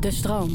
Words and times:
De 0.00 0.10
stroom. 0.10 0.50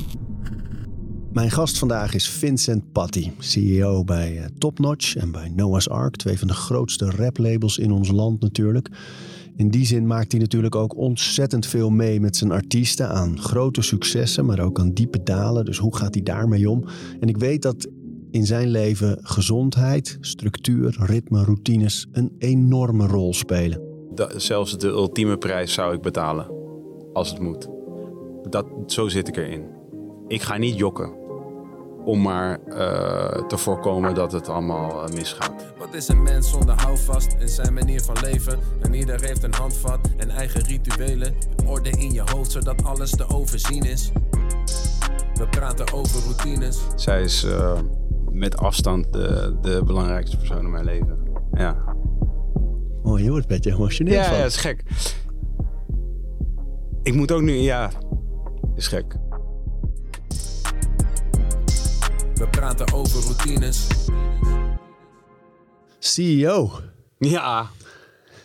Mijn 1.32 1.52
gast 1.52 1.78
vandaag 1.78 2.14
is 2.14 2.30
Vincent 2.30 2.92
Patty, 2.92 3.32
CEO 3.40 4.04
bij 4.04 4.38
uh, 4.38 4.46
Topnotch 4.58 5.16
en 5.16 5.32
bij 5.32 5.50
Noah's 5.56 5.88
Ark, 5.88 6.16
twee 6.16 6.40
van 6.40 6.48
de 6.48 6.54
grootste 6.54 7.06
raplabels 7.10 7.78
in 7.78 7.92
ons 7.92 8.10
land 8.10 8.42
natuurlijk. 8.42 8.90
In 9.56 9.70
die 9.70 9.86
zin 9.86 10.08
maakt 10.08 10.32
hij 10.32 10.42
natuurlijk 10.42 10.76
ook 10.76 10.96
ontzettend 10.96 11.66
veel 11.66 11.90
mee 11.90 12.20
met 12.20 12.36
zijn 12.36 12.52
artiesten 12.52 13.10
aan 13.10 13.40
grote 13.40 13.82
successen, 13.82 14.46
maar 14.46 14.60
ook 14.60 14.80
aan 14.80 14.94
diepe 14.94 15.24
dalen. 15.24 15.66
Dus 15.66 15.78
hoe 15.78 15.96
gaat 15.96 16.14
hij 16.14 16.24
daarmee 16.24 16.70
om? 16.70 16.86
En 17.20 17.28
ik 17.28 17.38
weet 17.38 17.62
dat 17.62 17.88
in 18.32 18.46
zijn 18.46 18.68
leven 18.68 19.20
gezondheid, 19.22 20.18
structuur, 20.22 20.96
ritme, 21.00 21.44
routines 21.44 22.08
een 22.12 22.36
enorme 22.38 23.08
rol 23.08 23.34
spelen. 23.34 23.82
zelfs 24.36 24.78
de 24.78 24.88
ultieme 24.88 25.38
prijs 25.38 25.74
zou 25.74 25.94
ik 25.94 26.02
betalen, 26.02 26.52
als 27.14 27.30
het 27.30 27.40
moet. 27.40 27.77
Dat, 28.50 28.66
zo 28.86 29.08
zit 29.08 29.28
ik 29.28 29.38
erin. 29.38 29.66
Ik 30.28 30.42
ga 30.42 30.58
niet 30.58 30.78
jokken 30.78 31.26
om 32.06 32.22
maar 32.22 32.60
uh, 32.68 33.48
te 33.48 33.58
voorkomen 33.58 34.14
dat 34.14 34.32
het 34.32 34.50
allemaal 34.50 35.08
uh, 35.08 35.16
misgaat. 35.16 35.74
Wat 35.78 35.94
is 35.94 36.08
een 36.08 36.24
mens 36.24 36.50
zonder 36.50 36.82
houvast 36.82 37.36
in 37.40 37.48
zijn 37.48 37.74
manier 37.74 38.02
van 38.02 38.16
leven? 38.22 38.60
En 38.82 38.94
ieder 38.94 39.22
heeft 39.22 39.44
een 39.44 39.54
handvat 39.54 40.00
en 40.18 40.30
eigen 40.30 40.62
rituelen. 40.62 41.34
Orde 41.66 41.90
in 41.90 42.12
je 42.12 42.22
hoofd 42.26 42.52
zodat 42.52 42.84
alles 42.84 43.10
te 43.10 43.30
overzien 43.30 43.84
is. 43.84 44.12
We 45.34 45.48
praten 45.50 45.94
over 45.94 46.24
routines. 46.24 46.80
Zij 46.96 47.22
is 47.22 47.44
uh, 47.44 47.80
met 48.32 48.58
afstand 48.58 49.14
de, 49.14 49.58
de 49.62 49.82
belangrijkste 49.86 50.38
persoon 50.38 50.64
in 50.64 50.72
mijn 50.72 50.86
leven. 50.86 51.18
Ja. 51.54 51.96
Oh, 53.04 53.20
je 53.20 53.30
wordt 53.30 53.50
een 53.50 53.56
beetje 53.56 53.72
emotioneel 53.72 54.14
ja, 54.14 54.24
van. 54.24 54.36
Ja, 54.36 54.42
dat 54.42 54.52
is 54.52 54.58
gek. 54.58 54.84
Ik 57.04 57.14
moet 57.14 57.32
ook 57.32 57.42
nu, 57.42 57.54
ja, 57.54 57.92
is 58.78 58.88
gek. 58.88 59.16
We 62.34 62.48
praten 62.52 62.94
over 62.94 63.22
routines. 63.24 63.88
CEO. 66.00 66.80
Ja. 67.18 67.70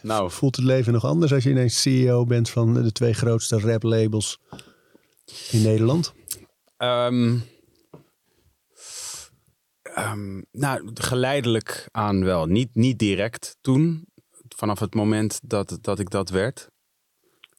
Nou. 0.03 0.31
Voelt 0.31 0.57
het 0.57 0.65
leven 0.65 0.93
nog 0.93 1.05
anders 1.05 1.33
als 1.33 1.45
je 1.45 1.51
ineens 1.51 1.81
CEO 1.81 2.25
bent 2.25 2.51
van 2.51 2.75
de 2.75 2.93
twee 2.93 3.13
grootste 3.13 3.61
rap 3.61 3.83
labels 3.83 4.41
in 5.51 5.63
Nederland? 5.63 6.15
Um, 6.79 7.43
um, 9.99 10.45
nou, 10.53 10.91
geleidelijk 10.95 11.89
aan 11.91 12.25
wel. 12.25 12.47
Niet, 12.47 12.75
niet 12.75 12.99
direct 12.99 13.57
toen, 13.61 14.07
vanaf 14.57 14.79
het 14.79 14.95
moment 14.95 15.41
dat, 15.43 15.79
dat 15.81 15.99
ik 15.99 16.11
dat 16.11 16.31
werd. 16.31 16.71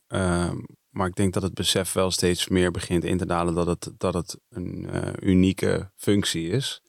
Um, 0.07 0.65
maar 0.93 1.07
ik 1.07 1.15
denk 1.15 1.33
dat 1.33 1.43
het 1.43 1.53
besef 1.53 1.93
wel 1.93 2.11
steeds 2.11 2.47
meer 2.47 2.71
begint 2.71 3.03
in 3.03 3.17
te 3.17 3.25
dalen 3.25 3.53
dat 3.53 3.67
het, 3.67 3.91
dat 3.97 4.13
het 4.13 4.39
een 4.49 4.95
uh, 4.95 5.13
unieke 5.19 5.91
functie 5.95 6.49
is. 6.49 6.81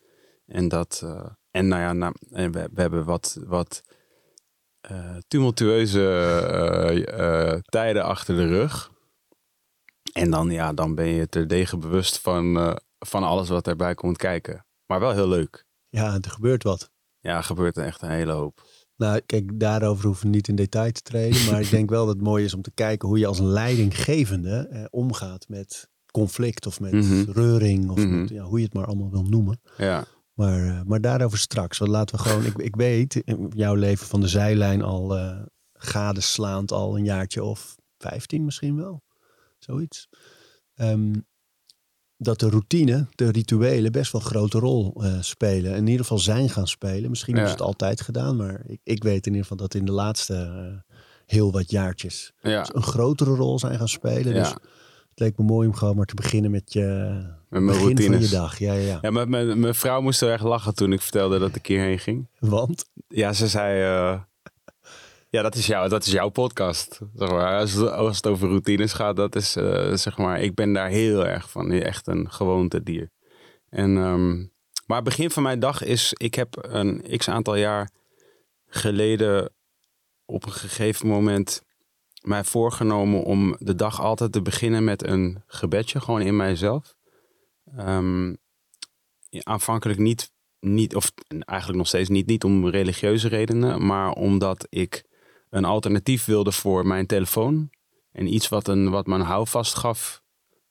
En 0.46 0.68
dat, 0.68 1.00
uh, 1.04 1.26
en 1.50 1.68
nou 1.68 1.82
ja, 1.82 1.92
nou, 1.92 2.14
en 2.30 2.52
we, 2.52 2.68
we, 2.72 2.80
hebben 2.80 3.04
wat, 3.04 3.38
wat 3.46 3.82
uh, 4.90 5.16
tumultueuze 5.28 7.62
tijden 7.64 8.04
achter 8.04 8.36
de 8.36 8.46
rug. 8.46 8.92
En 10.12 10.30
dan, 10.30 10.50
ja, 10.50 10.72
dan 10.72 10.94
ben 10.94 11.06
je 11.06 11.28
terdege 11.28 11.76
bewust 11.76 12.18
van, 12.18 12.78
van 12.98 13.22
alles 13.22 13.48
wat 13.48 13.66
erbij 13.66 13.94
komt 13.94 14.16
kijken. 14.16 14.66
Maar 14.86 15.00
wel 15.00 15.12
heel 15.12 15.28
leuk. 15.28 15.64
Ja, 15.88 16.14
er 16.14 16.30
gebeurt 16.30 16.62
wat. 16.62 16.90
Ja, 17.20 17.36
er 17.36 17.44
gebeurt 17.44 17.76
echt 17.76 18.02
een 18.02 18.10
hele 18.10 18.32
hoop. 18.32 18.62
Nou, 18.96 19.20
kijk, 19.26 19.60
daarover 19.60 20.06
hoeven 20.06 20.24
we 20.26 20.34
niet 20.34 20.48
in 20.48 20.54
detail 20.54 20.92
te 20.92 21.02
treden. 21.02 21.50
Maar 21.50 21.60
ik 21.60 21.70
denk 21.70 21.90
wel 21.90 22.06
dat 22.06 22.14
het 22.14 22.24
mooi 22.24 22.44
is 22.44 22.54
om 22.54 22.62
te 22.62 22.70
kijken 22.74 23.08
hoe 23.08 23.18
je 23.18 23.26
als 23.26 23.38
een 23.38 23.46
leidinggevende 23.46 24.68
eh, 24.70 24.84
omgaat 24.90 25.48
met 25.48 25.88
conflict 26.10 26.66
of 26.66 26.80
met 26.80 26.92
Mhm. 26.92 27.04
mm 27.04 27.24
-hmm. 27.24 27.32
reuring. 27.32 27.90
Of 27.90 27.96
mm 27.96 28.02
-hmm. 28.04 28.20
met, 28.20 28.28
ja, 28.28 28.42
hoe 28.42 28.58
je 28.58 28.64
het 28.64 28.74
maar 28.74 28.86
allemaal 28.86 29.10
wil 29.10 29.22
noemen. 29.22 29.60
Ja. 29.76 30.04
Maar, 30.34 30.60
uh, 30.60 30.82
maar 30.82 31.00
daarover 31.00 31.38
straks. 31.38 31.78
Want 31.78 31.90
laten 31.90 32.16
we 32.16 32.22
gewoon, 32.22 32.44
ik, 32.44 32.58
ik 32.58 32.76
weet, 32.76 33.22
jouw 33.48 33.74
leven 33.74 34.06
van 34.06 34.20
de 34.20 34.28
zijlijn 34.28 34.82
al 34.82 35.16
uh, 35.16 35.42
gadeslaand 35.72 36.72
al 36.72 36.96
een 36.96 37.04
jaartje 37.04 37.44
of 37.44 37.76
15 37.98 38.44
misschien 38.44 38.76
wel. 38.76 39.02
Zoiets. 39.58 40.08
Um, 40.76 41.26
dat 42.24 42.40
de 42.40 42.48
routine, 42.48 43.06
de 43.14 43.30
rituelen 43.30 43.92
best 43.92 44.12
wel 44.12 44.20
een 44.20 44.26
grote 44.26 44.58
rol 44.58 44.94
uh, 44.96 45.12
spelen. 45.20 45.74
In 45.74 45.86
ieder 45.86 46.00
geval 46.00 46.18
zijn 46.18 46.50
gaan 46.50 46.66
spelen. 46.66 47.10
Misschien 47.10 47.36
ja. 47.36 47.44
is 47.44 47.50
het 47.50 47.60
altijd 47.60 48.00
gedaan, 48.00 48.36
maar 48.36 48.62
ik, 48.66 48.80
ik, 48.82 49.02
weet 49.02 49.26
in 49.26 49.32
ieder 49.32 49.42
geval 49.42 49.56
dat 49.56 49.74
in 49.74 49.84
de 49.84 49.92
laatste 49.92 50.34
uh, 50.34 50.94
heel 51.26 51.52
wat 51.52 51.70
jaartjes 51.70 52.32
ja. 52.42 52.66
een 52.72 52.82
grotere 52.82 53.34
rol 53.34 53.58
zijn 53.58 53.78
gaan 53.78 53.88
spelen. 53.88 54.34
Ja. 54.34 54.42
Dus 54.42 54.50
het 54.50 55.20
leek 55.22 55.38
me 55.38 55.44
mooi 55.44 55.68
om 55.68 55.74
gewoon 55.74 55.96
maar 55.96 56.06
te 56.06 56.14
beginnen 56.14 56.50
met 56.50 56.72
je 56.72 56.80
met 57.48 57.62
mijn 57.62 57.66
begin 57.66 57.82
routines. 57.82 58.14
van 58.14 58.20
je 58.20 58.28
dag. 58.28 58.58
Ja, 58.58 58.72
ja. 58.72 58.98
ja 59.02 59.10
maar 59.10 59.28
mijn, 59.28 59.60
mijn 59.60 59.74
vrouw 59.74 60.00
moest 60.00 60.22
er 60.22 60.32
echt 60.32 60.42
lachen 60.42 60.74
toen 60.74 60.92
ik 60.92 61.00
vertelde 61.00 61.38
dat 61.38 61.54
ik 61.54 61.66
hierheen 61.66 61.98
ging. 61.98 62.28
Want? 62.38 62.84
Ja, 63.08 63.32
ze 63.32 63.48
zei... 63.48 63.82
Uh, 63.82 64.20
ja, 65.34 65.42
dat 65.42 65.54
is, 65.54 65.66
jou, 65.66 65.88
dat 65.88 66.06
is 66.06 66.12
jouw 66.12 66.28
podcast. 66.28 67.00
Zeg 67.14 67.30
maar. 67.30 67.58
als, 67.92 68.16
het, 68.16 68.26
over 68.26 68.48
routines 68.48 68.92
gaat, 68.92 69.16
dat 69.16 69.36
is 69.36 69.56
uh, 69.56 69.92
zeg 69.92 70.18
maar, 70.18 70.40
ik 70.40 70.54
ben 70.54 70.72
daar 70.72 70.88
heel 70.88 71.26
erg 71.26 71.50
van. 71.50 71.70
Echt 71.70 72.06
een 72.06 72.30
gewoontedier. 72.30 73.10
En, 73.68 73.96
um, 73.96 74.52
maar 74.86 74.96
het 74.96 75.06
begin 75.06 75.30
van 75.30 75.42
mijn 75.42 75.58
dag 75.58 75.82
is, 75.82 76.12
ik 76.16 76.34
heb 76.34 76.56
een 76.60 77.04
x 77.16 77.28
aantal 77.28 77.56
jaar 77.56 77.90
geleden 78.66 79.52
op 80.24 80.46
een 80.46 80.52
gegeven 80.52 81.06
moment 81.06 81.62
mij 82.22 82.44
voorgenomen 82.44 83.22
om 83.22 83.56
de 83.58 83.74
dag 83.74 84.00
altijd 84.00 84.32
te 84.32 84.42
beginnen 84.42 84.84
met 84.84 85.06
een 85.06 85.42
gebedje, 85.46 86.00
gewoon 86.00 86.20
in 86.20 86.36
mijzelf. 86.36 86.94
Um, 87.78 88.36
aanvankelijk 89.42 89.98
niet, 89.98 90.32
niet, 90.60 90.94
of 90.94 91.12
eigenlijk 91.28 91.78
nog 91.78 91.88
steeds 91.88 92.08
niet, 92.08 92.26
niet 92.26 92.44
om 92.44 92.68
religieuze 92.68 93.28
redenen, 93.28 93.86
maar 93.86 94.10
omdat 94.10 94.66
ik 94.70 95.04
een 95.54 95.64
alternatief 95.64 96.24
wilde 96.24 96.52
voor 96.52 96.86
mijn 96.86 97.06
telefoon. 97.06 97.70
En 98.12 98.34
iets 98.34 98.48
wat, 98.48 98.68
een, 98.68 98.90
wat 98.90 99.06
me 99.06 99.14
een 99.14 99.20
houvast 99.20 99.74
gaf 99.74 100.22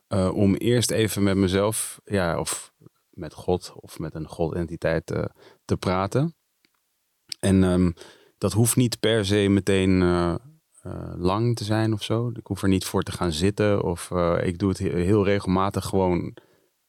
uh, 0.08 0.34
om 0.34 0.56
eerst 0.56 0.92
even 0.92 1.24
met 1.24 1.38
mezelf, 1.38 2.02
ja, 2.06 2.40
of 2.40 2.74
met 3.10 3.34
God 3.34 3.74
of 3.76 4.00
met 4.00 4.16
een 4.16 4.28
godentiteit 4.28 5.12
uh, 5.12 5.24
te 5.66 5.78
praten. 5.78 6.36
En 7.40 7.64
um, 7.64 7.94
dat 8.38 8.54
hoeft 8.54 8.76
niet 8.76 9.00
per 9.00 9.26
se 9.26 9.48
meteen 9.50 10.02
uh, 10.02 10.36
lang 11.16 11.56
te 11.56 11.64
zijn 11.64 11.94
of 11.94 12.04
zo. 12.04 12.30
Ik 12.34 12.48
hoef 12.48 12.62
er 12.62 12.70
niet 12.70 12.86
voor 12.86 13.04
te 13.04 13.12
gaan 13.12 13.32
zitten. 13.32 13.84
Of 13.84 14.12
ik 14.42 14.58
doe 14.58 14.70
het 14.70 14.78
heel 14.78 15.26
regelmatig 15.26 15.86
gewoon 15.86 16.38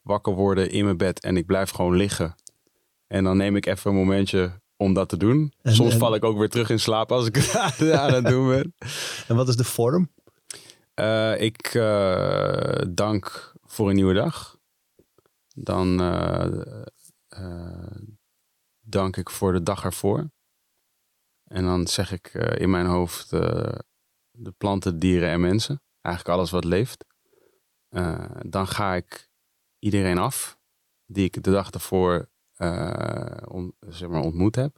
wakker 0.00 0.34
worden 0.34 0.70
in 0.70 0.84
mijn 0.84 0.96
bed 0.96 1.20
en 1.20 1.36
ik 1.36 1.46
blijf 1.46 1.70
gewoon 1.70 1.96
liggen. 1.96 2.34
En 3.06 3.24
dan 3.24 3.36
neem 3.36 3.56
ik 3.56 3.66
even 3.66 3.90
een 3.90 3.96
momentje 3.96 4.62
om 4.84 4.94
dat 4.94 5.08
te 5.08 5.16
doen. 5.16 5.52
En, 5.62 5.74
Soms 5.74 5.92
en... 5.92 5.98
val 5.98 6.14
ik 6.14 6.24
ook 6.24 6.38
weer 6.38 6.48
terug 6.48 6.70
in 6.70 6.80
slaap 6.80 7.12
als 7.12 7.26
ik 7.26 7.36
het 7.40 7.90
aan 7.90 8.12
het 8.12 8.26
doen 8.26 8.48
ben. 8.48 8.74
En 9.28 9.36
wat 9.36 9.48
is 9.48 9.56
de 9.56 9.64
vorm? 9.64 10.10
Uh, 11.00 11.40
ik 11.40 11.74
uh, 11.74 12.78
dank 12.88 13.54
voor 13.62 13.88
een 13.88 13.94
nieuwe 13.94 14.14
dag. 14.14 14.58
Dan 15.54 16.00
uh, 16.00 16.62
dank 18.80 19.16
ik 19.16 19.30
voor 19.30 19.52
de 19.52 19.62
dag 19.62 19.84
ervoor. 19.84 20.30
En 21.44 21.64
dan 21.64 21.86
zeg 21.86 22.12
ik 22.12 22.34
in 22.34 22.70
mijn 22.70 22.86
hoofd 22.86 23.30
de 24.30 24.52
planten, 24.58 24.98
dieren 24.98 25.28
en 25.28 25.40
mensen. 25.40 25.82
Eigenlijk 26.00 26.36
alles 26.36 26.50
wat 26.50 26.64
leeft. 26.64 27.04
dan 28.46 28.66
ga 28.66 28.94
ik 28.94 29.28
iedereen 29.78 30.18
af 30.18 30.58
die 31.06 31.24
ik 31.24 31.42
de 31.42 31.50
dag 31.50 31.70
ervoor 31.70 32.28
on, 33.48 33.74
zeg 33.88 34.08
maar 34.08 34.22
ontmoet 34.22 34.56
heb. 34.56 34.76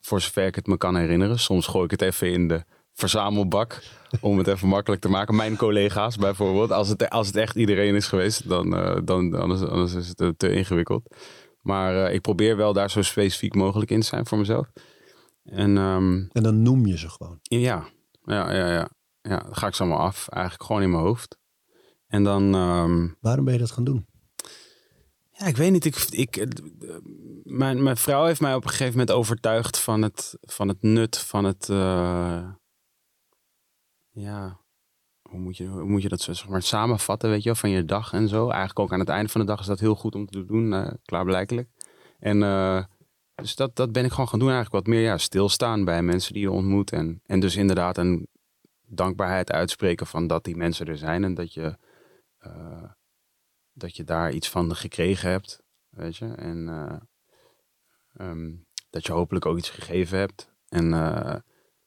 Voor 0.00 0.20
zover 0.20 0.46
ik 0.46 0.54
het 0.54 0.66
me 0.66 0.76
kan 0.76 0.96
herinneren. 0.96 1.38
Soms 1.38 1.66
gooi 1.66 1.84
ik 1.84 1.90
het 1.90 2.02
even 2.02 2.32
in 2.32 2.48
de 2.48 2.64
verzamelbak 2.92 3.82
om 4.20 4.38
het 4.38 4.46
even 4.46 4.68
makkelijk 4.68 5.02
te 5.02 5.08
maken. 5.08 5.36
Mijn 5.36 5.56
collega's 5.56 6.16
bijvoorbeeld. 6.16 6.70
Als 6.70 6.88
het, 6.88 7.10
als 7.10 7.26
het 7.26 7.36
echt 7.36 7.56
iedereen 7.56 7.94
is 7.94 8.06
geweest, 8.06 8.48
dan, 8.48 8.74
uh, 8.74 8.96
dan 9.04 9.34
anders, 9.34 9.62
anders 9.62 9.94
is 9.94 10.08
het 10.08 10.38
te 10.38 10.52
ingewikkeld. 10.52 11.16
Maar 11.60 11.94
uh, 11.94 12.14
ik 12.14 12.20
probeer 12.20 12.56
wel 12.56 12.72
daar 12.72 12.90
zo 12.90 13.02
specifiek 13.02 13.54
mogelijk 13.54 13.90
in 13.90 14.00
te 14.00 14.06
zijn 14.06 14.26
voor 14.26 14.38
mezelf. 14.38 14.70
En, 15.42 15.76
um, 15.76 16.28
en 16.32 16.42
dan 16.42 16.62
noem 16.62 16.86
je 16.86 16.98
ze 16.98 17.08
gewoon? 17.08 17.38
Ja, 17.42 17.88
ja, 18.22 18.52
ja, 18.52 18.72
ja. 18.72 18.90
ja 19.20 19.38
dan 19.38 19.56
ga 19.56 19.66
ik 19.66 19.74
ze 19.74 19.82
allemaal 19.82 20.06
af. 20.06 20.28
Eigenlijk 20.28 20.64
gewoon 20.64 20.82
in 20.82 20.90
mijn 20.90 21.02
hoofd. 21.02 21.38
En 22.06 22.24
dan... 22.24 22.54
Um, 22.54 23.16
Waarom 23.20 23.44
ben 23.44 23.54
je 23.54 23.60
dat 23.60 23.70
gaan 23.70 23.84
doen? 23.84 24.06
Ja, 25.38 25.46
ik 25.46 25.56
weet 25.56 25.72
niet. 25.72 25.84
Ik, 25.84 26.36
ik, 26.36 26.60
mijn, 27.42 27.82
mijn 27.82 27.96
vrouw 27.96 28.24
heeft 28.24 28.40
mij 28.40 28.54
op 28.54 28.62
een 28.62 28.68
gegeven 28.68 28.92
moment 28.92 29.10
overtuigd 29.10 29.78
van 29.78 30.02
het, 30.02 30.36
van 30.40 30.68
het 30.68 30.82
nut 30.82 31.18
van 31.18 31.44
het. 31.44 31.68
Uh, 31.68 32.48
ja, 34.10 34.60
hoe 35.22 35.38
moet, 35.38 35.56
je, 35.56 35.66
hoe 35.66 35.88
moet 35.88 36.02
je 36.02 36.08
dat 36.08 36.20
zo 36.20 36.32
zeg 36.32 36.48
maar, 36.48 36.62
samenvatten, 36.62 37.30
weet 37.30 37.42
je, 37.42 37.54
van 37.54 37.70
je 37.70 37.84
dag 37.84 38.12
en 38.12 38.28
zo. 38.28 38.48
Eigenlijk 38.48 38.78
ook 38.78 38.92
aan 38.92 39.00
het 39.00 39.08
einde 39.08 39.30
van 39.30 39.40
de 39.40 39.46
dag 39.46 39.60
is 39.60 39.66
dat 39.66 39.80
heel 39.80 39.94
goed 39.94 40.14
om 40.14 40.26
te 40.26 40.44
doen, 40.44 40.72
uh, 40.72 40.90
klaarblijkelijk. 41.04 41.68
En 42.18 42.40
dus 43.34 43.54
dat, 43.54 43.76
dat 43.76 43.92
ben 43.92 44.04
ik 44.04 44.10
gewoon 44.10 44.28
gaan 44.28 44.38
doen, 44.38 44.50
eigenlijk 44.50 44.84
wat 44.84 44.94
meer 44.94 45.02
ja, 45.02 45.18
stilstaan 45.18 45.84
bij 45.84 46.02
mensen 46.02 46.32
die 46.32 46.42
je 46.42 46.50
ontmoet. 46.50 46.92
En, 46.92 47.22
en 47.26 47.40
dus 47.40 47.56
inderdaad 47.56 47.98
een 47.98 48.28
dankbaarheid 48.86 49.52
uitspreken 49.52 50.06
van 50.06 50.26
dat 50.26 50.44
die 50.44 50.56
mensen 50.56 50.86
er 50.86 50.98
zijn 50.98 51.24
en 51.24 51.34
dat 51.34 51.52
je 51.52 51.76
eh, 52.38 52.90
dat 53.78 53.96
je 53.96 54.04
daar 54.04 54.32
iets 54.32 54.48
van 54.48 54.76
gekregen 54.76 55.30
hebt, 55.30 55.62
weet 55.88 56.16
je. 56.16 56.26
En 56.26 56.68
eh, 56.68 56.96
ehm, 58.12 58.54
dat 58.90 59.06
je 59.06 59.12
hopelijk 59.12 59.46
ook 59.46 59.58
iets 59.58 59.70
gegeven 59.70 60.18
hebt. 60.18 60.50
En 60.68 60.92
eh, 60.92 61.36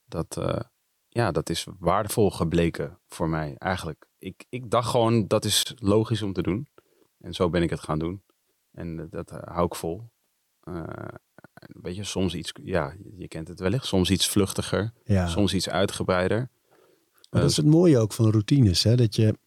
dat, 0.05 0.37
eh, 0.37 0.59
ja, 1.07 1.31
dat 1.31 1.49
is 1.49 1.67
waardevol 1.79 2.31
gebleken 2.31 2.99
voor 3.07 3.29
mij 3.29 3.55
eigenlijk. 3.57 4.05
Ik, 4.17 4.45
ik 4.49 4.69
dacht 4.69 4.89
gewoon, 4.89 5.27
dat 5.27 5.45
is 5.45 5.73
logisch 5.75 6.21
om 6.21 6.33
te 6.33 6.41
doen. 6.41 6.67
En 7.19 7.33
zo 7.33 7.49
ben 7.49 7.61
ik 7.61 7.69
het 7.69 7.79
gaan 7.79 7.99
doen. 7.99 8.23
En 8.71 9.07
dat 9.09 9.29
hou 9.29 9.65
ik 9.65 9.75
vol. 9.75 10.09
Weet 11.81 11.95
je, 11.95 12.03
soms 12.03 12.35
iets, 12.35 12.51
ja, 12.63 12.95
je 13.15 13.27
kent 13.27 13.47
het 13.47 13.59
wellicht. 13.59 13.85
Soms 13.85 14.09
iets 14.09 14.27
vluchtiger, 14.27 14.93
Ja. 15.03 15.27
soms 15.27 15.53
iets 15.53 15.69
uitgebreider. 15.69 16.49
Maar 17.29 17.41
dat 17.41 17.49
is 17.49 17.57
het 17.57 17.65
mooie 17.65 17.97
ook 17.97 18.13
van 18.13 18.29
routines. 18.29 18.83
Hè? 18.83 18.95
Dat 18.95 19.15
je, 19.15 19.37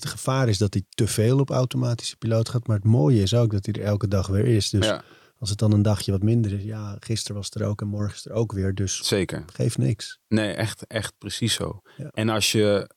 het 0.00 0.10
gevaar 0.10 0.48
is 0.48 0.58
dat 0.58 0.74
hij 0.74 0.82
te 0.88 1.06
veel 1.06 1.38
op 1.38 1.50
automatische 1.50 2.16
piloot 2.16 2.48
gaat. 2.48 2.66
Maar 2.66 2.76
het 2.76 2.84
mooie 2.84 3.22
is 3.22 3.34
ook 3.34 3.50
dat 3.50 3.66
hij 3.66 3.74
er 3.74 3.82
elke 3.82 4.08
dag 4.08 4.26
weer 4.26 4.46
is. 4.46 4.70
Dus 4.70 4.86
Ja, 4.86 5.04
als 5.38 5.50
het 5.50 5.58
dan 5.58 5.72
een 5.72 5.82
dagje 5.82 6.12
wat 6.12 6.22
minder 6.22 6.52
is. 6.52 6.62
Ja, 6.62 6.96
gisteren 7.00 7.36
was 7.36 7.44
het 7.44 7.54
er 7.54 7.66
ook 7.66 7.80
en 7.80 7.86
morgen 7.86 8.14
is 8.14 8.26
er 8.26 8.32
ook 8.32 8.52
weer. 8.52 8.74
Dus 8.74 9.06
zeker. 9.06 9.44
geeft 9.52 9.78
niks. 9.78 10.18
Nee, 10.28 10.52
echt, 10.52 10.86
echt 10.86 11.18
precies 11.18 11.54
zo. 11.54 11.80
Ja. 11.96 12.08
En 12.10 12.28
als 12.28 12.52
je, 12.52 12.90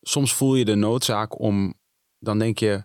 soms 0.00 0.34
voel 0.34 0.54
je 0.54 0.64
de 0.64 0.74
noodzaak 0.74 1.38
om, 1.38 1.74
dan 2.18 2.38
denk 2.38 2.58
je, 2.58 2.84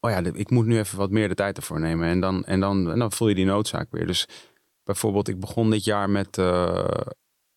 oh 0.00 0.10
ja, 0.10 0.24
ik 0.24 0.50
moet 0.50 0.66
nu 0.66 0.78
even 0.78 0.98
wat 0.98 1.10
meer 1.10 1.28
de 1.28 1.34
tijd 1.34 1.56
ervoor 1.56 1.80
nemen. 1.80 2.08
En 2.08 2.20
dan, 2.20 2.44
en 2.44 2.60
dan, 2.60 2.90
en 2.90 2.98
dan 2.98 3.12
voel 3.12 3.28
je 3.28 3.34
die 3.34 3.44
noodzaak 3.44 3.90
weer. 3.90 4.06
Dus 4.06 4.26
bijvoorbeeld, 4.84 5.28
ik 5.28 5.40
begon 5.40 5.70
dit 5.70 5.84
jaar 5.84 6.10
met, 6.10 6.38
eh, 6.38 7.00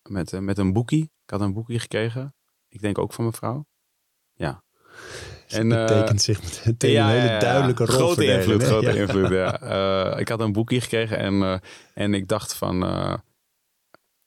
met, 0.08 0.32
eh, 0.32 0.40
met 0.40 0.58
een 0.58 0.72
boekie. 0.72 1.02
Ik 1.02 1.30
had 1.30 1.40
een 1.40 1.52
boekie 1.52 1.78
gekregen. 1.78 2.34
Ik 2.68 2.80
denk 2.80 2.98
ook 2.98 3.12
van 3.12 3.24
mijn 3.24 3.36
vrouw. 3.36 3.66
Ja. 4.42 4.62
En, 5.48 5.58
En, 5.58 5.70
het 5.70 5.90
eh, 5.90 5.98
tekent 5.98 6.22
zich 6.22 6.64
meteen 6.64 6.96
een 6.96 7.06
hele 7.06 7.38
duidelijke 7.38 7.84
rol. 7.84 7.94
Grote 7.94 8.24
invloed, 8.24 8.62
grote 8.62 8.96
invloed, 8.98 9.28
ja. 9.28 9.60
Eh, 10.12 10.20
ik 10.20 10.28
had 10.28 10.40
een 10.40 10.52
boekje 10.52 10.80
gekregen 10.80 11.18
en, 11.18 11.42
eh, 11.42 11.58
en 11.94 12.14
ik 12.14 12.28
dacht 12.28 12.54
van... 12.54 12.78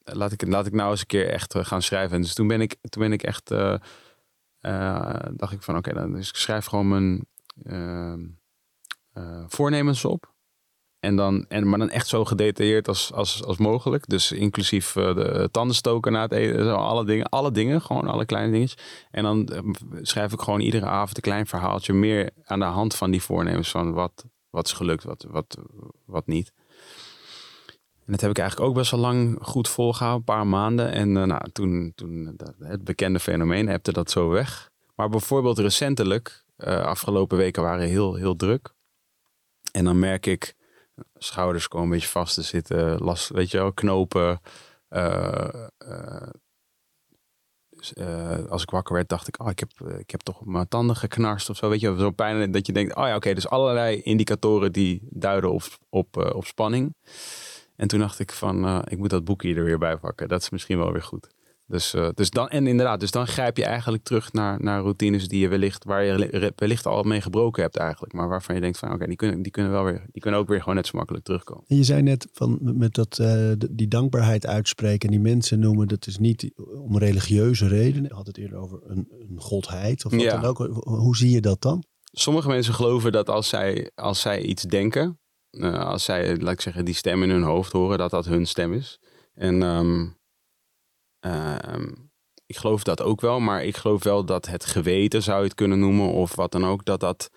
laat, 0.04 0.32
ik, 0.32 0.48
laat 0.48 0.66
ik 0.66 0.74
nou 0.74 0.92
eens 0.92 1.00
een 1.00 1.06
keer 1.06 1.30
echt 1.30 1.56
gaan 1.58 1.82
schrijven. 1.82 2.16
En 2.16 2.22
dus 2.22 2.34
toen 2.34 2.48
ben 2.48 2.62
ik, 2.62 2.76
toen 2.82 3.02
ben 3.04 3.12
ik 3.12 3.24
echt... 3.24 3.50
dacht 5.36 5.52
ik 5.52 5.62
van 5.62 5.78
oké, 5.78 5.94
dan 5.94 6.14
dus 6.14 6.30
ik 6.30 6.36
schrijf 6.36 6.66
gewoon 6.66 6.88
mijn 6.88 7.28
ehm, 7.64 8.20
eh, 9.16 9.44
voornemens 9.48 10.06
op. 10.06 10.34
En 11.06 11.16
dan, 11.16 11.46
en, 11.48 11.70
maar 11.70 11.80
dan 11.80 11.90
echt 11.90 12.08
zo 12.08 12.26
gedetailleerd 12.26 12.88
als, 12.88 13.14
als, 13.14 13.44
als 13.44 13.58
mogelijk. 13.58 14.08
Dus 14.08 14.32
inclusief 14.32 14.96
eh, 14.96 15.16
de 15.16 15.50
tandenstoker 15.52 16.12
na 16.12 16.22
het 16.22 16.32
eten. 16.32 16.78
Alle 16.78 17.06
dingen, 17.06 17.30
alle 17.30 17.52
dingen, 17.52 17.82
gewoon 17.82 18.08
alle 18.08 18.26
kleine 18.26 18.52
dingetjes. 18.52 18.84
En 19.12 19.24
dan 19.24 19.48
eh, 19.48 19.60
schrijf 20.02 20.34
ik 20.34 20.42
gewoon 20.42 20.60
iedere 20.60 20.86
avond 20.86 21.16
een 21.16 21.22
klein 21.24 21.48
verhaaltje. 21.48 21.94
Meer 21.94 22.30
aan 22.44 22.60
de 22.60 22.66
hand 22.66 22.96
van 22.96 23.12
die 23.12 23.22
voornemens. 23.22 23.72
Van 23.72 23.94
wat, 23.94 24.26
wat 24.50 24.66
is 24.66 24.74
gelukt, 24.74 25.04
wat, 25.04 25.26
wat, 25.30 25.58
wat 26.06 26.28
niet. 26.28 26.52
En 28.06 28.12
dat 28.12 28.22
heb 28.22 28.30
ik 28.30 28.38
eigenlijk 28.38 28.70
ook 28.70 28.76
best 28.76 28.92
wel 28.92 29.00
lang 29.00 29.38
goed 29.42 29.68
volgehouden. 29.70 30.20
Een 30.20 30.36
paar 30.36 30.48
maanden. 30.48 30.92
En 30.92 31.18
eh, 31.18 31.24
nou, 31.24 31.52
toen, 31.52 31.92
toen 31.96 32.34
dat- 32.38 32.56
het 32.60 32.84
bekende 32.84 33.20
fenomeen 33.20 33.68
hebte 33.68 33.92
dat 33.94 34.12
zo 34.12 34.30
weg. 34.30 34.70
Maar 34.96 35.10
bijvoorbeeld 35.10 35.60
recentelijk, 35.60 36.44
afgelopen 36.58 37.38
weken 37.38 37.64
waren 37.64 37.88
heel, 37.88 38.16
heel 38.16 38.36
druk. 38.36 38.74
En 39.72 39.86
dan 39.86 40.00
merk 40.00 40.26
ik, 40.26 40.56
schouders 41.14 41.68
komen 41.68 41.88
een 41.88 41.94
beetje 41.94 42.08
vast 42.08 42.34
te 42.34 42.42
zitten. 42.42 42.98
Last, 42.98 43.30
weet 43.30 43.52
je 43.52 43.58
wel, 43.58 43.74
knopen. 43.74 44.42
eh, 47.94 48.46
als 48.50 48.62
ik 48.62 48.70
wakker 48.70 48.96
werd, 48.96 49.10
dacht 49.10 49.28
ik, 49.28 49.42
oh, 49.42 49.50
ik 49.50 49.60
heb, 49.60 49.72
ik 49.98 50.10
heb 50.10 50.22
toch 50.22 50.40
op 50.40 50.46
mijn 50.46 50.68
tanden 50.68 50.96
geknarst 50.96 51.50
of 51.50 51.58
zo. 51.58 51.70
Weet 51.70 51.80
je, 51.80 51.96
zo'n 51.98 52.16
pijn 52.16 52.52
dat 52.52 52.66
je 52.66 52.74
denkt, 52.74 52.96
oh 52.96 53.08
ja, 53.08 53.16
oké, 53.16 53.34
dus 53.34 53.48
allerlei 53.48 54.02
indicatoren 54.02 54.72
die 54.72 55.08
duiden 55.10 55.52
op, 55.52 55.64
op, 55.90 56.32
op 56.36 56.46
spanning. 56.46 56.96
En 57.76 57.88
toen 57.88 58.00
dacht 58.00 58.20
ik 58.20 58.32
van, 58.32 58.84
ik 58.88 58.98
moet 58.98 59.10
dat 59.10 59.24
boekje 59.24 59.56
er 59.56 59.64
weer 59.64 59.78
bij 59.78 59.98
pakken. 59.98 60.28
Dat 60.28 60.42
is 60.42 60.50
misschien 60.50 60.78
wel 60.78 60.92
weer 60.92 61.04
goed. 61.04 61.28
Dus, 61.68 61.94
eh, 61.94 62.10
dus 62.14 62.30
dan, 62.30 62.48
en 62.50 62.68
inderdaad, 62.68 63.00
dus 63.00 63.12
dan 63.12 63.28
grijp 63.28 63.58
je 63.58 63.66
eigenlijk 63.66 64.04
terug 64.04 64.34
naar, 64.34 64.64
naar 64.64 64.82
routines 64.82 65.28
die 65.28 65.40
je 65.40 65.48
wellicht, 65.48 65.84
waar 65.84 66.04
je 66.04 66.52
wellicht 66.56 66.86
al 66.86 67.04
mee 67.04 67.22
gebroken 67.22 67.64
hebt 67.64 67.76
eigenlijk. 67.78 68.14
Maar 68.14 68.28
waarvan 68.28 68.56
je 68.56 68.62
denkt 68.62 68.78
van, 68.78 68.94
oké, 68.94 69.06
die, 69.08 69.16
kunnen, 69.16 69.42
die 69.42 69.52
kunnen 69.52 69.72
wel 69.72 69.84
weer, 69.84 70.06
die 70.12 70.22
kunnen 70.22 70.40
ook 70.40 70.48
weer 70.48 70.60
gewoon 70.60 70.76
net 70.76 70.88
zo 70.88 70.98
makkelijk 70.98 71.26
terugkomen. 71.26 71.64
En 71.68 71.76
je 71.76 71.84
zei 71.84 72.02
net 72.02 72.28
van 72.32 72.60
met 72.62 72.94
dat, 72.94 73.20
eh, 73.20 73.52
die 73.72 73.88
dankbaarheid 73.88 74.48
uitspreken 74.48 75.10
en 75.10 75.16
die 75.16 75.32
mensen 75.32 75.60
noemen, 75.60 75.88
dat 75.88 76.08
is 76.08 76.18
niet 76.18 76.52
om 76.84 76.98
religieuze 76.98 77.68
redenen. 77.68 78.10
Je 78.10 78.16
had 78.16 78.28
het 78.28 78.38
eerder 78.38 78.58
over 78.58 78.80
een, 78.84 79.08
een 79.30 79.40
godheid 79.40 80.06
of 80.06 80.12
wat 80.12 80.22
Ja. 80.22 80.38
dan 80.40 80.44
ook. 80.50 80.58
Hoe 80.84 81.18
zie 81.18 81.30
je 81.30 81.42
dat 81.42 81.62
dan? 81.62 81.84
Sommige 82.12 82.48
mensen 82.48 82.74
geloven 82.74 83.12
dat 83.12 83.30
als 83.30 83.50
zij, 83.50 83.92
als 83.96 84.22
zij 84.22 84.42
iets 84.42 84.64
denken, 84.64 85.20
eh, 85.50 85.80
als 85.86 86.04
zij, 86.04 86.38
laat 86.38 86.54
ik 86.54 86.62
zeggen, 86.62 86.86
die 86.86 86.94
stem 86.94 87.24
in 87.24 87.30
hun 87.30 87.44
hoofd 87.44 87.72
horen, 87.72 87.98
dat 87.98 88.12
dat 88.12 88.26
hun 88.26 88.46
stem 88.46 88.74
is. 88.74 89.00
En 89.34 89.64
ehm, 89.64 90.06
ik 92.46 92.58
geloof 92.58 92.84
dat 92.84 93.02
ook 93.02 93.22
wel, 93.22 93.40
maar 93.40 93.64
ik 93.64 93.78
geloof 93.78 94.04
wel 94.04 94.26
dat 94.26 94.46
het 94.46 94.66
geweten, 94.66 95.24
zou 95.24 95.38
je 95.38 95.44
het 95.44 95.54
kunnen 95.54 95.80
noemen, 95.80 96.12
of 96.12 96.36
wat 96.36 96.52
dan 96.52 96.66
ook, 96.66 96.86
dat 96.86 97.00
dat, 97.00 97.30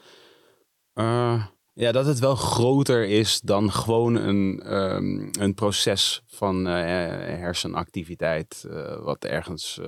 eh, 0.93 1.44
ja, 1.75 1.93
dat 1.93 2.06
het 2.06 2.19
wel 2.19 2.35
groter 2.35 3.05
is 3.05 3.40
dan 3.40 3.73
gewoon 3.73 4.14
een, 4.14 4.62
ehm, 4.64 5.29
een 5.40 5.55
proces 5.55 6.23
van 6.26 6.67
eh, 6.67 6.75
hersenactiviteit, 7.38 8.67
eh, 8.70 9.02
wat 9.02 9.25
ergens, 9.25 9.81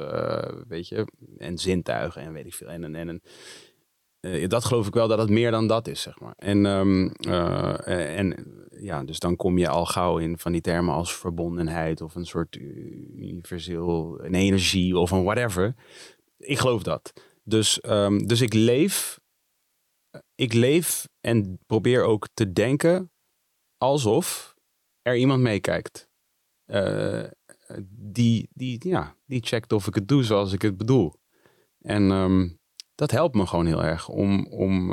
weet 0.68 0.88
je, 0.88 1.06
en 1.38 1.58
zintuigen 1.58 2.22
en 2.22 2.32
weet 2.32 2.46
ik 2.46 2.54
veel, 2.54 2.68
en, 2.68 2.94
en, 2.94 3.08
en 3.08 3.22
dat 4.48 4.64
geloof 4.64 4.86
ik 4.86 4.94
wel 4.94 5.08
dat 5.08 5.18
het 5.18 5.30
meer 5.30 5.50
dan 5.50 5.66
dat 5.66 5.88
is, 5.88 6.02
zeg 6.02 6.20
maar. 6.20 6.34
En, 6.36 6.66
ehm, 6.66 7.06
eh, 7.06 7.86
eh, 7.86 8.18
en 8.18 8.46
ja, 8.82 9.04
dus 9.04 9.18
dan 9.18 9.36
kom 9.36 9.58
je 9.58 9.68
al 9.68 9.86
gauw 9.86 10.18
in 10.18 10.38
van 10.38 10.52
die 10.52 10.60
termen 10.60 10.94
als 10.94 11.16
verbondenheid 11.16 12.00
of 12.00 12.14
een 12.14 12.26
soort 12.26 12.56
universeel, 12.56 14.24
een 14.24 14.34
energie 14.34 14.98
of 14.98 15.10
een 15.10 15.24
whatever. 15.24 15.74
Ik 16.36 16.58
geloof 16.58 16.82
dat. 16.82 17.12
Dus, 17.44 17.80
ehm, 17.80 18.18
dus 18.18 18.40
ik 18.40 18.52
leef, 18.52 19.20
ik 20.34 20.52
leef 20.52 21.08
en 21.20 21.58
probeer 21.66 22.04
ook 22.04 22.28
te 22.34 22.52
denken 22.52 23.10
alsof 23.76 24.54
er 25.02 25.16
iemand 25.16 25.42
meekijkt. 25.42 26.08
Eh, 26.64 27.24
die, 27.88 28.48
die, 28.52 28.88
ja, 28.88 29.16
die 29.26 29.42
checkt 29.42 29.72
of 29.72 29.86
ik 29.86 29.94
het 29.94 30.08
doe 30.08 30.24
zoals 30.24 30.52
ik 30.52 30.62
het 30.62 30.76
bedoel. 30.76 31.14
En 31.80 32.10
ehm, 32.10 32.48
dat 32.94 33.10
helpt 33.10 33.34
me 33.34 33.46
gewoon 33.46 33.66
heel 33.66 33.84
erg 33.84 34.08
om. 34.08 34.46
om 34.46 34.92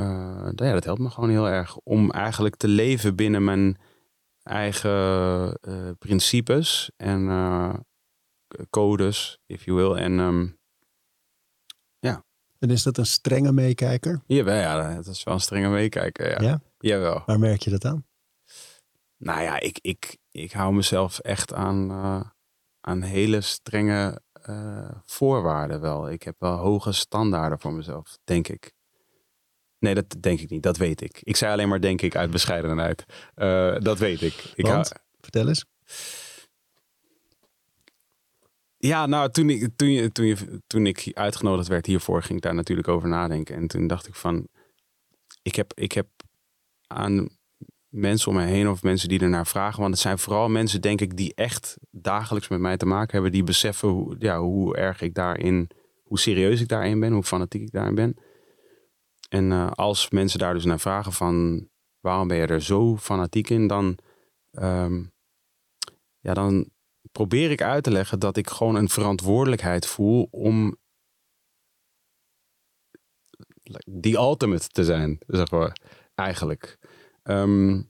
eh, 0.00 0.46
eh, 0.46 0.52
ja, 0.54 0.72
dat 0.72 0.84
helpt 0.84 1.00
me 1.00 1.10
gewoon 1.10 1.30
heel 1.30 1.48
erg 1.48 1.76
om 1.76 2.10
eigenlijk 2.10 2.56
te 2.56 2.68
leven 2.68 3.16
binnen 3.16 3.44
mijn 3.44 3.78
eigen 4.42 5.58
eh, 5.60 5.90
principes 5.98 6.90
en 6.96 7.28
eh, 7.28 7.74
codes, 8.70 9.38
if 9.46 9.64
you 9.64 9.76
will. 9.76 10.02
En 10.02 10.18
ehm, 10.18 10.46
En 12.58 12.70
is 12.70 12.82
dat 12.82 12.98
een 12.98 13.06
strenge 13.06 13.52
meekijker? 13.52 14.22
jawel, 14.26 14.54
ja, 14.54 14.94
dat 14.94 15.06
is 15.06 15.22
wel 15.22 15.34
een 15.34 15.40
strenge 15.40 15.68
meekijker. 15.68 16.30
Ja. 16.30 16.48
Ja? 16.48 16.60
Jawel. 16.78 17.22
Waar 17.26 17.38
merk 17.38 17.62
je 17.62 17.70
dat 17.70 17.84
aan? 17.84 18.06
Nou 19.16 19.42
ja, 19.42 19.60
ik, 19.60 19.78
ik, 19.82 20.16
ik 20.30 20.52
hou 20.52 20.74
mezelf 20.74 21.18
echt 21.18 21.52
aan, 21.52 21.90
aan 22.80 23.02
hele 23.02 23.40
strenge 23.40 24.22
voorwaarden 25.04 25.80
wel. 25.80 26.10
Ik 26.10 26.22
heb 26.22 26.34
wel 26.38 26.56
hoge 26.56 26.92
standaarden 26.92 27.60
voor 27.60 27.72
mezelf, 27.72 28.18
denk 28.24 28.48
ik. 28.48 28.74
Nee, 29.80 29.94
dat 29.94 30.16
denk 30.20 30.40
ik 30.40 30.50
niet. 30.50 30.62
Dat 30.62 30.76
weet 30.76 31.00
ik. 31.00 31.20
Ik 31.22 31.36
zei 31.36 31.52
alleen 31.52 31.68
maar 31.68 31.80
denk 31.80 32.02
ik 32.02 32.16
uit 32.16 32.30
bescheidenheid. 32.30 33.04
Eh, 33.34 33.76
dat 33.78 33.98
weet 33.98 34.22
ik. 34.22 34.52
ik 34.54 34.66
Want? 34.66 34.92
Vertel 35.20 35.48
eens. 35.48 35.64
ja, 38.76 39.06
nou, 39.06 39.30
toen 39.30 39.50
ik, 39.50 39.68
toen, 39.76 39.90
je, 39.90 40.12
toen, 40.12 40.26
je, 40.26 40.60
toen 40.66 40.86
ik 40.86 41.10
uitgenodigd 41.14 41.68
werd 41.68 41.86
hiervoor, 41.86 42.22
ging 42.22 42.38
ik 42.38 42.44
daar 42.44 42.54
natuurlijk 42.54 42.88
over 42.88 43.08
nadenken. 43.08 43.56
En 43.56 43.66
toen 43.66 43.86
dacht 43.86 44.06
ik 44.06 44.14
van, 44.14 44.48
ik 45.42 45.54
heb, 45.54 45.72
ik 45.74 45.92
heb 45.92 46.06
aan 46.86 47.28
mensen 47.88 48.30
om 48.30 48.36
me 48.36 48.44
heen 48.44 48.68
of 48.68 48.82
mensen 48.82 49.08
die 49.08 49.20
ernaar 49.20 49.46
vragen. 49.46 49.80
Want 49.80 49.92
het 49.92 50.02
zijn 50.02 50.18
vooral 50.18 50.48
mensen, 50.48 50.80
denk 50.80 51.00
ik, 51.00 51.16
die 51.16 51.34
echt 51.34 51.76
dagelijks 51.90 52.48
met 52.48 52.60
mij 52.60 52.76
te 52.76 52.86
maken 52.86 53.12
hebben. 53.12 53.32
Die 53.32 53.44
beseffen 53.44 53.88
hoe, 53.88 54.16
ja, 54.18 54.40
hoe 54.40 54.76
erg 54.76 55.00
ik 55.00 55.14
daarin, 55.14 55.70
hoe 56.04 56.18
serieus 56.18 56.60
ik 56.60 56.68
daarin 56.68 57.00
ben, 57.00 57.12
hoe 57.12 57.22
fanatiek 57.22 57.62
ik 57.62 57.72
daarin 57.72 57.94
ben. 57.94 58.16
En 59.30 59.52
eh, 59.52 59.70
als 59.70 60.10
mensen 60.10 60.38
daar 60.38 60.54
dus 60.54 60.64
naar 60.64 60.80
vragen 60.80 61.12
van, 61.12 61.68
waarom 62.00 62.28
ben 62.28 62.36
je 62.36 62.46
er 62.46 62.62
zo 62.62 62.96
fanatiek 62.96 63.50
in? 63.50 63.66
Dan, 63.66 63.98
ehm, 64.50 65.02
ja, 66.18 66.34
dan 66.34 66.70
probeer 67.12 67.50
ik 67.50 67.62
uit 67.62 67.84
te 67.84 67.90
leggen 67.90 68.18
dat 68.18 68.36
ik 68.36 68.50
gewoon 68.50 68.74
een 68.74 68.88
verantwoordelijkheid 68.88 69.86
voel 69.86 70.28
om 70.30 70.76
die 73.84 74.16
ultimate 74.16 74.68
te 74.68 74.84
zijn, 74.84 75.18
zeg 75.26 75.50
maar, 75.50 75.76
eigenlijk. 76.14 76.78
Ehm, 77.22 77.82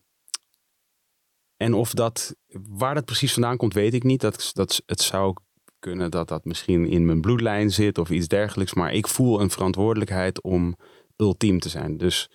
en 1.56 1.74
of 1.74 1.94
dat, 1.94 2.36
waar 2.68 2.94
dat 2.94 3.04
precies 3.04 3.32
vandaan 3.32 3.56
komt, 3.56 3.74
weet 3.74 3.94
ik 3.94 4.02
niet. 4.02 4.20
Dat, 4.20 4.50
dat, 4.52 4.82
het 4.86 5.00
zou 5.00 5.34
kunnen 5.78 6.10
dat 6.10 6.28
dat 6.28 6.44
misschien 6.44 6.86
in 6.86 7.06
mijn 7.06 7.20
bloedlijn 7.20 7.70
zit 7.70 7.98
of 7.98 8.10
iets 8.10 8.28
dergelijks. 8.28 8.74
Maar 8.74 8.92
ik 8.92 9.08
voel 9.08 9.40
een 9.40 9.50
verantwoordelijkheid 9.50 10.42
om 10.42 10.76
ultiem 11.20 11.58
te 11.58 11.68
zijn. 11.68 11.96
Dus 11.96 12.30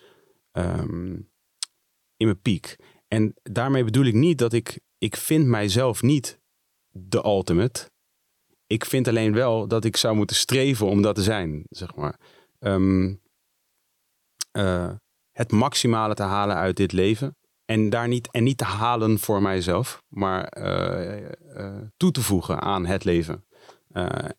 ehm, 0.52 1.14
in 2.16 2.26
mijn 2.26 2.40
piek. 2.40 2.76
En 3.08 3.34
daarmee 3.42 3.84
bedoel 3.84 4.04
ik 4.04 4.14
niet 4.14 4.38
dat 4.38 4.52
ik, 4.52 4.80
ik 4.98 5.16
vind 5.16 5.46
mijzelf 5.46 6.02
niet 6.02 6.40
de 6.90 7.24
ultimate. 7.24 7.90
Ik 8.66 8.84
vind 8.84 9.08
alleen 9.08 9.32
wel 9.32 9.68
dat 9.68 9.84
ik 9.84 9.96
zou 9.96 10.16
moeten 10.16 10.36
streven 10.36 10.86
om 10.86 11.02
dat 11.02 11.14
te 11.14 11.22
zijn, 11.22 11.64
zeg 11.68 11.94
maar. 11.94 12.20
Ehm, 12.58 13.14
eh, 14.50 14.92
het 15.32 15.52
maximale 15.52 16.14
te 16.14 16.22
halen 16.22 16.56
uit 16.56 16.76
dit 16.76 16.92
leven. 16.92 17.36
En, 17.64 17.90
daar 17.90 18.08
niet, 18.08 18.30
en 18.30 18.44
niet 18.44 18.58
te 18.58 18.64
halen 18.64 19.18
voor 19.18 19.42
mijzelf, 19.42 20.02
maar 20.08 20.44
eh, 20.44 21.30
eh, 21.54 21.82
toe 21.96 22.10
te 22.10 22.22
voegen 22.22 22.60
aan 22.60 22.86
het 22.86 23.04
leven. 23.04 23.46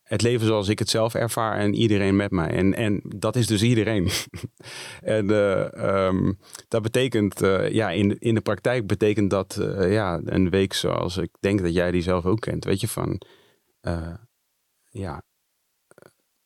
Het 0.04 0.22
leven 0.22 0.48
zoals 0.48 0.68
ik 0.68 0.80
het 0.80 0.90
zelf 0.90 1.14
ervaar 1.14 1.58
en 1.58 1.74
iedereen 1.74 2.16
met 2.16 2.32
mij. 2.32 2.50
En, 2.50 2.74
en 2.74 3.02
dat 3.04 3.36
is 3.36 3.48
dus 3.48 3.64
iedereen. 3.64 4.10
en 5.02 5.30
ehm, 5.74 6.34
dat 6.68 6.82
betekent, 6.82 7.40
ja, 7.70 7.90
in, 7.90 8.20
in 8.20 8.34
de 8.34 8.42
praktijk 8.42 8.88
betekent 8.88 9.30
dat 9.30 9.58
ja, 9.80 10.22
een 10.24 10.50
week 10.50 10.74
zoals 10.74 11.18
ik 11.18 11.30
denk 11.40 11.62
dat 11.62 11.74
jij 11.74 11.92
die 11.92 12.02
zelf 12.02 12.26
ook 12.26 12.40
kent. 12.40 12.66
Weet 12.66 12.82
je, 12.82 12.88
van 12.88 13.22
ja, 14.90 15.24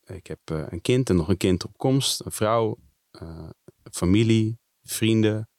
ik 0.05 0.27
heb 0.27 0.39
een 0.45 0.81
kind 0.81 1.09
en 1.09 1.15
nog 1.15 1.29
een 1.29 1.37
kind 1.37 1.65
op 1.65 1.77
komst, 1.77 2.25
een 2.25 2.31
vrouw, 2.31 2.77
familie, 3.91 4.59
vrienden, 4.83 5.49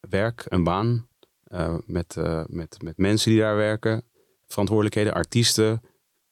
werk, 0.00 0.44
een 0.48 0.64
baan 0.64 1.08
met, 1.84 2.16
met, 2.46 2.82
met 2.82 2.96
mensen 2.96 3.30
die 3.30 3.40
daar 3.40 3.56
werken, 3.56 4.09
verantwoordelijkheden, 4.50 5.14
artiesten, 5.14 5.82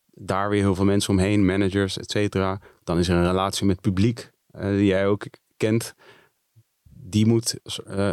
daar 0.07 0.51
weer 0.51 0.61
heel 0.61 0.75
veel 0.75 0.85
mensen 0.85 1.11
omheen, 1.11 1.45
managers, 1.45 1.99
et 1.99 2.11
cetera. 2.11 2.61
Dan 2.85 2.99
is 2.99 3.09
er 3.09 3.17
een 3.17 3.27
relatie 3.27 3.67
met 3.67 3.81
publiek, 3.81 4.31
die 4.47 4.85
jij 4.85 5.07
ook 5.07 5.27
kent. 5.57 5.95
Die 6.91 7.27
moet 7.27 7.59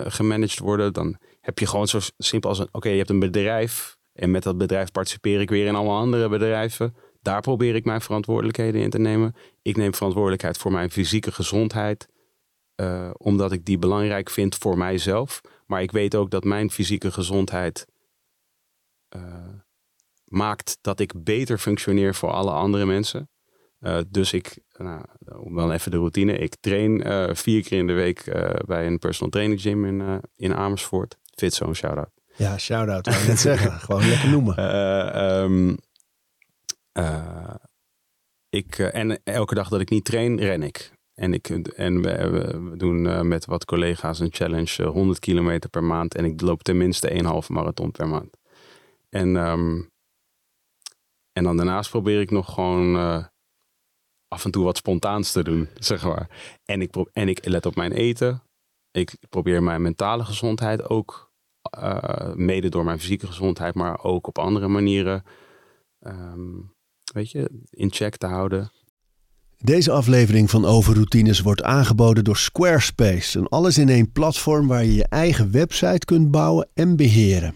gemanaged 0.05 0.59
worden. 0.59 0.93
Dan 0.93 1.17
heb 1.41 1.59
je 1.59 1.67
gewoon 1.67 1.87
zo 1.87 1.99
simpel 2.17 2.49
als 2.49 2.59
een, 2.59 2.69
oké, 2.71 2.89
je 2.89 2.97
hebt 2.97 3.09
een 3.09 3.19
bedrijf 3.19 3.97
en 4.13 4.31
met 4.31 4.43
dat 4.43 4.57
bedrijf 4.57 4.91
participeer 4.91 5.41
ik 5.41 5.49
weer 5.49 5.65
in 5.65 5.75
allemaal 5.75 5.99
andere 5.99 6.29
bedrijven. 6.29 6.95
Daar 7.21 7.41
probeer 7.41 7.75
ik 7.75 7.85
mijn 7.85 8.01
verantwoordelijkheden 8.01 8.81
in 8.81 8.89
te 8.89 8.99
nemen. 8.99 9.35
Ik 9.61 9.77
neem 9.77 9.93
verantwoordelijkheid 9.93 10.57
voor 10.57 10.71
mijn 10.71 10.91
fysieke 10.91 11.31
gezondheid. 11.31 12.07
Uh, 12.81 13.09
omdat 13.17 13.51
ik 13.51 13.65
die 13.65 13.77
belangrijk 13.77 14.29
vind 14.29 14.55
voor 14.55 14.77
mijzelf. 14.77 15.41
Maar 15.65 15.81
ik 15.81 15.91
weet 15.91 16.15
ook 16.15 16.31
dat 16.31 16.43
mijn 16.43 16.71
fysieke 16.71 17.11
gezondheid 17.11 17.87
maakt 20.35 20.77
dat 20.81 20.99
ik 20.99 21.23
beter 21.23 21.57
functioneer 21.57 22.15
voor 22.15 22.31
alle 22.31 22.51
andere 22.51 22.85
mensen. 22.85 23.29
Uh, 23.79 23.97
dus 24.07 24.33
ik, 24.33 24.57
nou, 24.77 25.01
om 25.37 25.55
dan 25.55 25.71
even 25.71 25.91
de 25.91 25.97
routine. 25.97 26.37
Ik 26.37 26.55
train 26.59 27.01
vier 27.35 27.63
keer 27.63 27.77
in 27.77 27.87
de 27.87 27.93
week 27.93 28.23
bij 28.65 28.87
een 28.87 28.99
personal 28.99 29.29
training 29.31 29.61
gym 29.61 29.85
in, 29.85 30.21
in 30.35 30.55
Amersfoort. 30.55 31.17
Fitzone, 31.35 31.73
shout-out. 31.73 32.09
Ja, 32.35 32.57
shout-out. 32.57 33.05
Wou 33.05 33.27
net 33.27 33.39
zeggen. 33.39 33.71
Gewoon 33.85 34.07
lekker 34.07 34.29
noemen. 34.29 34.59
Um, 35.41 35.77
uh, 36.93 37.55
ik, 38.49 38.79
en 38.79 39.23
elke 39.23 39.55
dag 39.55 39.69
dat 39.69 39.81
ik 39.81 39.89
niet 39.89 40.05
train, 40.05 40.39
ren 40.39 40.63
ik. 40.63 40.91
En, 41.13 41.33
ik, 41.33 41.49
en 41.49 42.01
we, 42.01 42.29
we 42.69 42.77
doen 42.77 43.27
met 43.27 43.45
wat 43.45 43.65
collega's 43.65 44.19
een 44.19 44.33
challenge 44.33 44.83
100 44.83 45.19
kilometer 45.19 45.69
per 45.69 45.83
maand. 45.83 46.15
En 46.15 46.25
ik 46.25 46.41
loop 46.41 46.63
tenminste 46.63 47.09
1,5 47.09 47.47
marathon 47.47 47.91
per 47.91 48.07
maand. 48.07 48.37
En, 49.09 49.35
um, 49.35 49.93
en 51.37 51.43
dan 51.43 51.57
daarnaast 51.57 51.89
probeer 51.89 52.21
ik 52.21 52.31
nog 52.31 52.53
gewoon 52.53 52.95
af 54.27 54.45
en 54.45 54.51
toe 54.51 54.63
wat 54.63 54.77
spontaans 54.77 55.31
te 55.31 55.43
doen, 55.43 55.67
zeg 55.79 56.03
maar. 56.03 56.29
En 56.65 56.81
ik, 56.81 56.95
en 57.13 57.27
ik 57.27 57.45
let 57.45 57.65
op 57.65 57.75
mijn 57.75 57.91
eten. 57.91 58.43
Ik 58.91 59.17
probeer 59.29 59.63
mijn 59.63 59.81
mentale 59.81 60.25
gezondheid 60.25 60.89
ook, 60.89 61.31
mede 62.33 62.69
door 62.69 62.83
mijn 62.83 62.99
fysieke 62.99 63.27
gezondheid, 63.27 63.75
maar 63.75 64.03
ook 64.03 64.27
op 64.27 64.37
andere 64.37 64.67
manieren. 64.67 65.23
Um, 65.99 66.73
weet 67.13 67.31
je, 67.31 67.49
in 67.69 67.91
check 67.91 68.17
te 68.17 68.25
houden. 68.25 68.71
Deze 69.57 69.91
aflevering 69.91 70.49
van 70.49 70.65
Overroutines 70.65 71.39
wordt 71.39 71.63
aangeboden 71.63 72.23
door 72.23 72.37
Squarespace. 72.37 73.39
Een 73.39 73.47
alles-in-één 73.47 74.11
platform 74.11 74.67
waar 74.67 74.83
je 74.83 74.93
je 74.93 75.07
eigen 75.07 75.51
website 75.51 76.05
kunt 76.05 76.31
bouwen 76.31 76.69
en 76.73 76.95
beheren. 76.95 77.55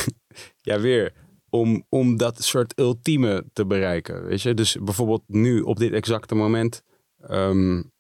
ja, 0.69 0.79
weer 0.79 1.13
om, 1.49 1.85
om 1.89 2.17
dat 2.17 2.43
soort 2.43 2.79
ultieme 2.79 3.45
te 3.53 3.65
bereiken. 3.65 4.25
Weet 4.25 4.41
je? 4.41 4.53
Dus 4.53 4.77
bijvoorbeeld 4.81 5.23
nu, 5.27 5.61
op 5.61 5.77
dit 5.77 5.91
exacte 5.91 6.35
moment, 6.35 6.83
um, 7.29 7.91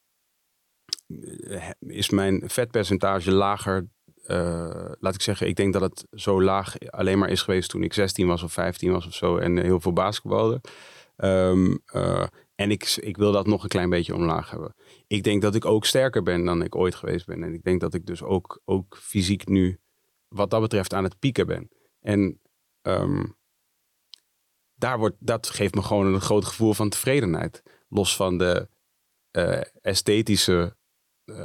is 1.79 2.09
mijn 2.09 2.41
vetpercentage 2.45 3.31
lager. 3.31 3.87
Uh, 4.25 4.91
laat 4.99 5.15
ik 5.15 5.21
zeggen, 5.21 5.47
ik 5.47 5.55
denk 5.55 5.73
dat 5.73 5.81
het 5.81 6.05
zo 6.11 6.41
laag 6.41 6.89
alleen 6.89 7.19
maar 7.19 7.29
is 7.29 7.41
geweest 7.41 7.69
toen 7.69 7.83
ik 7.83 7.93
16 7.93 8.27
was 8.27 8.43
of 8.43 8.51
15 8.51 8.91
was 8.91 9.05
of 9.05 9.13
zo 9.13 9.37
en 9.37 9.57
heel 9.57 9.79
veel 9.79 9.93
basketbalde. 9.93 10.61
Um, 11.17 11.83
En 12.55 12.71
ik, 12.71 12.95
ik 12.95 13.17
wil 13.17 13.31
dat 13.31 13.47
nog 13.47 13.63
een 13.63 13.69
klein 13.69 13.89
beetje 13.89 14.15
omlaag 14.15 14.49
hebben. 14.49 14.75
Ik 15.07 15.23
denk 15.23 15.41
dat 15.41 15.55
ik 15.55 15.65
ook 15.65 15.85
sterker 15.85 16.23
ben 16.23 16.45
dan 16.45 16.63
ik 16.63 16.75
ooit 16.75 16.95
geweest 16.95 17.25
ben. 17.25 17.43
En 17.43 17.53
ik 17.53 17.63
denk 17.63 17.81
dat 17.81 17.93
ik 17.93 18.05
dus 18.05 18.23
ook, 18.23 18.61
ook 18.65 18.97
fysiek 18.97 19.47
nu, 19.47 19.79
wat 20.27 20.49
dat 20.49 20.61
betreft, 20.61 20.93
aan 20.93 21.03
het 21.03 21.19
pieken 21.19 21.47
ben. 21.47 21.69
En 21.99 22.41
ehm, 22.81 23.25
daar 24.75 24.97
wordt, 24.97 25.15
dat 25.19 25.49
geeft 25.49 25.75
me 25.75 25.81
gewoon 25.81 26.13
een 26.13 26.21
groot 26.21 26.45
gevoel 26.45 26.73
van 26.73 26.89
tevredenheid. 26.89 27.63
Los 27.89 28.15
van 28.15 28.37
de 28.37 28.69
esthetische 29.81 30.77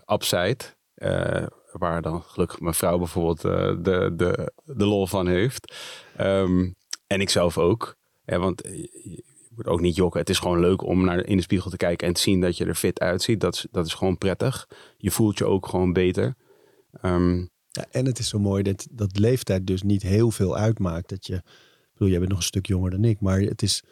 upside. 0.06 0.58
Uh, 0.96 1.46
waar 1.72 2.02
dan 2.02 2.22
gelukkig 2.22 2.60
mijn 2.60 2.74
vrouw 2.74 2.98
bijvoorbeeld 2.98 3.40
de, 3.40 4.12
de, 4.16 4.52
de 4.64 4.84
lol 4.84 5.06
van 5.06 5.26
heeft. 5.26 5.74
Um, 6.20 6.74
en 7.06 7.20
ik 7.20 7.30
zelf 7.30 7.58
ook. 7.58 7.96
Ja, 8.24 8.38
want 8.38 8.62
je 8.62 9.22
moet 9.48 9.66
ook 9.66 9.80
niet 9.80 9.96
jokken. 9.96 10.20
Het 10.20 10.28
is 10.30 10.38
gewoon 10.38 10.60
leuk 10.60 10.82
om 10.82 11.04
naar 11.04 11.26
in 11.26 11.36
de 11.36 11.42
spiegel 11.42 11.70
te 11.70 11.76
kijken 11.76 12.06
en 12.06 12.14
te 12.14 12.20
zien 12.20 12.40
dat 12.40 12.56
je 12.56 12.64
er 12.64 12.74
fit 12.74 13.00
uitziet. 13.00 13.40
Dat 13.40 13.54
is, 13.54 13.66
dat 13.70 13.86
is 13.86 13.94
gewoon 13.94 14.18
prettig. 14.18 14.68
Je 14.96 15.10
voelt 15.10 15.38
je 15.38 15.44
ook 15.44 15.66
gewoon 15.66 15.92
beter. 15.92 16.34
Um, 17.02 17.50
ja, 17.68 17.86
en 17.90 18.06
het 18.06 18.18
is 18.18 18.28
zo 18.28 18.38
mooi 18.38 18.62
dat, 18.62 18.86
dat 18.90 19.18
leeftijd 19.18 19.66
dus 19.66 19.82
niet 19.82 20.02
heel 20.02 20.30
veel 20.30 20.56
uitmaakt. 20.56 21.08
Dat 21.08 21.26
je, 21.26 21.34
ik 21.34 21.90
bedoel, 21.92 22.08
jij 22.08 22.18
bent 22.18 22.30
nog 22.30 22.38
een 22.38 22.44
stuk 22.44 22.66
jonger 22.66 22.90
dan 22.90 23.04
ik, 23.04 23.20
maar 23.20 23.40
het 23.40 23.62
is, 23.62 23.82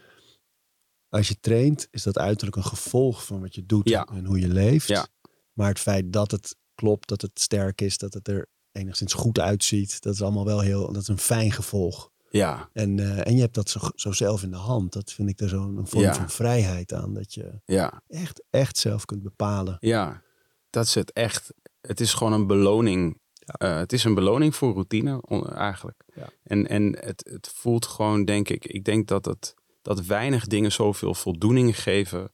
als 1.09 1.29
je 1.29 1.41
traint, 1.41 1.89
is 1.91 2.03
dat 2.03 2.19
uiterlijk 2.19 2.57
een 2.57 2.65
gevolg 2.65 3.25
van 3.25 3.41
wat 3.41 3.55
je 3.55 3.67
doet 3.67 3.89
ja. 3.89 4.05
en 4.05 4.25
hoe 4.25 4.41
je 4.41 4.49
leeft. 4.49 4.89
Ja. 4.89 5.07
Maar 5.53 5.69
het 5.69 5.79
feit 5.79 6.13
dat 6.13 6.31
het 6.31 6.57
klopt, 6.75 7.09
dat 7.09 7.23
het 7.23 7.41
sterk 7.41 7.81
is, 7.81 7.99
dat 7.99 8.15
het 8.15 8.29
er 8.29 8.47
enigszins 8.73 9.13
goed 9.13 9.39
uitziet, 9.39 10.03
dat 10.03 10.15
is 10.15 10.23
allemaal 10.23 10.45
wel 10.45 10.61
heel, 10.61 10.93
dat 10.93 11.03
is 11.03 11.09
een 11.09 11.19
fijn 11.19 11.53
gevolg. 11.53 12.11
Ja. 12.31 12.69
En, 12.73 12.99
uh, 12.99 13.27
en 13.27 13.35
je 13.35 13.41
hebt 13.41 13.55
dat 13.55 13.69
zo, 13.71 13.81
zo 13.95 14.13
zelf 14.13 14.43
in 14.43 14.51
de 14.51 14.57
hand. 14.57 14.93
Dat 14.93 15.13
vind 15.13 15.29
ik 15.29 15.41
er 15.41 15.49
zo'n 15.49 15.77
een 15.77 15.87
vorm 15.87 16.03
Ja. 16.03 16.15
van 16.15 16.31
vrijheid 16.31 16.93
aan. 16.93 17.15
Dat 17.15 17.35
je 17.35 17.61
Ja. 17.65 18.03
echt, 18.09 18.43
echt 18.51 18.79
zelf 18.79 19.05
kunt 19.05 19.23
bepalen. 19.23 19.77
Ja, 19.81 20.23
dat 20.71 20.85
is 20.87 20.95
het 20.95 21.13
echt. 21.13 21.53
Het 21.81 22.01
is 22.01 22.15
gewoon 22.15 22.33
een 22.33 22.47
beloning. 22.47 23.21
Eh, 23.45 23.77
het 23.77 23.93
is 23.93 24.05
een 24.05 24.15
beloning 24.15 24.55
voor 24.57 24.73
routine 24.73 25.23
eigenlijk. 25.55 26.03
Ja. 26.15 26.29
En, 26.43 26.69
en 26.69 26.97
het, 27.01 27.29
het 27.31 27.53
voelt 27.55 27.87
gewoon, 27.87 28.25
denk 28.25 28.49
ik, 28.49 28.65
ik 28.67 28.85
denk 28.85 29.09
dat, 29.09 29.25
het, 29.25 29.55
dat 29.83 30.07
weinig 30.07 30.47
dingen 30.47 30.73
zoveel 30.73 31.15
voldoening 31.15 31.81
geven 31.83 32.33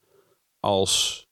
als 0.61 1.27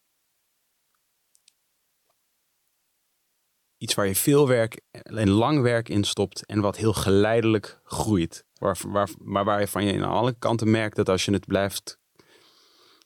iets 3.78 3.94
waar 3.94 4.06
je 4.06 4.14
veel 4.14 4.48
werk 4.48 4.80
en 4.90 5.30
lang 5.30 5.60
werk 5.60 5.88
in 5.88 6.04
stopt 6.04 6.46
en 6.46 6.60
wat 6.60 6.76
heel 6.76 6.92
geleidelijk 6.92 7.80
groeit. 7.84 8.44
Waar, 8.58 8.78
waar, 8.86 9.08
maar 9.18 9.44
waarvan 9.44 9.84
je 9.84 9.92
aan 9.92 10.10
alle 10.10 10.34
kanten 10.38 10.70
merkt 10.70 10.96
dat 10.96 11.08
als 11.08 11.24
je 11.24 11.32
het 11.32 11.46
blijft 11.46 11.98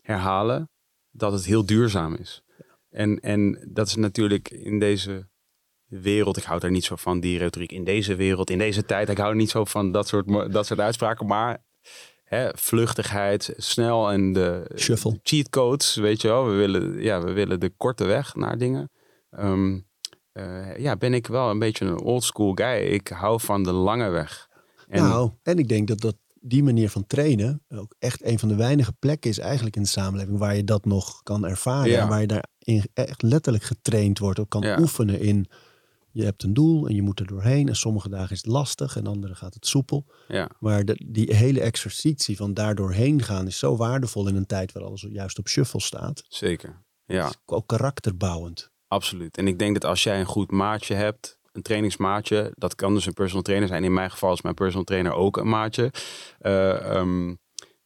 herhalen, 0.03 0.71
dat 1.11 1.33
het 1.33 1.45
heel 1.45 1.67
duurzaam 1.67 2.15
is. 2.15 2.43
En, 2.91 3.21
en 3.21 3.69
dat 3.69 3.87
is 3.87 3.95
natuurlijk 3.95 4.51
in 4.51 4.79
deze 4.79 5.29
wereld, 5.87 6.37
ik 6.37 6.43
hou 6.43 6.61
daar 6.61 6.71
niet 6.71 6.85
zo 6.85 6.97
van, 6.97 7.21
die 7.21 7.39
retoriek. 7.39 7.73
In 7.73 7.85
deze 7.85 8.15
wereld, 8.15 8.51
in 8.51 8.59
deze 8.59 8.85
tijd, 8.85 9.09
ik 9.09 9.19
hou 9.19 9.35
niet 9.35 9.51
zo 9.51 9.65
van 9.65 9.93
dat 9.93 10.09
soort, 10.09 10.53
dat 10.53 10.67
soort 10.67 10.81
uitspraken. 10.81 11.27
Maar 11.27 11.65
hè, 12.25 12.51
vluchtigheid, 12.55 13.55
snel 13.57 14.11
en 14.11 14.33
de 14.33 14.71
Shuffle. 14.77 15.19
cheat 15.23 15.49
codes, 15.49 15.95
weet 15.95 16.21
je 16.21 16.29
wel. 16.29 16.47
We 16.47 16.55
willen, 16.55 17.03
ja, 17.03 17.23
we 17.23 17.33
willen 17.33 17.61
de 17.61 17.71
korte 17.77 18.05
weg 18.05 18.35
naar 18.35 18.59
dingen. 18.59 18.91
Ehm, 19.31 19.79
eh, 20.33 20.77
ja, 20.77 20.97
ben 20.97 21.15
ik 21.15 21.27
wel 21.27 21.51
een 21.51 21.59
beetje 21.59 21.85
een 21.85 22.01
old 22.01 22.25
school 22.25 22.53
guy. 22.55 22.77
Ik 22.87 23.09
hou 23.09 23.41
van 23.41 23.63
de 23.63 23.73
lange 23.73 24.09
weg. 24.09 24.49
En, 24.89 25.03
Nou, 25.03 25.31
en 25.43 25.59
ik 25.59 25.69
denk 25.69 25.89
dat, 25.89 26.01
dat 26.01 26.17
die 26.41 26.63
manier 26.63 26.91
van 26.91 27.07
trainen 27.07 27.63
ook 27.69 27.95
echt 27.99 28.25
een 28.25 28.39
van 28.39 28.49
de 28.49 28.55
weinige 28.57 28.93
plekken 28.93 29.31
is 29.31 29.39
eigenlijk 29.39 29.77
in 29.77 29.83
de 29.83 29.89
samenleving 29.89 30.39
waar 30.39 30.57
je 30.57 30.65
dat 30.65 30.85
nog 30.85 31.23
kan 31.23 31.47
ervaren. 31.47 31.91
Ja. 31.91 32.01
En 32.03 32.09
waar 32.09 32.21
je 32.21 32.27
daarin 32.27 32.87
echt 32.95 33.23
letterlijk 33.23 33.65
getraind 33.65 34.19
wordt. 34.19 34.39
Ook 34.39 34.49
kan 34.51 34.63
Ja. 34.63 34.79
oefenen 34.81 35.21
in, 35.21 35.47
je 36.11 36.25
hebt 36.25 36.43
een 36.43 36.55
doel 36.55 36.87
en 36.89 36.95
je 36.95 37.03
moet 37.03 37.21
er 37.21 37.27
doorheen. 37.27 37.69
En 37.69 37.77
sommige 37.77 38.09
dagen 38.09 38.31
is 38.31 38.37
het 38.43 38.47
lastig 38.47 38.97
en 38.97 39.07
andere 39.07 39.35
gaat 39.35 39.55
het 39.55 39.67
soepel. 39.67 40.07
ja, 40.29 40.49
Maar 40.61 40.85
de, 40.85 41.07
die 41.07 41.35
hele 41.37 41.61
exercitie 41.61 42.37
van 42.37 42.55
daar 42.55 42.75
doorheen 42.75 43.23
gaan 43.23 43.47
is 43.47 43.59
zo 43.59 43.77
waardevol 43.77 44.29
in 44.29 44.37
een 44.37 44.47
tijd 44.47 44.73
waar 44.73 44.83
alles 44.85 45.07
juist 45.11 45.39
op 45.39 45.49
shuffle 45.49 45.81
staat. 45.81 46.25
zeker. 46.29 46.83
Ja. 47.07 47.27
Is 47.27 47.37
ook 47.47 47.67
karakterbouwend. 47.67 48.70
Absoluut. 48.93 49.37
En 49.37 49.47
ik 49.47 49.59
denk 49.59 49.75
dat 49.75 49.91
als 49.91 50.03
jij 50.03 50.21
een 50.21 50.27
goed 50.27 50.51
maatje 50.51 50.95
hebt, 50.95 51.39
een 51.53 51.63
trainingsmaatje, 51.63 52.53
dat 52.55 52.75
kan 52.75 52.95
dus 52.95 53.07
een 53.07 53.13
personal 53.13 53.43
trainer 53.43 53.69
zijn. 53.69 53.85
In 53.85 53.93
mijn 53.93 54.11
geval 54.11 54.33
is 54.33 54.43
mijn 54.43 54.55
personal 54.55 54.85
trainer 54.85 55.13
ook 55.13 55.37
een 55.37 55.49
maatje. 55.49 55.93
Eh, 56.39 56.95
ehm, 56.97 57.35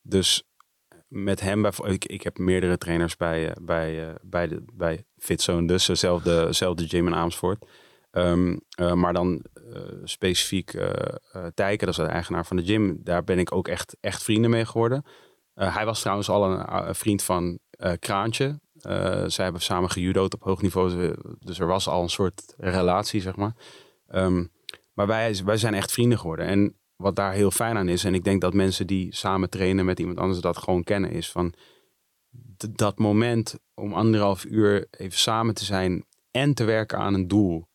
dus 0.02 0.42
met 1.08 1.40
hem, 1.40 1.62
bijvoorbeeld, 1.62 2.04
ik, 2.04 2.10
ik 2.10 2.22
heb 2.22 2.38
meerdere 2.38 2.78
trainers 2.78 3.16
bij, 3.16 3.48
eh, 3.48 3.54
bij, 3.62 4.08
eh, 4.08 4.14
bij, 4.22 4.48
de, 4.48 4.62
bij 4.72 5.04
Fitzone, 5.16 5.66
dus 5.66 5.86
dezelfde, 5.86 6.44
dezelfde 6.44 6.88
gym 6.88 7.06
in 7.06 7.14
Amersfoort. 7.14 7.66
Ehm, 8.10 8.56
eh, 8.68 8.92
maar 8.92 9.12
dan 9.12 9.44
specifiek 10.04 10.70
Tijken, 11.54 11.86
dat 11.86 11.98
is 11.98 12.04
de 12.04 12.10
eigenaar 12.10 12.46
van 12.46 12.56
de 12.56 12.64
gym, 12.64 13.00
daar 13.02 13.24
ben 13.24 13.38
ik 13.38 13.52
ook 13.52 13.68
echt, 13.68 13.96
echt 14.00 14.22
vrienden 14.22 14.50
mee 14.50 14.66
geworden. 14.66 15.04
Hij 15.54 15.84
was 15.84 16.00
trouwens 16.00 16.28
al 16.28 16.44
een, 16.44 16.64
eh, 16.64 16.94
vriend 16.94 17.22
van 17.22 17.58
Kraantje. 17.98 18.60
Eh, 18.84 19.24
zij 19.26 19.44
hebben 19.44 19.62
samen 19.62 19.90
gejudo'd 19.90 20.34
op 20.34 20.42
hoog 20.42 20.62
niveau. 20.62 21.14
Dus 21.38 21.58
er 21.58 21.66
was 21.66 21.88
al 21.88 22.02
een 22.02 22.08
soort 22.08 22.54
relatie, 22.56 23.20
zeg 23.20 23.36
maar. 23.36 23.54
Ehm, 24.08 24.44
maar 24.92 25.06
wij, 25.06 25.40
wij 25.44 25.56
zijn 25.56 25.74
echt 25.74 25.92
vrienden 25.92 26.18
geworden. 26.18 26.46
En 26.46 26.76
wat 26.96 27.16
daar 27.16 27.32
heel 27.32 27.50
fijn 27.50 27.76
aan 27.76 27.88
is, 27.88 28.04
en 28.04 28.14
ik 28.14 28.24
denk 28.24 28.40
dat 28.40 28.54
mensen 28.54 28.86
die 28.86 29.14
samen 29.14 29.50
trainen 29.50 29.84
met 29.84 29.98
iemand 29.98 30.18
anders 30.18 30.40
dat 30.40 30.58
gewoon 30.58 30.84
kennen, 30.84 31.10
is 31.10 31.30
van 31.30 31.54
dat 32.70 32.98
moment 32.98 33.58
om 33.74 33.92
anderhalf 33.92 34.44
uur 34.44 34.86
even 34.90 35.18
samen 35.18 35.54
te 35.54 35.64
zijn 35.64 36.04
en 36.30 36.54
te 36.54 36.64
werken 36.64 36.98
aan 36.98 37.14
een 37.14 37.28
doel. 37.28 37.66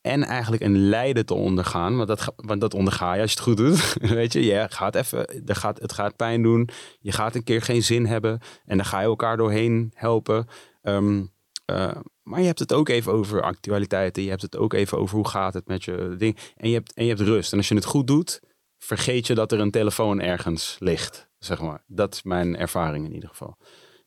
En 0.00 0.24
eigenlijk 0.24 0.62
een 0.62 0.78
lijden 0.88 1.26
te 1.26 1.34
ondergaan. 1.34 1.96
Want 1.96 2.08
dat, 2.08 2.32
want 2.36 2.60
dat 2.60 2.74
onderga 2.74 3.14
je 3.14 3.20
als 3.20 3.32
je 3.32 3.36
het 3.36 3.46
goed 3.46 3.56
doet. 3.56 3.96
Weet 4.18 4.32
je, 4.32 4.44
je 4.44 4.66
gaat 4.68 4.94
even, 4.94 5.46
er 5.46 5.56
gaat, 5.56 5.80
het 5.80 5.92
gaat 5.92 6.16
pijn 6.16 6.42
doen. 6.42 6.68
Je 7.00 7.12
gaat 7.12 7.34
een 7.34 7.44
keer 7.44 7.62
geen 7.62 7.82
zin 7.82 8.06
hebben. 8.06 8.40
En 8.64 8.76
dan 8.76 8.86
ga 8.86 9.00
je 9.00 9.06
elkaar 9.06 9.36
doorheen 9.36 9.92
helpen. 9.94 10.46
Ehm, 10.82 11.24
eh, 11.64 11.96
maar 12.22 12.40
je 12.40 12.46
hebt 12.46 12.58
het 12.58 12.72
ook 12.72 12.88
even 12.88 13.12
over 13.12 13.42
actualiteiten. 13.42 14.22
Je 14.22 14.28
hebt 14.28 14.42
het 14.42 14.56
ook 14.56 14.72
even 14.72 14.98
over 14.98 15.16
hoe 15.16 15.28
gaat 15.28 15.54
het 15.54 15.66
met 15.66 15.84
je 15.84 16.14
ding. 16.18 16.36
En 16.56 16.68
je 16.68 16.74
hebt, 16.74 16.92
en 16.92 17.04
je 17.04 17.14
hebt 17.14 17.28
rust. 17.28 17.52
En 17.52 17.58
als 17.58 17.68
je 17.68 17.74
het 17.74 17.84
goed 17.84 18.06
doet, 18.06 18.40
vergeet 18.78 19.26
je 19.26 19.34
dat 19.34 19.52
er 19.52 19.60
een 19.60 19.70
telefoon 19.70 20.20
ergens 20.20 20.76
ligt. 20.78 21.28
Zeg 21.38 21.60
maar. 21.60 21.84
Dat 21.86 22.14
is 22.14 22.22
mijn 22.22 22.56
ervaring 22.56 23.06
in 23.06 23.14
ieder 23.14 23.28
geval. 23.28 23.56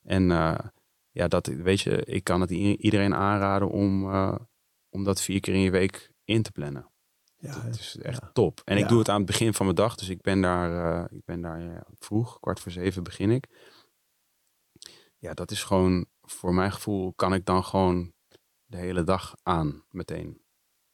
En 0.04 0.32
eh, 0.32 0.60
ja, 1.12 1.28
dat 1.28 1.48
weet 1.48 1.82
je, 1.82 2.04
ik 2.06 2.24
kan 2.24 2.42
het 2.42 2.52
iedereen 2.52 3.16
aanraden 3.16 3.70
om, 3.70 4.12
eh, 4.12 4.36
om 4.94 5.04
dat 5.04 5.22
vier 5.22 5.40
keer 5.40 5.54
in 5.54 5.60
je 5.60 5.72
week 5.72 6.12
in 6.24 6.42
te 6.42 6.52
plannen. 6.52 6.92
Ja, 7.38 7.62
Het 7.62 7.80
is 7.80 7.98
echt 7.98 8.20
ja. 8.22 8.30
top. 8.34 8.62
En 8.66 8.78
ik 8.78 8.88
doe 8.88 9.00
het 9.00 9.10
aan 9.10 9.18
het 9.18 9.26
begin 9.26 9.54
van 9.54 9.66
mijn 9.66 9.78
dag. 9.78 9.96
Dus 9.96 10.10
ik 10.10 10.22
ben 10.22 10.42
daar, 10.42 11.02
eh, 11.04 11.18
ik 11.18 11.26
ben 11.26 11.42
daar 11.42 11.84
vroeg, 12.00 12.40
kwart 12.40 12.60
voor 12.60 12.72
zeven 12.72 13.04
begin 13.04 13.32
ik. 13.32 13.48
Ja, 15.18 15.34
dat 15.34 15.52
is 15.52 15.64
gewoon, 15.64 16.06
voor 16.22 16.54
mijn 16.54 16.72
gevoel 16.72 17.14
kan 17.14 17.34
ik 17.34 17.46
dan 17.46 17.64
gewoon 17.64 18.14
de 18.66 18.78
hele 18.78 19.04
dag 19.04 19.36
aan 19.44 19.84
meteen. 19.90 20.42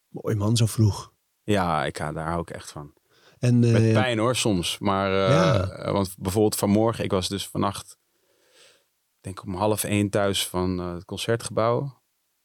mooi 0.07 0.35
man, 0.35 0.57
zo 0.57 0.65
vroeg. 0.65 1.13
Ja, 1.43 1.85
ik, 1.85 1.97
daar 1.97 2.27
hou 2.27 2.41
ik 2.41 2.49
echt 2.49 2.71
van. 2.71 2.93
En, 3.39 3.59
Met 3.59 3.75
eh, 3.83 3.93
pijn 3.93 4.17
hoor, 4.19 4.35
soms. 4.35 4.77
Maar, 4.79 5.11
eh, 5.27 5.29
Ja. 5.33 5.91
want 5.91 6.15
bijvoorbeeld 6.17 6.55
vanmorgen, 6.55 7.03
ik 7.03 7.11
was 7.11 7.27
dus 7.27 7.47
vannacht, 7.47 7.97
ik 9.17 9.21
denk 9.21 9.43
om 9.43 9.55
half 9.55 9.83
één 9.83 10.09
thuis 10.09 10.47
van 10.47 10.77
het 10.77 11.05
concertgebouw. 11.05 11.98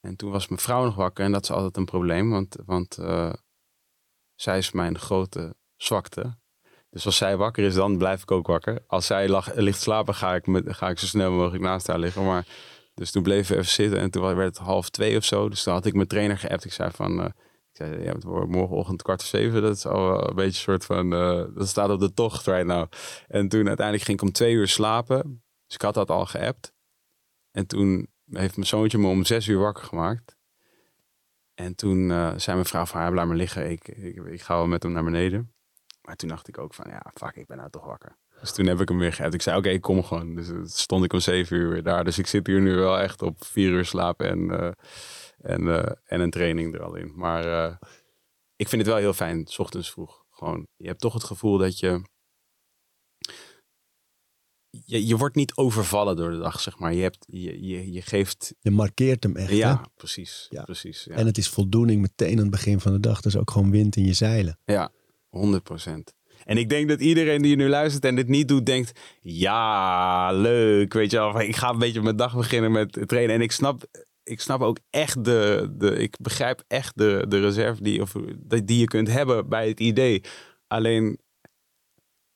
En 0.04 0.16
toen 0.16 0.30
was 0.30 0.48
mijn 0.48 0.60
vrouw 0.60 0.84
nog 0.84 0.94
wakker 0.94 1.24
en 1.24 1.32
dat 1.32 1.42
is 1.42 1.50
altijd 1.50 1.76
een 1.76 1.84
probleem, 1.84 2.30
want, 2.30 2.56
want 2.66 2.98
eh, 2.98 3.32
zij 4.34 4.58
is 4.58 4.72
mijn 4.72 4.98
grote 4.98 5.56
zwakte. 5.76 6.36
Dus 6.90 7.06
als 7.06 7.16
zij 7.16 7.36
wakker 7.36 7.64
is, 7.64 7.74
dan 7.74 7.98
blijf 7.98 8.22
ik 8.22 8.30
ook 8.30 8.46
wakker. 8.46 8.84
Als 8.86 9.06
zij 9.06 9.28
lag, 9.28 9.54
ligt 9.54 9.80
slapen, 9.80 10.14
ga 10.14 10.34
ik, 10.34 10.46
met, 10.46 10.64
ga 10.66 10.88
ik 10.88 10.98
zo 10.98 11.06
snel 11.06 11.30
mogelijk 11.30 11.62
naast 11.62 11.86
haar 11.86 11.98
liggen. 11.98 12.24
Maar, 12.24 12.46
dus 12.94 13.10
toen 13.10 13.22
bleven 13.22 13.54
we 13.54 13.60
even 13.60 13.72
zitten 13.72 14.00
en 14.00 14.10
toen 14.10 14.34
werd 14.34 14.56
het 14.56 14.66
half 14.66 14.88
twee 14.90 15.16
of 15.16 15.24
zo. 15.24 15.48
Dus 15.48 15.62
toen 15.62 15.72
had 15.72 15.86
ik 15.86 15.94
mijn 15.94 16.08
trainer 16.08 16.38
geappt. 16.38 16.64
Ik 16.64 16.72
zei 16.72 16.90
van, 16.90 17.20
eh, 17.20 17.26
ik 17.26 17.76
zei, 17.76 18.02
ja, 18.02 18.12
het 18.12 18.24
wordt 18.24 18.50
morgenochtend 18.50 19.02
kwart 19.02 19.22
zeven. 19.22 19.62
Dat 19.62 19.76
is 19.76 19.86
al 19.86 20.28
een 20.28 20.34
beetje 20.34 20.44
een 20.44 20.54
soort 20.54 20.84
van, 20.84 21.12
eh, 21.12 21.44
dat 21.54 21.68
staat 21.68 21.90
op 21.90 22.00
de 22.00 22.12
tocht 22.12 22.46
right 22.46 22.66
now. 22.66 22.86
En 23.26 23.48
toen 23.48 23.66
uiteindelijk 23.66 24.06
ging 24.06 24.18
ik 24.18 24.24
om 24.24 24.32
twee 24.32 24.52
uur 24.52 24.68
slapen. 24.68 25.42
Dus 25.66 25.74
ik 25.74 25.82
had 25.82 25.94
dat 25.94 26.10
al 26.10 26.26
geappt. 26.26 26.72
En 27.50 27.66
toen 27.66 28.13
heeft 28.30 28.56
mijn 28.56 28.68
zoontje 28.68 28.98
me 28.98 29.08
om 29.08 29.24
zes 29.24 29.46
uur 29.46 29.58
wakker 29.58 29.84
gemaakt. 29.84 30.37
En 31.54 31.74
toen 31.74 32.10
eh, 32.10 32.32
zei 32.37 32.56
mijn 32.56 32.68
vrouw 32.68 32.87
van, 32.87 33.00
ja, 33.00 33.10
blijf 33.10 33.26
maar 33.26 33.37
liggen. 33.37 33.70
Ik, 33.70 33.88
ik, 33.88 34.16
ik 34.16 34.42
ga 34.42 34.54
wel 34.54 34.66
met 34.66 34.82
hem 34.82 34.92
naar 34.92 35.04
beneden. 35.04 35.54
Maar 36.02 36.16
toen 36.16 36.28
dacht 36.28 36.48
ik 36.48 36.58
ook 36.58 36.74
van, 36.74 36.90
ja, 36.90 37.10
fuck, 37.14 37.37
ik 37.37 37.46
ben 37.46 37.56
nou 37.56 37.70
toch 37.70 37.84
wakker. 37.84 38.16
Dus 38.40 38.52
toen 38.52 38.66
heb 38.66 38.80
ik 38.80 38.88
hem 38.88 38.98
weer 38.98 39.12
geappt. 39.12 39.34
Ik 39.34 39.42
zei, 39.42 39.56
oké, 39.56 39.78
kom 39.78 40.04
gewoon. 40.04 40.34
Dus 40.34 40.46
toen 40.46 40.66
stond 40.66 41.04
ik 41.04 41.12
om 41.12 41.20
zeven 41.20 41.56
uur 41.56 41.70
weer 41.70 41.82
daar. 41.82 42.04
Dus 42.04 42.18
ik 42.18 42.26
zit 42.26 42.46
hier 42.46 42.60
nu 42.60 42.74
wel 42.74 42.98
echt 42.98 43.22
op 43.22 43.44
vier 43.44 43.70
uur 43.70 43.84
slapen 43.84 44.28
en, 44.28 44.50
eh, 44.50 44.70
en, 45.38 45.68
eh, 45.68 45.92
en 46.04 46.20
een 46.20 46.30
training 46.30 46.74
er 46.74 46.82
al 46.82 46.94
in. 46.94 47.12
Maar 47.14 47.44
eh, 47.44 47.76
ik 48.56 48.68
vind 48.68 48.82
het 48.82 48.90
wel 48.90 49.00
heel 49.00 49.12
fijn, 49.12 49.46
s 49.46 49.58
ochtends 49.58 49.90
vroeg. 49.90 50.24
Gewoon, 50.30 50.66
je 50.76 50.87
hebt 50.87 51.00
toch 51.00 51.12
het 51.12 51.24
gevoel 51.24 51.58
dat 51.58 51.78
je... 51.78 52.12
je, 54.84 55.06
je 55.06 55.16
wordt 55.16 55.37
niet 55.37 55.56
overvallen 55.56 56.16
door 56.16 56.30
de 56.30 56.38
dag, 56.38 56.60
zeg 56.60 56.78
maar. 56.78 56.94
Je, 56.94 57.02
hebt, 57.02 57.24
je, 57.28 57.66
je, 57.66 57.92
je 57.92 58.02
geeft... 58.02 58.54
Je 58.60 58.70
markeert 58.70 59.22
hem 59.22 59.37
echt. 59.37 59.50
Ja, 59.50 59.76
hè? 59.76 59.82
precies. 59.96 60.46
Ja. 60.50 60.62
precies 60.62 61.04
ja. 61.04 61.14
En 61.14 61.26
het 61.26 61.38
is 61.38 61.48
voldoening 61.48 62.00
meteen 62.00 62.37
aan 62.37 62.42
het 62.42 62.50
begin 62.50 62.80
van 62.80 62.92
de 62.92 63.00
dag. 63.00 63.20
Dus 63.20 63.37
ook 63.37 63.50
gewoon 63.50 63.70
wind 63.70 63.96
in 63.96 64.04
je 64.04 64.12
zeilen. 64.12 64.58
Ja, 64.64 64.90
100%. 65.37 66.14
En 66.44 66.56
ik 66.56 66.68
denk 66.68 66.88
dat 66.88 67.00
iedereen 67.00 67.42
die 67.42 67.56
nu 67.56 67.68
luistert 67.68 68.04
en 68.04 68.14
dit 68.14 68.28
niet 68.28 68.48
doet, 68.48 68.66
denkt: 68.66 69.00
ja, 69.22 70.32
leuk. 70.32 70.92
Weet 70.92 71.10
je 71.10 71.16
wel, 71.16 71.40
ik 71.40 71.56
ga 71.56 71.70
een 71.70 71.78
beetje 71.78 72.02
mijn 72.02 72.16
dag 72.16 72.37
beginnen 72.37 72.72
met 72.72 73.02
trainen. 73.06 73.34
En 73.34 73.40
ik 73.40 73.52
snap, 73.52 73.84
ik 74.22 74.40
snap 74.40 74.60
ook 74.60 74.78
echt 74.90 75.24
de, 75.24 75.72
de. 75.78 75.96
Ik 75.96 76.16
begrijp 76.20 76.62
echt 76.66 76.98
de, 76.98 77.24
de 77.28 77.40
reserve 77.40 77.82
die, 77.82 78.00
of, 78.00 78.12
die 78.64 78.78
je 78.78 78.84
kunt 78.84 79.08
hebben 79.08 79.48
bij 79.48 79.68
het 79.68 79.80
idee. 79.80 80.22
Alleen, 80.66 81.18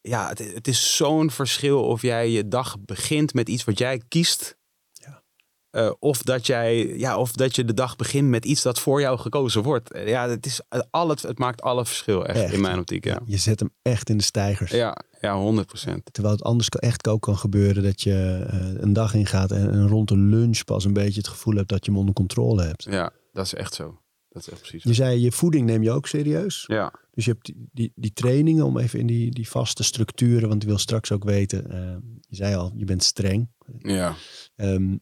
ja, 0.00 0.28
het, 0.28 0.54
het 0.54 0.68
is 0.68 0.96
zo'n 0.96 1.30
verschil 1.30 1.84
of 1.84 2.02
jij 2.02 2.30
je 2.30 2.48
dag 2.48 2.76
begint 2.80 3.34
met 3.34 3.48
iets 3.48 3.64
wat 3.64 3.78
jij 3.78 4.02
kiest. 4.08 4.56
Ja. 4.92 5.22
Eh, 5.70 5.90
of, 5.98 6.22
dat 6.22 6.46
jij, 6.46 6.86
ja, 6.86 7.18
of 7.18 7.32
dat 7.32 7.56
je 7.56 7.64
de 7.64 7.74
dag 7.74 7.96
begint 7.96 8.28
met 8.28 8.44
iets 8.44 8.62
dat 8.62 8.78
voor 8.78 9.00
jou 9.00 9.18
gekozen 9.18 9.62
wordt. 9.62 9.92
Eh, 9.92 10.08
Ja, 10.08 10.28
het, 10.28 10.46
is 10.46 10.60
al 10.90 11.08
het, 11.08 11.22
het 11.22 11.38
maakt 11.38 11.62
alle 11.62 11.84
verschil 11.86 12.26
echt, 12.26 12.38
Echt. 12.38 12.52
in 12.52 12.60
mijn 12.60 12.78
optiek. 12.78 13.04
Ja, 13.04 13.20
Je 13.24 13.36
zet 13.36 13.60
hem 13.60 13.70
echt 13.82 14.10
in 14.10 14.16
de 14.16 14.24
stijgers. 14.24 14.70
ja, 14.70 14.96
ja 15.20 15.36
100 15.36 15.66
procent. 15.66 16.02
Terwijl 16.12 16.34
het 16.34 16.44
anders 16.44 16.68
echt 16.68 17.08
ook 17.08 17.22
kan 17.22 17.38
gebeuren 17.38 17.82
dat 17.82 18.02
je 18.02 18.46
eh, 18.50 18.82
een 18.82 18.92
dag 18.92 19.14
ingaat 19.14 19.50
en, 19.50 19.70
en 19.70 19.88
rond 19.88 20.08
de 20.08 20.16
lunch 20.16 20.64
pas 20.64 20.84
een 20.84 20.92
beetje 20.92 21.18
het 21.20 21.28
gevoel 21.28 21.54
hebt 21.54 21.68
dat 21.68 21.84
je 21.84 21.90
hem 21.90 22.00
onder 22.00 22.14
controle 22.14 22.62
hebt. 22.62 22.84
Ja, 22.84 23.10
dat 23.32 23.44
is 23.44 23.54
echt 23.54 23.74
zo. 23.74 23.98
Dat 24.38 24.46
is 24.46 24.52
echt 24.52 24.60
precies. 24.68 24.82
Je 24.82 24.94
zei, 24.94 25.20
je 25.20 25.32
voeding 25.32 25.66
neem 25.66 25.82
je 25.82 25.90
ook 25.90 26.06
serieus. 26.06 26.64
Ja, 26.66 26.92
Dus 27.10 27.24
je 27.24 27.30
hebt 27.30 27.44
die, 27.44 27.68
die, 27.72 27.92
die 27.94 28.12
trainingen 28.12 28.64
om 28.64 28.78
even 28.78 28.98
in 28.98 29.06
die, 29.06 29.30
die 29.30 29.48
vaste 29.48 29.82
structuren, 29.82 30.48
want 30.48 30.62
ik 30.62 30.68
wil 30.68 30.78
straks 30.78 31.12
ook 31.12 31.24
weten, 31.24 31.70
eh, 31.70 31.96
je 32.28 32.36
zei 32.36 32.54
al, 32.54 32.72
je 32.76 32.84
bent 32.84 33.02
streng. 33.04 33.50
ja. 33.78 34.14
Ehm, 34.56 34.96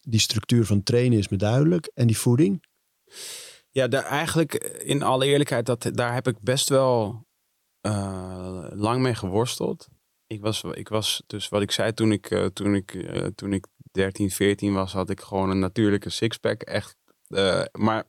die 0.00 0.20
structuur 0.20 0.66
van 0.66 0.82
trainen 0.82 1.18
is 1.18 1.28
me 1.28 1.36
duidelijk. 1.36 1.90
En 1.94 2.06
die 2.06 2.18
voeding? 2.18 2.64
Ja, 3.70 3.88
daar 3.88 4.04
eigenlijk 4.04 4.54
in 4.84 5.02
alle 5.02 5.26
eerlijkheid, 5.26 5.66
dat, 5.66 5.90
daar 5.94 6.14
heb 6.14 6.26
ik 6.28 6.40
best 6.40 6.68
wel 6.68 7.26
eh, 7.80 8.66
lang 8.70 9.02
mee 9.02 9.14
geworsteld. 9.14 9.88
Ik 10.26 10.40
was, 10.40 10.62
ik 10.72 10.88
was 10.88 11.22
dus 11.26 11.48
wat 11.48 11.62
ik 11.62 11.70
zei 11.70 11.94
toen 11.94 12.12
ik, 12.12 12.30
eh, 12.30 12.44
toen, 12.46 12.74
ik, 12.74 12.94
eh, 12.94 13.26
toen 13.26 13.52
ik 13.52 13.66
13, 13.92 14.30
14 14.30 14.72
was, 14.72 14.92
had 14.92 15.10
ik 15.10 15.20
gewoon 15.20 15.50
een 15.50 15.58
natuurlijke 15.58 16.10
sixpack. 16.10 16.62
Echt. 16.62 16.96
eh, 17.28 17.62
maar 17.72 18.04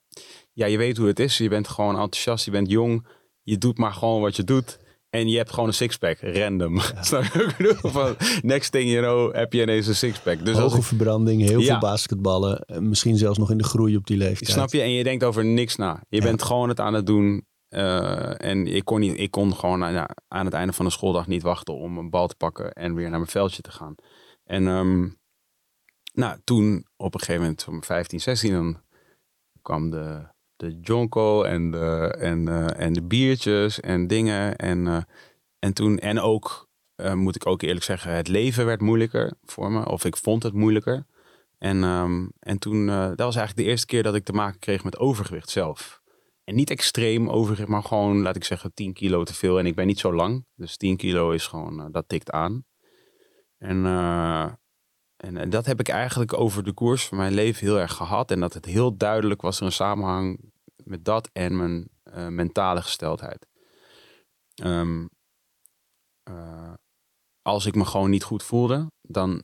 ja, 0.54 0.66
je 0.66 0.78
weet 0.78 0.98
hoe 0.98 1.08
het 1.08 1.20
is. 1.20 1.38
Je 1.38 1.50
bent 1.50 1.68
gewoon 1.68 1.94
enthousiast, 2.00 2.46
je 2.46 2.52
bent 2.52 2.70
jong. 2.70 3.08
Je 3.42 3.58
doet 3.58 3.78
maar 3.78 3.94
gewoon 3.94 4.22
wat 4.22 4.36
je 4.36 4.44
doet. 4.44 4.80
En 5.10 5.30
je 5.30 5.38
hebt 5.38 5.50
gewoon 5.52 5.68
een 5.68 5.74
sixpack, 5.74 6.18
random. 6.20 6.80
Snap 7.02 7.24
je 7.24 7.40
wat 7.40 7.50
ik 7.50 7.58
bedoel? 7.58 7.92
Van, 7.92 8.16
next 8.42 8.72
thing 8.72 8.90
you 8.90 9.02
know, 9.04 9.36
heb 9.36 9.54
je 9.54 9.62
ineens 9.62 9.88
een 9.88 9.96
sixpack. 9.96 10.46
Dus 10.46 10.58
Hoge 10.58 10.78
ik, 10.78 10.84
verbranding, 10.84 11.42
heel 11.42 11.60
Ja. 11.60 11.66
veel 11.66 11.80
basketballen. 11.80 12.66
Misschien 12.80 13.18
zelfs 13.18 13.38
nog 13.38 13.52
in 13.52 13.58
de 13.58 13.64
groei 13.64 13.96
op 13.98 14.08
die 14.08 14.18
leeftijd. 14.18 14.52
Snap 14.52 14.72
je? 14.72 14.82
En 14.82 14.92
je 14.92 15.04
denkt 15.04 15.24
over 15.24 15.46
niks 15.46 15.76
na. 15.76 16.04
Je 16.10 16.18
Ja. 16.18 16.24
bent 16.24 16.44
gewoon 16.44 16.70
het 16.70 16.80
aan 16.80 16.94
het 16.94 17.06
doen. 17.06 17.46
eh, 17.70 18.42
en 18.42 18.68
ik 18.68 18.86
kon, 18.86 19.00
niet, 19.00 19.20
ik 19.20 19.32
kon 19.32 19.56
gewoon 19.56 19.80
nou 19.80 19.94
ja, 19.94 20.10
aan 20.28 20.46
het 20.46 20.54
einde 20.54 20.74
van 20.74 20.86
de 20.86 20.92
schooldag 20.92 21.28
niet 21.28 21.42
wachten 21.42 21.74
om 21.76 21.98
een 21.98 22.10
bal 22.10 22.28
te 22.28 22.36
pakken 22.36 22.72
en 22.74 22.94
weer 22.96 23.10
naar 23.10 23.20
mijn 23.20 23.32
veldje 23.32 23.62
te 23.62 23.72
gaan. 23.72 23.96
En 24.44 24.68
ehm, 24.68 25.08
nou, 26.14 26.38
toen 26.44 26.86
op 26.98 27.14
een 27.14 27.20
gegeven 27.20 27.42
moment, 27.42 27.66
om 27.70 27.84
15, 27.84 28.20
16, 28.22 28.52
dan 28.54 28.82
kwam 29.62 29.90
de, 29.90 30.32
de 30.64 30.78
jonko 30.82 31.44
en 31.44 31.72
de, 31.72 32.16
en, 32.20 32.48
eh, 32.48 32.86
en 32.86 32.94
de 32.94 33.04
biertjes 33.04 33.80
en 33.80 34.08
dingen. 34.08 34.56
En, 34.56 34.88
eh, 34.88 35.02
en 35.60 35.74
toen, 35.74 35.98
en 36.00 36.20
ook, 36.20 36.70
eh, 36.96 37.14
moet 37.14 37.36
ik 37.36 37.46
ook 37.46 37.62
eerlijk 37.62 37.86
zeggen, 37.86 38.12
het 38.12 38.28
leven 38.28 38.66
werd 38.66 38.82
moeilijker 38.82 39.34
voor 39.44 39.72
me. 39.72 39.90
Of 39.90 40.06
ik 40.06 40.18
vond 40.18 40.44
het 40.44 40.54
moeilijker. 40.54 41.06
En, 41.58 41.84
ehm, 41.84 42.28
en 42.40 42.60
toen, 42.60 42.86
dat 42.86 43.18
was 43.18 43.36
eigenlijk 43.36 43.56
de 43.56 43.64
eerste 43.64 43.86
keer 43.86 44.04
dat 44.04 44.16
ik 44.16 44.24
te 44.24 44.34
maken 44.34 44.60
kreeg 44.60 44.84
met 44.84 44.98
overgewicht 44.98 45.50
zelf. 45.50 46.02
En 46.44 46.56
niet 46.56 46.70
extreem 46.70 47.30
overgewicht, 47.30 47.70
maar 47.70 47.84
gewoon, 47.84 48.22
laat 48.22 48.36
ik 48.36 48.44
zeggen, 48.44 48.74
10 48.74 48.94
kilo 48.94 49.24
te 49.24 49.34
veel. 49.34 49.60
En 49.60 49.66
ik 49.66 49.76
ben 49.76 49.88
niet 49.88 50.00
zo 50.00 50.14
lang, 50.14 50.46
dus 50.56 50.78
10 50.78 50.98
kilo 50.98 51.32
is 51.32 51.48
gewoon, 51.48 51.92
dat 51.92 52.04
tikt 52.08 52.32
aan. 52.32 52.66
En, 53.58 53.86
en, 55.18 55.38
en 55.38 55.50
dat 55.50 55.66
heb 55.66 55.80
ik 55.80 55.90
eigenlijk 55.90 56.34
over 56.34 56.64
de 56.64 56.74
koers 56.74 57.06
van 57.06 57.18
mijn 57.18 57.34
leven 57.34 57.66
heel 57.66 57.80
erg 57.80 57.94
gehad. 57.94 58.32
En 58.32 58.40
dat 58.40 58.54
het 58.54 58.66
heel 58.66 58.98
duidelijk 58.98 59.42
was 59.42 59.60
er 59.60 59.66
een 59.66 59.72
samenhang 59.72 60.53
met 60.84 61.06
dat 61.06 61.30
en 61.34 61.58
mijn 61.58 61.90
eh, 62.04 62.28
mentale 62.28 62.82
gesteldheid. 62.82 63.48
Ehm, 64.54 65.08
eh, 66.24 66.74
als 67.42 67.66
ik 67.66 67.76
me 67.76 67.86
gewoon 67.86 68.10
niet 68.10 68.24
goed 68.24 68.44
voelde, 68.44 68.92
dan 69.02 69.44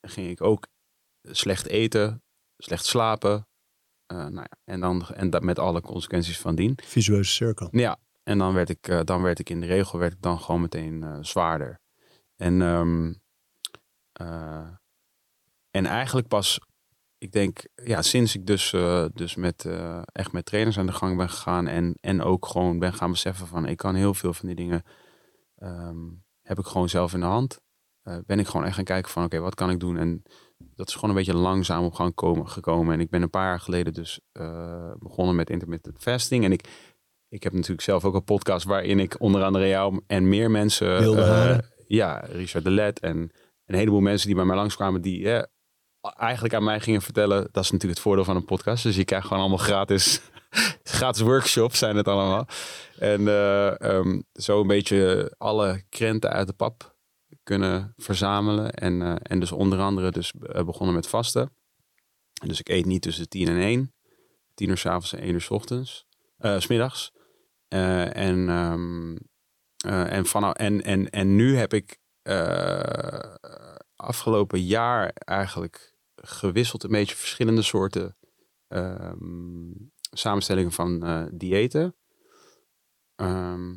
ging 0.00 0.30
ik 0.30 0.42
ook 0.42 0.66
slecht 1.22 1.66
eten, 1.66 2.22
slecht 2.56 2.84
slapen. 2.84 3.46
eh, 4.06 4.16
nou 4.16 4.34
ja, 4.50 4.58
en 4.64 4.80
dan 4.80 5.06
en 5.06 5.30
dat 5.30 5.42
met 5.42 5.58
alle 5.58 5.80
consequenties 5.80 6.38
van 6.40 6.54
dien. 6.54 6.78
Visueuze 6.82 7.30
cirkel. 7.30 7.68
Ja, 7.70 7.98
en 8.22 8.38
dan 8.38 8.54
werd 8.54 8.68
ik, 8.68 9.06
dan 9.06 9.22
werd 9.22 9.38
ik 9.38 9.50
in 9.50 9.60
de 9.60 9.66
regel 9.66 9.98
werd 9.98 10.12
ik 10.12 10.22
dan 10.22 10.40
gewoon 10.40 10.60
meteen 10.60 11.24
zwaarder. 11.24 11.80
En, 12.36 12.62
ehm, 12.62 13.14
eh, 14.12 14.70
en 15.70 15.86
eigenlijk 15.86 16.28
pas, 16.28 16.60
ik 17.24 17.32
denk, 17.32 17.66
ja, 17.74 18.02
sinds 18.02 18.34
ik 18.34 18.46
dus, 18.46 18.72
eh, 18.72 19.04
dus 19.14 19.34
met, 19.34 19.64
eh, 19.64 20.02
echt 20.12 20.32
met 20.32 20.44
trainers 20.44 20.78
aan 20.78 20.86
de 20.86 20.92
gang 20.92 21.16
ben 21.16 21.28
gegaan 21.28 21.66
en, 21.66 21.96
en 22.00 22.22
ook 22.22 22.46
gewoon 22.46 22.78
ben 22.78 22.92
gaan 22.92 23.10
beseffen 23.10 23.46
van 23.46 23.66
ik 23.66 23.76
kan 23.76 23.94
heel 23.94 24.14
veel 24.14 24.32
van 24.32 24.46
die 24.46 24.56
dingen, 24.56 24.82
ehm, 25.56 25.96
heb 26.42 26.58
ik 26.58 26.64
gewoon 26.64 26.88
zelf 26.88 27.12
in 27.14 27.20
de 27.20 27.26
hand. 27.26 27.60
Eh, 28.02 28.16
ben 28.26 28.38
ik 28.38 28.46
gewoon 28.46 28.66
echt 28.66 28.74
gaan 28.74 28.84
kijken 28.84 29.10
van 29.10 29.24
oké, 29.24 29.38
wat 29.38 29.54
kan 29.54 29.70
ik 29.70 29.80
doen? 29.80 29.96
En 29.96 30.22
dat 30.58 30.88
is 30.88 30.94
gewoon 30.94 31.10
een 31.10 31.16
beetje 31.16 31.34
langzaam 31.34 31.84
op 31.84 31.94
gang 31.94 32.14
komen, 32.14 32.48
gekomen. 32.48 32.94
En 32.94 33.00
ik 33.00 33.10
ben 33.10 33.22
een 33.22 33.30
paar 33.30 33.48
jaar 33.48 33.60
geleden 33.60 33.92
dus 33.92 34.20
begonnen 34.98 35.34
met 35.34 35.50
intermittent 35.50 35.98
fasting. 35.98 36.44
En 36.44 36.52
ik, 36.52 36.68
ik 37.28 37.42
heb 37.42 37.52
natuurlijk 37.52 37.82
zelf 37.82 38.04
ook 38.04 38.14
een 38.14 38.24
podcast 38.24 38.66
waarin 38.66 38.98
ik 38.98 39.20
onder 39.20 39.42
andere 39.42 39.68
jou 39.68 40.00
en 40.06 40.28
meer 40.28 40.50
mensen... 40.50 41.02
Ja, 41.86 42.18
Richard 42.18 42.64
de 42.64 42.70
Let 42.70 43.00
en 43.00 43.30
een 43.66 43.74
heleboel 43.74 44.00
mensen 44.00 44.26
die 44.26 44.36
bij 44.36 44.44
mij 44.44 44.56
langskwamen 44.56 45.02
die 45.02 45.46
eigenlijk 46.16 46.54
aan 46.54 46.64
mij 46.64 46.80
gingen 46.80 47.02
vertellen. 47.02 47.48
Dat 47.52 47.64
is 47.64 47.70
natuurlijk 47.70 47.98
het 47.98 48.00
voordeel 48.00 48.24
van 48.24 48.36
een 48.36 48.44
podcast. 48.44 48.82
Dus 48.82 48.96
je 48.96 49.04
krijgt 49.04 49.26
gewoon 49.26 49.42
allemaal 49.42 49.58
gratis, 49.66 50.20
gratis 50.82 51.22
workshops 51.22 51.78
zijn 51.78 51.96
het 51.96 52.08
allemaal. 52.08 52.46
En 52.98 53.28
eh, 53.28 53.80
ehm, 53.80 54.20
zo 54.32 54.60
een 54.60 54.66
beetje 54.66 55.34
alle 55.38 55.82
krenten 55.88 56.30
uit 56.30 56.46
de 56.46 56.52
pap 56.52 56.96
kunnen 57.42 57.92
verzamelen. 57.96 58.72
En, 58.72 59.02
eh, 59.02 59.14
en 59.22 59.40
dus 59.40 59.52
onder 59.52 59.78
andere 59.80 60.10
dus 60.10 60.32
eh, 60.52 60.64
begonnen 60.64 60.94
met 60.94 61.08
vasten. 61.08 61.52
En 62.42 62.48
dus 62.48 62.60
ik 62.60 62.68
eet 62.68 62.84
niet 62.86 63.02
tussen 63.02 63.28
10 63.28 63.48
en 63.48 63.58
1. 63.58 63.94
10 64.54 64.68
uur 64.68 64.78
s'avonds 64.78 65.12
en 65.12 65.18
1 65.22 65.32
uur 65.32 65.40
s 65.40 65.50
ochtends. 65.50 66.06
eh, 66.38 66.58
s 66.58 66.66
middags. 66.66 67.12
Eh, 67.68 68.16
en, 68.16 68.48
ehm, 68.48 69.16
eh, 69.76 70.12
en, 70.12 70.26
vanaf, 70.26 70.52
en, 70.52 70.82
en, 70.82 71.10
en 71.10 71.36
nu 71.36 71.56
heb 71.56 71.72
ik 71.74 71.98
afgelopen 73.96 74.64
jaar 74.64 75.10
eigenlijk 75.14 75.93
gewisseld 76.26 76.82
een 76.84 76.90
beetje 76.90 77.16
verschillende 77.16 77.62
soorten 77.62 78.16
ehm, 78.68 79.70
samenstellingen 80.10 80.72
van 80.72 81.04
eh 81.04 81.24
diëten. 81.32 81.94
Ehm, 83.16 83.74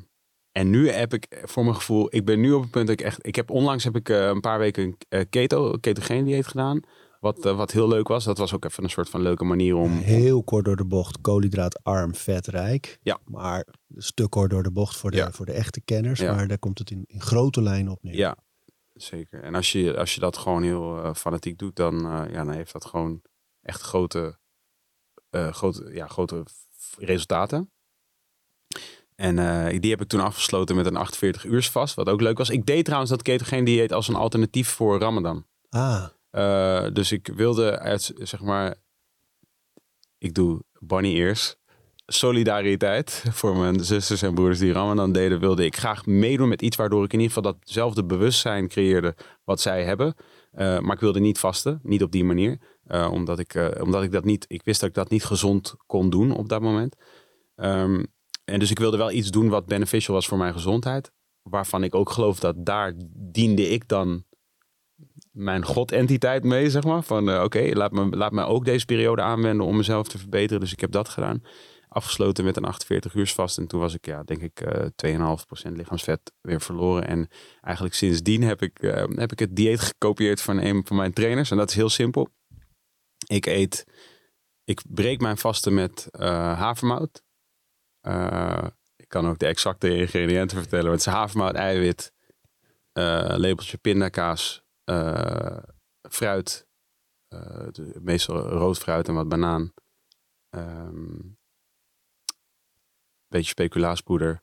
en 0.51 0.69
nu 0.69 0.89
heb 0.89 1.13
ik 1.13 1.41
voor 1.43 1.63
mijn 1.63 1.75
gevoel, 1.75 2.07
ik 2.15 2.25
ben 2.25 2.39
nu 2.39 2.51
op 2.51 2.61
het 2.61 2.71
punt 2.71 2.87
dat 2.87 2.99
ik 2.99 3.05
echt, 3.05 3.25
ik 3.27 3.35
heb 3.35 3.49
onlangs 3.49 3.83
heb 3.83 3.95
ik 3.95 4.09
eh, 4.09 4.25
een 4.25 4.41
paar 4.41 4.59
weken 4.59 4.83
een 4.83 4.97
eh, 5.09 5.21
keto, 5.29 5.71
ketogeen 5.71 6.25
dieet 6.25 6.47
gedaan. 6.47 6.79
Wat, 7.19 7.45
eh, 7.45 7.55
wat 7.57 7.71
heel 7.71 7.87
leuk 7.87 8.07
was. 8.07 8.23
Dat 8.23 8.37
was 8.37 8.53
ook 8.53 8.65
even 8.65 8.83
een 8.83 8.89
soort 8.89 9.09
van 9.09 9.21
leuke 9.21 9.43
manier 9.43 9.75
om, 9.75 9.91
Heel 9.91 10.43
kort 10.43 10.65
door 10.65 10.75
de 10.75 10.85
bocht, 10.85 11.21
koolhydraatarm, 11.21 12.15
vetrijk. 12.15 12.99
Ja. 13.01 13.19
Maar 13.25 13.67
een 13.95 14.01
stuk 14.01 14.29
kort 14.29 14.49
door 14.49 14.63
de 14.63 14.71
bocht 14.71 14.97
voor 14.97 15.11
de, 15.11 15.17
Ja. 15.17 15.31
voor 15.31 15.45
de 15.45 15.51
echte 15.51 15.81
kenners. 15.81 16.19
Ja. 16.19 16.35
Maar 16.35 16.47
daar 16.47 16.59
komt 16.59 16.79
het 16.79 16.91
in, 16.91 17.03
in 17.07 17.21
grote 17.21 17.61
lijnen 17.61 17.91
op 17.91 18.03
neer. 18.03 18.15
Ja, 18.15 18.37
zeker. 18.97 19.43
En 19.43 19.55
als 19.55 19.71
je, 19.71 19.97
als 19.97 20.13
je 20.13 20.19
dat 20.19 20.37
gewoon 20.37 20.63
heel 20.63 21.03
eh, 21.03 21.13
fanatiek 21.13 21.57
doet, 21.57 21.75
dan, 21.75 21.95
eh, 21.95 22.31
ja, 22.31 22.43
dan 22.43 22.51
heeft 22.51 22.73
dat 22.73 22.85
gewoon 22.85 23.21
echt 23.61 23.81
grote, 23.81 24.39
eh, 25.29 25.53
grote, 25.53 25.93
ja, 25.93 26.07
grote 26.07 26.43
resultaten. 26.97 27.71
En 29.15 29.35
die 29.79 29.91
heb 29.91 30.01
ik 30.01 30.07
toen 30.07 30.19
afgesloten 30.19 30.75
met 30.75 30.85
een 30.85 30.95
48 30.95 31.43
uur 31.43 31.63
vast, 31.63 31.95
wat 31.95 32.09
ook 32.09 32.21
leuk 32.21 32.37
was. 32.37 32.49
Ik 32.49 32.65
deed 32.65 32.85
trouwens 32.85 33.11
dat 33.11 33.21
ketogeen 33.21 33.63
dieet 33.63 33.93
als 33.93 34.07
een 34.07 34.15
alternatief 34.15 34.69
voor 34.69 34.99
Ramadan. 34.99 35.45
Ah, 35.69 36.07
dus 36.93 37.11
ik 37.11 37.27
wilde 37.27 37.79
uit, 37.79 38.13
zeg 38.17 38.41
maar, 38.41 38.75
ik 40.17 40.33
doe 40.33 40.63
bunny 40.79 41.13
ears. 41.13 41.55
Solidariteit 42.09 43.23
voor 43.31 43.57
mijn 43.57 43.83
zusters 43.83 44.21
en 44.21 44.33
broeders 44.33 44.59
die 44.59 44.71
Ramadan 44.71 45.11
deden, 45.11 45.39
wilde 45.39 45.65
ik 45.65 45.77
graag 45.77 46.05
meedoen 46.05 46.47
met 46.47 46.61
iets 46.61 46.75
waardoor 46.75 47.03
ik 47.03 47.13
in 47.13 47.19
ieder 47.19 47.35
geval 47.35 47.51
datzelfde 47.53 48.05
bewustzijn 48.05 48.67
creëerde 48.67 49.15
wat 49.43 49.61
zij 49.61 49.83
hebben. 49.83 50.15
Eh, 50.51 50.79
maar 50.79 50.93
ik 50.93 50.99
wilde 50.99 51.19
niet 51.19 51.39
vasten, 51.39 51.79
niet 51.83 52.03
op 52.03 52.11
die 52.11 52.23
manier. 52.23 52.59
Eh, 52.83 53.11
omdat, 53.11 53.39
ik, 53.39 53.53
eh, 53.53 53.83
omdat 53.83 54.03
ik 54.03 54.11
dat 54.11 54.23
niet, 54.23 54.45
ik 54.47 54.61
wist 54.63 54.79
dat 54.79 54.89
ik 54.89 54.95
dat 54.95 55.09
niet 55.09 55.23
gezond 55.23 55.75
kon 55.85 56.09
doen 56.09 56.31
op 56.31 56.49
dat 56.49 56.61
moment. 56.61 56.95
Ehm, 57.55 58.03
en 58.45 58.59
dus 58.59 58.71
ik 58.71 58.79
wilde 58.79 58.97
wel 58.97 59.11
iets 59.11 59.29
doen 59.29 59.49
wat 59.49 59.65
beneficial 59.65 60.15
was 60.15 60.27
voor 60.27 60.37
mijn 60.37 60.53
gezondheid. 60.53 61.11
Waarvan 61.41 61.83
ik 61.83 61.95
ook 61.95 62.09
geloof 62.09 62.39
dat 62.39 62.55
daar 62.65 62.93
diende 63.15 63.69
ik 63.69 63.87
dan 63.87 64.23
mijn 65.31 65.65
godentiteit 65.65 66.43
mee, 66.43 66.69
zeg 66.69 66.83
maar. 66.83 67.03
Van 67.03 67.41
oké, 67.43 67.69
laat, 67.73 67.91
me, 67.91 68.09
laat 68.09 68.31
me 68.31 68.43
ook 68.43 68.65
deze 68.65 68.85
periode 68.85 69.21
aanwenden 69.21 69.65
om 69.65 69.75
mezelf 69.77 70.07
te 70.07 70.17
verbeteren. 70.17 70.59
Dus 70.59 70.71
ik 70.71 70.79
heb 70.79 70.91
dat 70.91 71.09
gedaan. 71.09 71.41
Afgesloten 71.97 72.43
met 72.43 72.57
een 72.57 72.65
48 72.65 73.13
uur 73.13 73.27
vast. 73.27 73.57
En 73.57 73.67
toen 73.67 73.79
was 73.79 73.93
ik, 73.93 74.05
ja, 74.05 74.23
denk 74.23 74.41
ik, 74.41 74.61
eh 74.61 74.85
2,5% 75.67 75.71
lichaamsvet 75.71 76.33
weer 76.41 76.61
verloren. 76.61 77.07
En 77.07 77.27
eigenlijk 77.61 77.95
sindsdien 77.95 78.43
heb 78.43 78.61
ik, 78.61 78.79
eh, 78.79 79.03
heb 79.15 79.31
ik 79.31 79.39
het 79.39 79.55
dieet 79.55 79.79
gekopieerd 79.79 80.41
van 80.41 80.57
een 80.57 80.85
van 80.85 80.95
mijn 80.95 81.13
trainers. 81.13 81.51
En 81.51 81.57
dat 81.57 81.69
is 81.69 81.75
heel 81.75 81.89
simpel. 81.89 82.29
Ik 83.27 83.45
eet, 83.45 83.85
ik 84.63 84.81
breek 84.87 85.21
mijn 85.21 85.37
vasten 85.37 85.73
met 85.73 86.07
eh, 86.11 86.59
havermout. 86.59 87.23
Ik 88.95 89.07
kan 89.07 89.27
ook 89.27 89.39
de 89.39 89.47
exacte 89.47 89.95
ingrediënten 89.95 90.57
vertellen. 90.57 90.91
Het 90.91 90.99
is 90.99 91.05
havermout, 91.05 91.55
eiwit, 91.55 92.13
lepeltje 93.37 93.77
pindakaas, 93.77 94.63
fruit. 96.09 96.67
meestal 97.99 98.39
rood 98.39 98.77
fruit 98.77 99.07
en 99.07 99.13
wat 99.13 99.29
banaan. 99.29 99.73
Ehm 100.49 101.36
beetje 103.29 103.49
speculaaspoeder. 103.49 104.41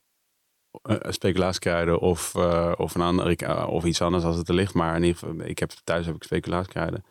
eh, 0.82 0.96
speculaaskruiden 1.10 1.98
of, 2.00 2.34
eh, 2.34 2.72
of, 2.76 2.94
een 2.94 3.00
ander, 3.00 3.30
ik- 3.30 3.42
eh, 3.42 3.66
of 3.70 3.84
iets 3.84 4.02
anders 4.02 4.24
als 4.24 4.36
het 4.36 4.48
er 4.48 4.54
ligt. 4.54 4.74
Maar 4.74 4.96
in 4.96 5.02
ieder 5.02 5.18
geval, 5.18 5.40
ik 5.46 5.58
heb, 5.58 5.70
thuis 5.84 6.06
heb 6.06 6.14
ik 6.14 6.22
speculaaskruiden. 6.22 7.04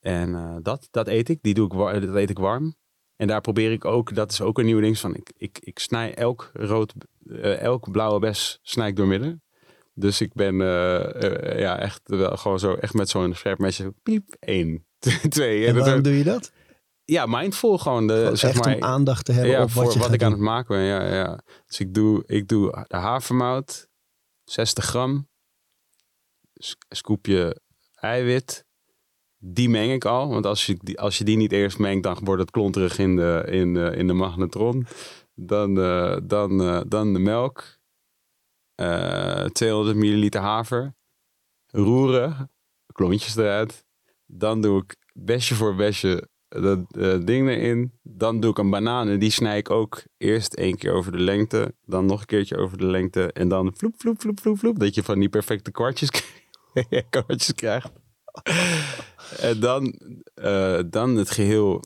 En 0.00 0.34
eh, 0.34 0.56
dat, 0.62 0.88
dat 0.90 1.08
eet 1.08 1.28
ik. 1.28 1.38
Die 1.42 1.54
doe 1.54 1.66
ik, 1.94 2.00
dat 2.06 2.14
eet 2.16 2.30
ik 2.30 2.38
warm. 2.38 2.74
En 3.16 3.26
daar 3.26 3.40
probeer 3.40 3.72
ik 3.72 3.84
ook, 3.84 4.14
dat 4.14 4.32
is 4.32 4.40
ook 4.40 4.58
een 4.58 4.64
nieuw 4.64 4.80
ding 4.80 4.98
van, 4.98 5.14
ik, 5.14 5.32
ik, 5.36 5.58
ik 5.60 5.78
snij 5.78 6.14
elk 6.14 6.50
rood, 6.52 6.94
eh, 7.30 7.60
elk 7.60 7.90
blauwe 7.90 8.18
bes 8.18 8.58
snij 8.62 8.88
ik 8.88 8.96
doormidden. 8.96 9.42
Dus 9.94 10.20
ik 10.20 10.32
ben 10.32 10.60
eh, 10.60 11.22
eh, 11.22 11.58
ja, 11.58 11.78
echt 11.78 12.00
wel 12.04 12.36
gewoon 12.36 12.58
zo, 12.58 12.74
echt 12.74 12.94
met 12.94 13.08
zo'n 13.08 13.34
scherp 13.34 13.58
mesje, 13.58 13.94
piep, 14.02 14.36
één, 14.38 14.86
twee. 15.28 15.66
En 15.66 15.74
dat- 15.74 15.84
waarom 15.84 16.02
doe 16.02 16.18
je 16.18 16.24
dat? 16.24 16.52
Ja, 17.04 17.26
mindful 17.26 17.78
gewoon. 17.78 18.06
De, 18.06 18.14
Gewoon 18.14 18.36
zeg 18.36 18.50
echt 18.50 18.64
maar, 18.64 18.74
om 18.74 18.82
aandacht 18.82 19.24
te 19.24 19.32
hebben 19.32 19.50
ja, 19.50 19.62
op 19.62 19.70
wat 19.70 19.92
voor 19.92 20.02
wat 20.02 20.12
ik 20.12 20.22
aan 20.22 20.30
het 20.30 20.40
maken 20.40 20.76
ben. 20.76 20.84
Ja, 20.84 21.14
ja. 21.14 21.40
Dus 21.66 21.80
ik 21.80 21.94
doe, 21.94 22.22
ik 22.26 22.48
doe 22.48 22.84
de 22.88 22.96
havermout, 22.96 23.88
60 24.44 24.84
gram, 24.84 25.28
scoopje 26.88 27.60
eiwit. 27.94 28.64
Die 29.38 29.68
meng 29.68 29.92
ik 29.92 30.04
al, 30.04 30.28
want 30.28 30.46
als 30.46 30.66
je, 30.66 30.76
die, 30.80 31.00
als 31.00 31.18
je 31.18 31.24
die 31.24 31.36
niet 31.36 31.52
eerst 31.52 31.78
mengt, 31.78 32.02
dan 32.02 32.18
wordt 32.22 32.40
het 32.40 32.50
klonterig 32.50 32.98
in 32.98 33.16
de, 33.16 33.44
in 33.46 33.74
de, 33.74 33.96
in 33.96 34.06
de 34.06 34.12
magnetron. 34.12 34.86
Dan, 35.34 35.80
eh, 35.80 36.16
dan, 36.22 36.62
eh, 36.62 36.80
dan 36.86 37.12
de 37.12 37.18
melk, 37.18 37.78
eh 38.74 39.44
200 39.44 39.96
milliliter 39.96 40.40
haver, 40.40 40.94
roeren, 41.66 42.50
klontjes 42.92 43.36
eruit. 43.36 43.84
Dan 44.26 44.60
doe 44.60 44.82
ik 44.82 44.96
besje 45.12 45.54
voor 45.54 45.74
besje 45.74 46.28
dat 46.60 46.78
eh, 46.90 47.18
ding 47.24 47.48
erin. 47.48 47.92
Dan 48.02 48.40
doe 48.40 48.50
ik 48.50 48.58
een 48.58 48.70
banaan 48.70 49.08
en 49.08 49.18
die 49.18 49.30
snij 49.30 49.58
ik 49.58 49.70
ook 49.70 50.02
eerst 50.16 50.54
één 50.54 50.76
keer 50.76 50.92
over 50.92 51.12
de 51.12 51.20
lengte. 51.20 51.74
Dan 51.84 52.06
nog 52.06 52.20
een 52.20 52.26
keertje 52.26 52.56
over 52.56 52.78
de 52.78 52.86
lengte. 52.86 53.32
En 53.32 53.48
dan 53.48 53.72
vloep, 53.76 53.94
vloep, 53.96 54.20
vloep, 54.20 54.40
vloep, 54.40 54.58
vloep. 54.58 54.78
Dat 54.78 54.94
je 54.94 55.02
van 55.02 55.18
die 55.18 55.28
perfecte 55.28 55.70
kwartjes, 55.70 56.10
kwartjes 57.10 57.54
krijgt. 57.54 57.92
en 59.38 59.60
dan, 59.60 59.98
eh, 60.34 60.78
dan 60.90 61.16
het 61.16 61.30
geheel 61.30 61.82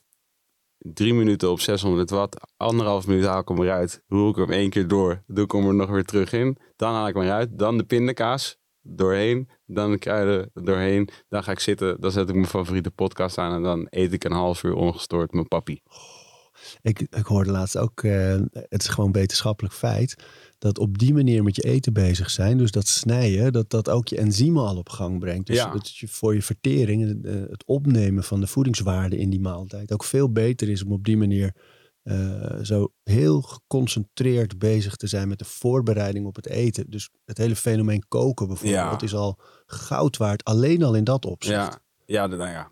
drie 0.78 1.14
minuten 1.14 1.50
op 1.50 1.60
600 1.60 2.10
watt. 2.10 2.36
Anderhalf 2.56 3.06
minuut 3.06 3.24
haal 3.24 3.40
ik 3.40 3.48
hem 3.48 3.62
eruit. 3.62 4.02
Roer 4.08 4.28
ik 4.28 4.36
hem 4.36 4.50
één 4.50 4.70
keer 4.70 4.88
door. 4.88 5.22
Doe 5.26 5.44
ik 5.44 5.52
hem 5.52 5.66
er 5.66 5.74
nog 5.74 5.90
weer 5.90 6.04
terug 6.04 6.32
in. 6.32 6.58
Dan 6.76 6.92
haal 6.92 7.08
ik 7.08 7.14
hem 7.14 7.24
eruit. 7.24 7.58
Dan 7.58 7.76
de 7.76 7.84
pindakaas 7.84 8.57
doorheen. 8.88 9.48
Dan 9.66 9.90
de 9.90 9.98
kruiden 9.98 10.50
doorheen. 10.54 11.08
Dan 11.28 11.42
ga 11.42 11.52
ik 11.52 11.60
zitten. 11.60 12.00
Dan 12.00 12.10
zet 12.10 12.28
ik 12.28 12.34
mijn 12.34 12.46
favoriete 12.46 12.90
podcast 12.90 13.38
aan. 13.38 13.54
En 13.54 13.62
dan 13.62 13.86
eet 13.90 14.12
ik 14.12 14.24
een 14.24 14.32
half 14.32 14.62
uur 14.62 14.74
ongestoord 14.74 15.32
mijn 15.32 15.48
papi. 15.48 15.80
Ik, 16.82 17.00
ik 17.00 17.26
hoorde 17.26 17.50
laatst 17.50 17.76
ook, 17.76 18.02
eh, 18.02 18.40
het 18.52 18.82
is 18.82 18.88
gewoon 18.88 19.12
wetenschappelijk 19.12 19.74
feit, 19.74 20.16
dat 20.58 20.78
op 20.78 20.98
die 20.98 21.14
manier 21.14 21.42
met 21.42 21.56
je 21.56 21.62
eten 21.62 21.92
bezig 21.92 22.30
zijn, 22.30 22.58
dus 22.58 22.70
dat 22.70 22.86
snijden, 22.86 23.52
dat 23.52 23.70
dat 23.70 23.88
ook 23.88 24.08
je 24.08 24.16
enzymen 24.16 24.66
al 24.66 24.76
op 24.76 24.88
gang 24.88 25.18
brengt. 25.18 25.46
Dus 25.46 25.56
Ja. 25.56 25.70
dat 25.72 25.96
je 25.96 26.08
voor 26.08 26.34
je 26.34 26.42
vertering, 26.42 27.24
eh, 27.26 27.32
het 27.50 27.64
opnemen 27.66 28.24
van 28.24 28.40
de 28.40 28.46
voedingswaarde 28.46 29.18
in 29.18 29.30
die 29.30 29.40
maaltijd, 29.40 29.92
ook 29.92 30.04
veel 30.04 30.32
beter 30.32 30.68
is 30.68 30.84
om 30.84 30.92
op 30.92 31.04
die 31.04 31.16
manier 31.16 31.54
eh, 32.08 32.58
zo 32.62 32.92
heel 33.02 33.40
geconcentreerd 33.42 34.58
bezig 34.58 34.96
te 34.96 35.06
zijn 35.06 35.28
met 35.28 35.38
de 35.38 35.44
voorbereiding 35.44 36.26
op 36.26 36.36
het 36.36 36.46
eten. 36.46 36.90
Dus 36.90 37.10
het 37.24 37.38
hele 37.38 37.56
fenomeen 37.56 38.04
koken 38.08 38.46
bijvoorbeeld 38.46 39.00
Ja. 39.00 39.06
is 39.06 39.14
al 39.14 39.38
goud 39.66 40.16
waard, 40.16 40.44
alleen 40.44 40.82
al 40.82 40.94
in 40.94 41.04
dat 41.04 41.24
opzicht. 41.26 41.54
Ja, 41.54 41.80
ja, 42.06 42.26
nou 42.26 42.50
ja. 42.50 42.70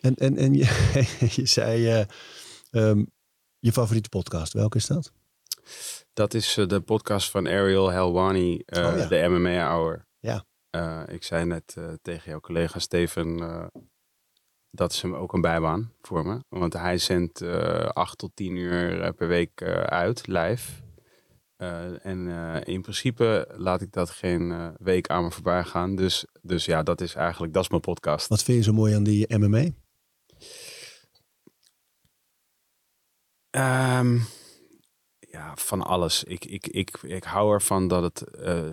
En, 0.00 0.14
en, 0.14 0.36
en 0.36 0.54
je, 0.54 0.92
je 1.36 1.46
zei, 1.46 1.86
eh, 1.88 2.04
ehm, 2.70 3.04
je 3.58 3.72
favoriete 3.72 4.08
podcast, 4.08 4.52
welke 4.52 4.76
is 4.76 4.86
dat? 4.86 5.12
Dat 6.12 6.34
is 6.34 6.56
eh, 6.56 6.66
de 6.66 6.80
podcast 6.80 7.30
van 7.30 7.46
Ariel 7.46 7.90
Helwani, 7.90 8.52
Oh 8.54 8.96
ja. 8.96 9.06
de 9.06 9.26
MMA 9.28 9.68
Hour. 9.68 10.06
Ja. 10.20 10.44
Ik 11.06 11.22
zei 11.22 11.44
net 11.44 11.76
tegen 12.02 12.30
jouw 12.30 12.40
collega 12.40 12.78
Steven, 12.78 13.38
dat 14.74 14.92
is 14.92 15.02
hem 15.02 15.14
ook 15.14 15.32
een 15.32 15.40
bijbaan 15.40 15.92
voor 16.02 16.26
me. 16.26 16.44
Want 16.48 16.72
hij 16.72 16.98
zendt 16.98 17.40
eh 17.40 17.88
8 17.88 18.18
tot 18.18 18.30
10 18.34 18.56
uur 18.56 19.00
eh, 19.00 19.12
per 19.16 19.28
week 19.28 19.60
eh, 19.60 19.72
uit, 19.72 20.26
live. 20.26 20.80
En 22.02 22.28
in 22.64 22.82
principe 22.82 23.54
laat 23.56 23.80
ik 23.80 23.92
dat 23.92 24.10
geen 24.10 24.74
week 24.78 25.08
aan 25.08 25.24
me 25.24 25.30
voorbij 25.30 25.64
gaan. 25.64 25.96
Dus, 25.96 26.26
dus 26.40 26.64
ja, 26.64 26.82
dat 26.82 27.00
is 27.00 27.14
eigenlijk, 27.14 27.52
dat 27.52 27.62
is 27.62 27.68
mijn 27.68 27.80
podcast. 27.80 28.28
Wat 28.28 28.42
vind 28.42 28.58
je 28.58 28.64
zo 28.64 28.72
mooi 28.72 28.94
aan 28.94 29.02
die 29.02 29.38
MMA? 29.38 29.64
Ehm, 33.50 34.18
ja, 35.18 35.56
van 35.56 35.82
alles. 35.82 36.24
Ik, 36.24 36.44
ik, 36.44 36.66
ik, 36.66 36.98
ik 37.02 37.24
hou 37.24 37.52
ervan 37.52 37.88
dat 37.88 38.02
het 38.02 38.24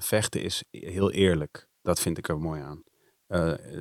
vechten 0.05 0.41
is 0.41 0.63
heel 0.71 1.11
eerlijk. 1.11 1.69
Dat 1.81 1.99
vind 1.99 2.17
ik 2.17 2.27
er 2.27 2.39
mooi 2.39 2.61
aan. 2.61 2.83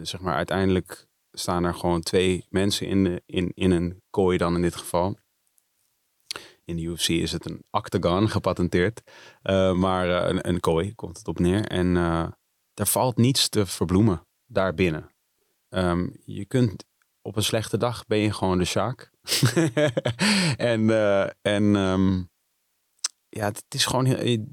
Zeg 0.02 0.20
maar, 0.20 0.35
uiteindelijk 0.35 1.08
staan 1.38 1.64
er 1.64 1.74
gewoon 1.74 2.01
twee 2.01 2.46
mensen 2.48 2.87
in, 2.87 3.05
de, 3.05 3.22
in, 3.27 3.53
in 3.55 3.70
een 3.70 4.03
kooi 4.11 4.38
dan 4.38 4.55
in 4.55 4.62
dit 4.62 4.77
geval. 4.77 5.16
In 6.64 6.77
de 6.77 6.83
UFC 6.83 7.09
is 7.09 7.33
het 7.33 7.51
een 7.51 7.64
octagon 7.70 8.29
gepatenteerd. 8.29 9.03
Eh, 9.42 9.72
maar 9.72 10.09
eh, 10.11 10.29
een, 10.29 10.48
een 10.48 10.61
kooi 10.61 10.94
komt 10.94 11.18
het 11.18 11.29
op 11.29 11.38
neer. 11.38 11.64
En 11.66 11.96
eh 11.96 12.29
daar 12.74 12.87
valt 12.87 13.16
niets 13.16 13.48
te 13.48 13.66
verbloemen 13.66 14.27
daarbinnen. 14.46 15.11
Ehm, 15.68 16.09
je 16.24 16.44
kunt 16.44 16.85
op 17.22 17.37
een 17.37 17.42
slechte 17.42 17.77
dag 17.77 18.07
ben 18.07 18.18
je 18.18 18.33
gewoon 18.33 18.59
de 18.59 18.64
Sjaak. 18.64 19.11
en 20.57 20.90
en 21.42 21.77
ehm, 21.77 22.22
ja, 23.29 23.44
het 23.44 23.64
is 23.68 23.87
gewoon 23.87 24.05
heel, 24.05 24.46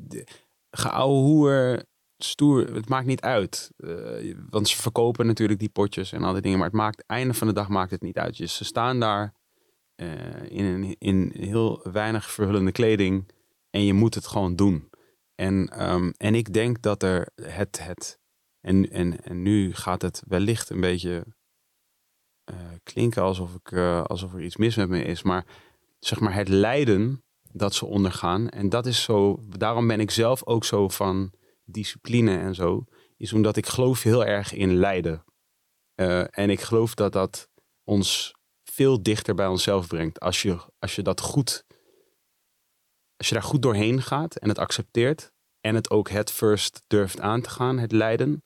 geouwe 0.69 1.17
hoer, 1.17 1.83
stoer. 2.17 2.73
Het 2.73 2.89
maakt 2.89 3.05
niet 3.05 3.21
uit. 3.21 3.71
Eh, 3.77 4.35
want 4.49 4.67
ze 4.67 4.81
verkopen 4.81 5.25
natuurlijk 5.25 5.59
die 5.59 5.69
potjes 5.69 6.11
en 6.11 6.23
al 6.23 6.33
die 6.33 6.41
dingen. 6.41 6.57
Maar 6.57 6.67
het 6.67 6.77
maakt, 6.77 7.03
einde 7.05 7.33
van 7.33 7.47
de 7.47 7.53
dag 7.53 7.67
maakt 7.67 7.91
het 7.91 8.01
niet 8.01 8.17
uit. 8.17 8.37
Dus 8.37 8.55
ze 8.55 8.63
staan 8.63 8.99
daar 8.99 9.33
eh, 9.95 10.49
in, 10.49 10.95
in 10.99 11.31
heel 11.33 11.89
weinig 11.91 12.31
verhullende 12.31 12.71
kleding. 12.71 13.31
En 13.69 13.83
je 13.83 13.93
moet 13.93 14.15
het 14.15 14.27
gewoon 14.27 14.55
doen. 14.55 14.89
En, 15.35 15.67
ehm, 15.67 16.11
en 16.17 16.35
ik 16.35 16.53
denk 16.53 16.81
dat 16.81 17.03
er 17.03 17.29
het, 17.41 17.83
het 17.83 18.19
en, 18.61 18.91
en, 18.91 19.23
en 19.23 19.41
nu 19.41 19.73
gaat 19.73 20.01
het 20.01 20.23
wellicht 20.27 20.69
een 20.69 20.81
beetje 20.81 21.25
eh, 22.43 22.55
klinken 22.83 23.21
alsof, 23.21 23.55
ik, 23.55 23.73
alsof 24.03 24.33
er 24.33 24.43
iets 24.43 24.57
mis 24.57 24.75
met 24.75 24.89
me 24.89 25.03
is. 25.03 25.23
Maar 25.23 25.45
zeg 25.99 26.19
maar 26.19 26.33
het 26.33 26.47
lijden 26.47 27.23
dat 27.51 27.73
ze 27.73 27.85
ondergaan. 27.85 28.49
En 28.49 28.69
dat 28.69 28.85
is 28.85 29.03
zo, 29.03 29.39
daarom 29.49 29.87
ben 29.87 29.99
ik 29.99 30.11
zelf 30.11 30.45
ook 30.45 30.63
zo 30.63 30.89
van 30.89 31.31
discipline 31.65 32.37
en 32.37 32.55
zo. 32.55 32.83
Is 33.17 33.33
omdat 33.33 33.57
ik 33.57 33.65
geloof 33.65 34.03
heel 34.03 34.25
erg 34.25 34.53
in 34.53 34.75
lijden. 34.75 35.23
Eh, 35.95 36.37
en 36.37 36.49
ik 36.49 36.61
geloof 36.61 36.93
dat 36.93 37.13
dat 37.13 37.49
ons 37.83 38.33
veel 38.63 39.03
dichter 39.03 39.35
bij 39.35 39.47
onszelf 39.47 39.87
brengt. 39.87 40.19
Als 40.19 40.41
je, 40.41 40.57
als 40.79 40.95
je 40.95 41.01
dat 41.01 41.21
goed, 41.21 41.65
als 43.17 43.27
je 43.27 43.33
daar 43.33 43.43
goed 43.43 43.61
doorheen 43.61 44.01
gaat 44.01 44.35
en 44.35 44.49
het 44.49 44.59
accepteert. 44.59 45.33
En 45.61 45.75
het 45.75 45.89
ook 45.89 46.09
het 46.09 46.31
first 46.31 46.81
durft 46.87 47.19
aan 47.19 47.41
te 47.41 47.49
gaan, 47.49 47.79
het 47.79 47.91
lijden. 47.91 48.43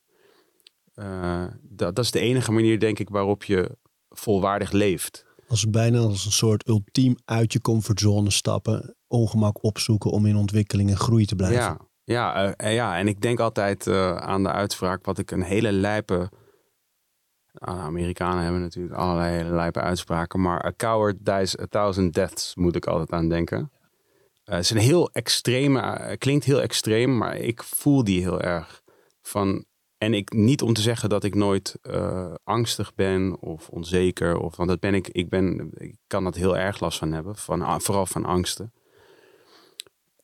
Uh, 0.95 1.45
dat, 1.62 1.95
dat 1.95 2.05
is 2.05 2.12
de 2.12 2.19
enige 2.19 2.51
manier, 2.51 2.79
denk 2.79 2.99
ik, 2.99 3.10
waarop 3.10 3.43
je 3.43 3.77
volwaardig 4.10 4.71
leeft. 4.71 5.25
Als 5.47 5.69
bijna 5.69 5.99
als 5.99 6.25
een 6.25 6.32
soort 6.32 6.67
ultiem 6.67 7.15
uit 7.25 7.53
je 7.53 7.62
comfortzone 7.62 8.32
stappen, 8.32 8.95
ongemak 9.08 9.63
opzoeken 9.63 10.12
om 10.12 10.25
in 10.25 10.36
ontwikkeling 10.36 10.89
en 10.89 10.97
groei 10.97 11.25
te 11.25 11.36
blijven. 11.36 11.60
Ja, 11.60 11.88
ja, 12.12 12.56
uh, 12.62 12.74
ja. 12.74 12.98
en 12.98 13.08
ik 13.08 13.22
denk 13.22 13.39
altijd 13.39 13.88
uh, 13.88 14.15
aan 14.15 14.43
de 14.43 14.52
uitspraak 14.52 15.06
wat 15.06 15.17
ik 15.17 15.32
een 15.32 15.41
hele 15.41 15.72
lijpe... 15.72 16.30
Uh, 17.67 17.84
Amerikanen 17.84 18.43
hebben 18.43 18.62
natuurlijk 18.62 18.95
allerlei 18.95 19.36
hele 19.36 19.56
lijpe 19.56 19.80
uitspraken, 19.80 20.41
maar 20.41 20.65
a 20.65 20.74
coward 20.78 21.26
dies 21.26 21.60
a 21.60 21.65
thousand 21.65 22.13
deaths 22.13 22.56
moet 22.56 22.76
ik 22.76 22.86
altijd 22.86 23.12
aan 23.12 23.30
denken. 23.30 23.72
Uh, 24.45 24.56
het 24.56 24.63
is 24.63 24.69
heel 24.69 25.10
extreme, 25.12 26.15
klinkt 26.17 26.45
heel 26.45 26.62
extreem, 26.62 27.17
maar 27.17 27.38
ik 27.38 27.63
voel 27.63 28.04
die 28.04 28.22
heel 28.22 28.41
erg. 28.41 28.82
Van 29.22 29.65
en 30.00 30.13
ik 30.13 30.34
niet 30.34 30.62
om 30.62 30.74
te 30.74 30.82
zeggen 30.82 31.10
dat 31.10 31.24
ik 31.24 31.36
nooit 31.36 31.78
eh, 31.82 32.34
angstig 32.43 32.95
ben 32.95 33.39
of 33.39 33.69
onzeker. 33.69 34.38
Of, 34.38 34.56
want 34.56 34.69
dat 34.69 34.80
ben 34.80 34.93
ik. 34.93 35.08
Ik, 35.08 35.30
ben, 35.30 35.72
ik 35.74 35.95
kan 36.08 36.24
dat 36.24 36.36
heel 36.36 36.58
erg 36.58 36.80
last 36.80 36.98
van 36.98 37.12
hebben. 37.12 37.36
Van, 37.36 37.82
vooral 37.82 38.06
van 38.06 38.26
angsten. 38.26 38.74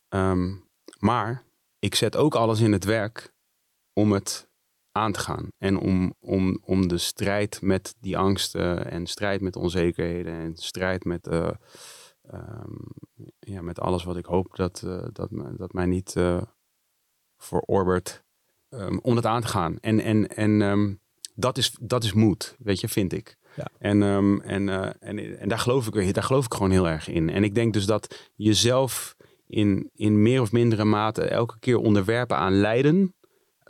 Ehm, 0.10 0.54
maar 1.00 1.44
ik 1.86 1.96
zet 1.96 2.16
ook 2.16 2.36
alles 2.36 2.60
in 2.60 2.72
het 2.72 2.84
werk 2.84 3.34
om 3.94 4.12
het 4.12 4.50
aan 4.92 5.12
te 5.12 5.20
gaan. 5.20 5.48
En 5.58 5.78
om, 5.78 6.14
om, 6.20 6.62
om 6.64 6.88
de 6.88 6.98
strijd 6.98 7.62
met 7.62 7.96
die 8.00 8.18
angsten 8.18 8.92
en 8.92 9.08
strijd 9.08 9.42
met 9.42 9.56
onzekerheden 9.56 10.34
en 10.34 10.56
strijd 10.56 11.04
met, 11.04 11.28
uh, 11.28 11.50
ja, 13.40 13.62
met 13.62 13.80
alles 13.80 14.04
wat 14.04 14.18
ik 14.18 14.26
hoop 14.26 14.56
dat, 14.56 14.82
uh, 14.86 15.06
dat, 15.12 15.30
dat 15.58 15.74
mij 15.74 15.86
niet 15.86 16.16
uh, 16.16 16.42
verorbert, 17.38 18.24
um, 18.70 19.00
om 19.00 19.16
dat 19.16 19.26
aan 19.26 19.42
te 19.42 19.48
gaan. 19.48 19.80
En, 19.80 20.00
en, 20.00 20.36
en 20.36 20.62
um, 20.62 21.00
dat, 21.36 21.58
is, 21.58 21.76
dat 21.82 22.04
is 22.04 22.14
moed, 22.14 22.56
weet 22.60 22.80
je, 22.80 22.88
vind 22.88 23.14
ik. 23.14 23.38
Ja. 23.56 23.68
En, 23.78 24.04
en, 24.44 24.70
en, 25.00 25.40
en 25.40 25.50
daar, 25.50 25.60
geloof 25.60 25.88
ik, 25.88 26.14
daar 26.14 26.24
geloof 26.24 26.46
ik 26.46 26.54
gewoon 26.54 26.72
heel 26.72 26.88
erg 26.88 27.08
in. 27.08 27.30
En 27.30 27.44
ik 27.44 27.56
denk 27.56 27.74
dus 27.74 27.86
dat 27.86 28.32
jezelf 28.36 29.16
in, 29.48 29.90
in 29.96 30.22
meer 30.22 30.42
of 30.42 30.52
mindere 30.52 30.86
mate 30.86 31.24
elke 31.24 31.60
keer 31.60 31.78
onderwerpen 31.78 32.38
aan 32.38 32.60
lijden 32.60 33.16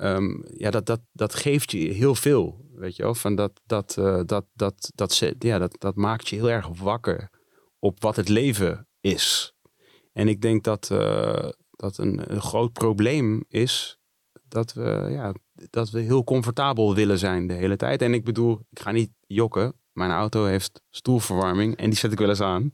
Um, 0.02 0.44
ja, 0.48 0.70
dat, 0.70 0.86
dat, 0.86 1.02
dat 1.12 1.36
geeft 1.36 1.72
je 1.72 1.78
heel 1.78 2.16
veel. 2.16 2.66
Weet 2.74 2.96
je 2.96 3.04
wel? 3.04 3.16
Van 3.16 3.36
dat, 3.36 3.62
dat, 3.66 3.96
uh, 4.00 4.22
dat, 4.26 4.46
dat, 4.54 4.92
dat, 4.96 5.34
ja, 5.40 5.58
dat, 5.58 5.76
dat 5.80 5.96
maakt 5.96 6.28
je 6.28 6.36
heel 6.36 6.50
erg 6.50 6.68
wakker 6.68 7.30
op 7.80 8.02
wat 8.02 8.16
het 8.16 8.30
leven 8.30 8.88
is. 9.02 9.54
En 10.14 10.28
ik 10.28 10.42
denk 10.42 10.64
dat, 10.64 10.90
uh, 10.92 11.50
dat 11.72 11.98
een, 11.98 12.32
een, 12.34 12.42
groot 12.42 12.74
probleem 12.74 13.44
is 13.48 14.00
dat 14.48 14.74
we, 14.74 15.08
ja, 15.10 15.34
dat 15.70 15.90
we 15.90 16.00
heel 16.00 16.24
comfortabel 16.24 16.96
willen 16.96 17.20
zijn 17.20 17.48
de 17.48 17.54
hele 17.54 17.76
tijd. 17.76 18.02
En 18.02 18.14
ik 18.14 18.24
bedoel, 18.24 18.60
ik 18.70 18.80
ga 18.80 18.92
niet 18.92 19.12
jokken. 19.28 19.74
Mijn 19.96 20.12
auto 20.12 20.46
heeft 20.46 20.82
stoelverwarming 20.90 21.76
en 21.76 21.90
die 21.90 22.00
zet 22.00 22.12
ik 22.12 22.20
wel 22.20 22.30
eens 22.30 22.42
aan. 22.42 22.74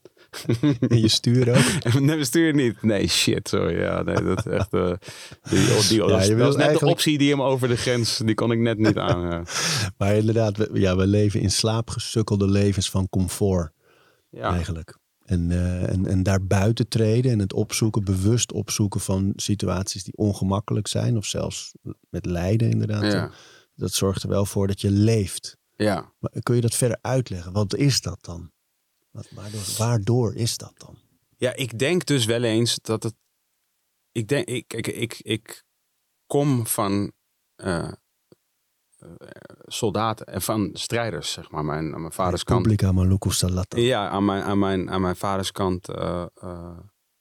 En 0.80 1.02
je 1.02 1.08
stuur 1.08 1.50
ook? 1.50 1.94
nee, 2.00 2.18
we 2.18 2.24
sturen 2.24 2.56
niet. 2.56 2.82
Nee, 2.82 3.08
shit, 3.08 3.48
sorry. 3.50 3.80
Ja, 3.80 4.02
nee, 4.02 4.24
dat 4.24 4.46
is 4.46 4.52
echt... 4.52 4.74
Uh, 4.74 4.94
die, 5.50 5.88
die, 5.88 6.04
ja, 6.04 6.08
dat, 6.08 6.38
was 6.38 6.56
net 6.56 6.80
de 6.80 6.86
optie 6.86 7.18
die 7.18 7.30
hem 7.30 7.42
over 7.42 7.68
de 7.68 7.78
grens... 7.78 8.18
Die 8.18 8.36
kon 8.36 8.52
ik 8.52 8.60
net 8.60 8.78
niet 8.78 8.98
aan. 8.98 9.46
Maar 9.98 10.16
inderdaad, 10.16 10.58
we, 10.58 10.70
ja, 10.74 10.96
we 10.96 11.08
leven 11.08 11.42
in 11.42 11.52
slaapgesukkelde 11.52 12.48
levens 12.48 12.90
van 12.90 13.10
comfort. 13.10 13.72
Ja. 14.30 14.54
Eigenlijk. 14.54 14.98
En, 15.26 15.50
uh, 15.50 15.90
en, 15.90 16.06
en 16.06 16.24
daar 16.24 16.46
buiten 16.46 16.88
treden 16.88 17.32
en 17.32 17.40
het 17.40 17.54
opzoeken, 17.54 18.04
bewust 18.04 18.52
opzoeken 18.52 19.00
van 19.00 19.34
situaties 19.36 20.04
die 20.04 20.18
ongemakkelijk 20.18 20.88
zijn. 20.88 21.18
Of 21.18 21.26
zelfs 21.26 21.72
met 22.10 22.26
lijden 22.26 22.70
inderdaad. 22.70 23.12
Ja. 23.12 23.32
Dat 23.76 23.92
zorgt 23.92 24.24
er 24.24 24.30
wel 24.30 24.46
voor 24.46 24.68
dat 24.68 24.82
je 24.82 24.92
leeft. 24.92 25.60
Ja. 25.84 26.14
Maar 26.20 26.32
kun 26.44 26.56
je 26.56 26.62
dat 26.62 26.76
verder 26.76 26.98
uitleggen? 27.02 27.54
Wat 27.54 27.76
is 27.76 28.02
dat 28.02 28.24
dan? 28.24 28.52
Waardoor, 29.12 29.62
waardoor 29.78 30.36
is 30.36 30.58
dat 30.58 30.74
dan? 30.78 30.98
Ja, 31.38 31.56
ik 31.56 31.80
denk 31.80 32.06
dus 32.06 32.26
wel 32.26 32.44
eens 32.44 32.80
dat 32.82 33.04
het. 33.04 33.16
Ik 34.12 34.28
denk, 34.28 34.48
ik, 34.48 34.74
ik, 34.74 34.88
ik, 34.88 35.20
ik 35.20 35.64
kom 36.26 36.68
van 36.68 37.12
uh, 37.56 37.92
soldaten 39.66 40.26
en 40.26 40.42
van 40.42 40.70
strijders, 40.74 41.32
zeg 41.32 41.52
maar. 41.52 41.66
Mijn, 41.66 41.94
aan 41.94 42.02
mijn 42.02 42.14
vaders 42.14 42.44
kant. 42.44 42.82
Maluku 42.94 43.32
Salata. 43.32 43.78
Ja, 43.78 44.10
aan 44.10 44.26
mijn, 44.26 44.44
aan 44.44 44.60
mijn, 44.60 44.90
aan 44.90 45.02
mijn 45.02 45.16
vaders 45.16 45.52
kant. 45.52 45.90
Uh, 45.90 46.26
uh, 46.44 46.78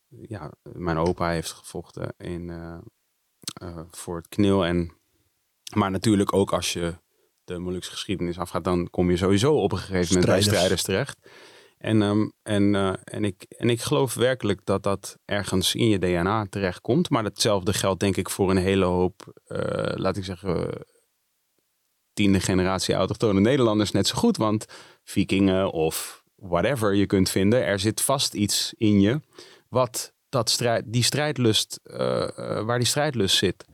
ja, 0.09 0.53
mijn 0.63 0.97
opa 0.97 1.31
heeft 1.31 1.53
gevochten 1.53 2.15
in, 2.17 2.53
voor 3.91 4.17
het 4.17 4.29
knil. 4.29 4.67
En, 4.67 4.93
maar 5.75 5.91
natuurlijk 5.91 6.33
ook 6.33 6.53
als 6.53 6.73
je 6.73 6.99
de 7.51 7.59
Molukse 7.59 7.91
geschiedenis 7.91 8.39
afgaat, 8.39 8.65
dan 8.65 8.91
kom 8.91 9.11
je 9.11 9.17
sowieso 9.17 9.55
op 9.55 9.73
een 9.73 9.79
gegeven 9.79 10.09
moment 10.09 10.27
bij 10.27 10.43
strijders 10.43 10.83
terecht. 10.83 11.19
En, 11.79 12.03
um, 12.03 12.33
en, 12.43 12.75
uh, 12.75 12.93
en, 13.05 13.25
ik, 13.25 13.47
en 13.49 13.71
ik 13.71 13.81
geloof 13.81 14.15
werkelijk 14.15 14.61
dat 14.65 14.83
dat 14.83 15.19
ergens 15.25 15.75
in 15.75 15.89
je 15.89 15.99
DNA 15.99 16.47
terechtkomt. 16.51 17.11
Maar 17.11 17.25
hetzelfde 17.25 17.73
geldt 17.73 18.01
denk 18.01 18.17
ik 18.17 18.31
voor 18.31 18.51
een 18.51 18.57
hele 18.57 18.85
hoop, 18.85 19.41
uh, 19.49 19.59
laat 19.95 20.17
ik 20.17 20.25
zeggen, 20.25 20.87
tiende 22.13 22.41
generatie 22.41 22.95
autochtone 22.95 23.41
Nederlanders 23.41 23.91
net 23.91 24.07
zo 24.07 24.17
goed. 24.17 24.37
Want 24.37 24.67
vikingen 25.05 25.71
of 25.73 26.23
whatever 26.35 26.95
je 26.95 27.07
kunt 27.07 27.31
vinden, 27.31 27.65
er 27.65 27.79
zit 27.79 28.01
vast 28.01 28.35
iets 28.35 28.75
in 28.77 29.01
je 29.01 29.21
wat 29.69 30.13
dat 30.29 30.51
strijd, 30.51 30.85
die 30.87 31.03
strijdlust, 31.03 31.81
uh, 31.85 31.97
waar 32.63 32.79
die 32.79 32.87
strijdlust 32.87 33.37
zit. 33.37 33.65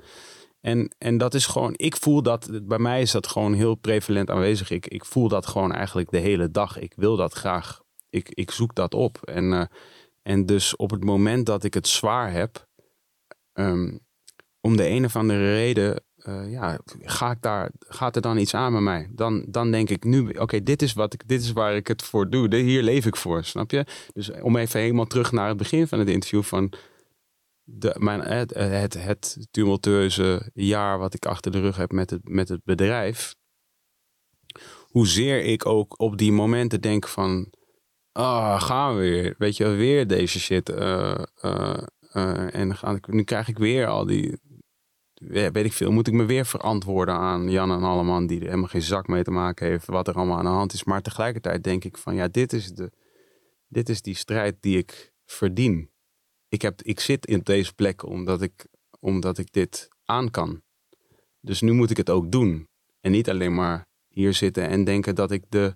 En, 0.67 0.95
en 0.99 1.19
dat 1.19 1.35
is 1.35 1.47
gewoon, 1.47 1.73
ik 1.77 1.97
voel 1.97 2.23
dat, 2.23 2.51
bij 2.63 2.79
mij 2.79 3.01
is 3.01 3.11
dat 3.11 3.27
gewoon 3.27 3.53
heel 3.53 3.75
prevalent 3.75 4.31
aanwezig. 4.31 4.71
Ik, 4.71 4.87
ik 4.87 5.05
voel 5.05 5.29
dat 5.29 5.47
gewoon 5.47 5.73
eigenlijk 5.73 6.11
de 6.11 6.19
hele 6.19 6.51
dag. 6.51 6.79
Ik 6.79 6.93
wil 6.97 7.17
dat 7.17 7.33
graag 7.33 7.81
ik, 8.11 8.29
ik 8.29 8.51
zoek 8.51 8.75
dat 8.75 8.95
op. 8.95 9.19
En, 9.25 9.45
uh, 9.53 9.65
en 10.23 10.47
dus 10.47 10.77
op 10.77 10.91
het 10.91 11.05
moment 11.05 11.47
dat 11.47 11.65
ik 11.65 11.75
het 11.75 11.89
zwaar 11.89 12.33
heb, 12.33 12.67
um, 13.53 14.01
om 14.61 14.77
de 14.77 14.89
een 14.89 15.05
of 15.05 15.17
andere 15.17 15.55
reden, 15.55 16.05
uh, 16.17 16.51
ja, 16.51 16.79
ga 17.01 17.31
ik 17.31 17.43
daar, 17.43 17.71
gaat 17.79 18.17
er 18.17 18.23
dan 18.23 18.39
iets 18.39 18.55
aan 18.55 18.73
met 18.73 18.83
mij? 18.83 19.09
Dan, 19.11 19.45
dan 19.49 19.71
denk 19.71 19.91
ik 19.91 20.05
nu, 20.05 20.29
oké, 20.29 20.63
dit 20.63 20.83
is 20.83 20.93
wat 20.93 21.13
ik, 21.13 21.29
dit 21.29 21.43
is 21.43 21.53
waar 21.53 21.77
ik 21.77 21.87
het 21.87 22.03
voor 22.03 22.31
doe. 22.31 22.57
Hier 22.57 22.83
leef 22.83 23.07
ik 23.07 23.17
voor, 23.17 23.45
snap 23.45 23.71
je? 23.71 23.87
Dus 24.13 24.31
om 24.31 24.57
even 24.57 24.81
helemaal 24.81 25.07
terug 25.07 25.33
naar 25.33 25.49
het 25.49 25.57
begin 25.57 25.89
van 25.89 25.99
het 25.99 26.09
interview 26.09 26.43
van 26.43 26.73
de, 27.69 27.97
mijn, 27.99 28.21
het, 28.21 28.55
het, 28.55 28.95
het 28.95 29.47
tumultueuze 29.51 30.51
jaar 30.55 30.99
wat 30.99 31.15
ik 31.15 31.27
achter 31.27 31.53
de 31.53 31.61
rug 31.61 31.77
heb 31.77 31.93
met 31.93 32.11
het, 32.11 32.29
met 32.29 32.49
het 32.49 32.65
bedrijf. 32.65 33.35
Hoezeer 34.87 35.45
ik 35.45 35.67
ook 35.67 36.01
op 36.01 36.17
die 36.17 36.33
momenten 36.33 36.81
denk 36.81 37.09
van 37.09 37.53
ah, 38.13 38.63
gaan 38.63 38.95
we 38.95 39.01
weer. 39.01 39.35
Weet 39.39 39.57
je, 39.57 39.69
weer 39.69 40.07
deze 40.07 40.41
shit. 40.41 40.69
Uh, 40.69 41.19
uh, 41.45 41.77
uh, 42.13 42.55
en 42.55 42.77
nu 43.07 43.23
krijg 43.23 43.49
ik 43.49 43.59
weer 43.59 43.87
al 43.87 44.07
die, 44.07 44.41
weet 45.21 45.57
ik 45.57 45.73
veel, 45.73 45.91
moet 45.91 46.07
ik 46.07 46.15
me 46.15 46.25
weer 46.25 46.47
verantwoorden 46.47 47.15
aan 47.15 47.51
Jan 47.51 47.71
en 47.71 47.83
Alleman, 47.83 48.27
die 48.27 48.39
er 48.39 48.45
helemaal 48.45 48.69
geen 48.69 48.83
zak 48.83 49.07
mee 49.07 49.23
te 49.23 49.31
maken 49.31 49.67
heeft, 49.67 49.87
wat 49.87 50.09
er 50.09 50.15
allemaal 50.15 50.39
aan 50.39 50.45
de 50.45 50.51
hand 50.51 50.73
is. 50.73 50.85
Maar 50.85 51.03
tegelijkertijd 51.03 51.65
denk 51.65 51.85
ik 51.85 51.99
van, 51.99 52.15
ja, 52.15 52.29
dit 52.29 52.53
is, 52.53 52.73
de, 52.73 52.93
dit 53.69 53.89
is 53.89 54.03
die 54.03 54.15
strijd 54.15 54.57
die 54.61 54.79
ik 54.79 55.13
verdien. 55.25 55.91
Ik, 56.57 56.63
heb, 56.63 56.83
ik 56.83 57.01
zit 57.01 57.27
in 57.27 57.41
deze 57.43 57.75
plek 57.75 58.07
omdat 58.07 58.43
ik, 58.43 58.67
omdat 59.01 59.39
ik 59.39 59.53
dit 59.53 59.89
aan 60.05 60.31
kan. 60.31 60.63
Dus 61.41 61.61
nu 61.61 61.73
moet 61.73 61.91
ik 61.91 61.97
het 61.97 62.11
ook 62.11 62.33
doen. 62.33 62.69
En 63.01 63.11
niet 63.11 63.31
alleen 63.31 63.55
maar 63.55 63.87
hier 64.09 64.35
zitten 64.35 64.69
en 64.69 64.85
denken 64.85 65.15
dat 65.15 65.31
ik 65.31 65.45
de 65.49 65.75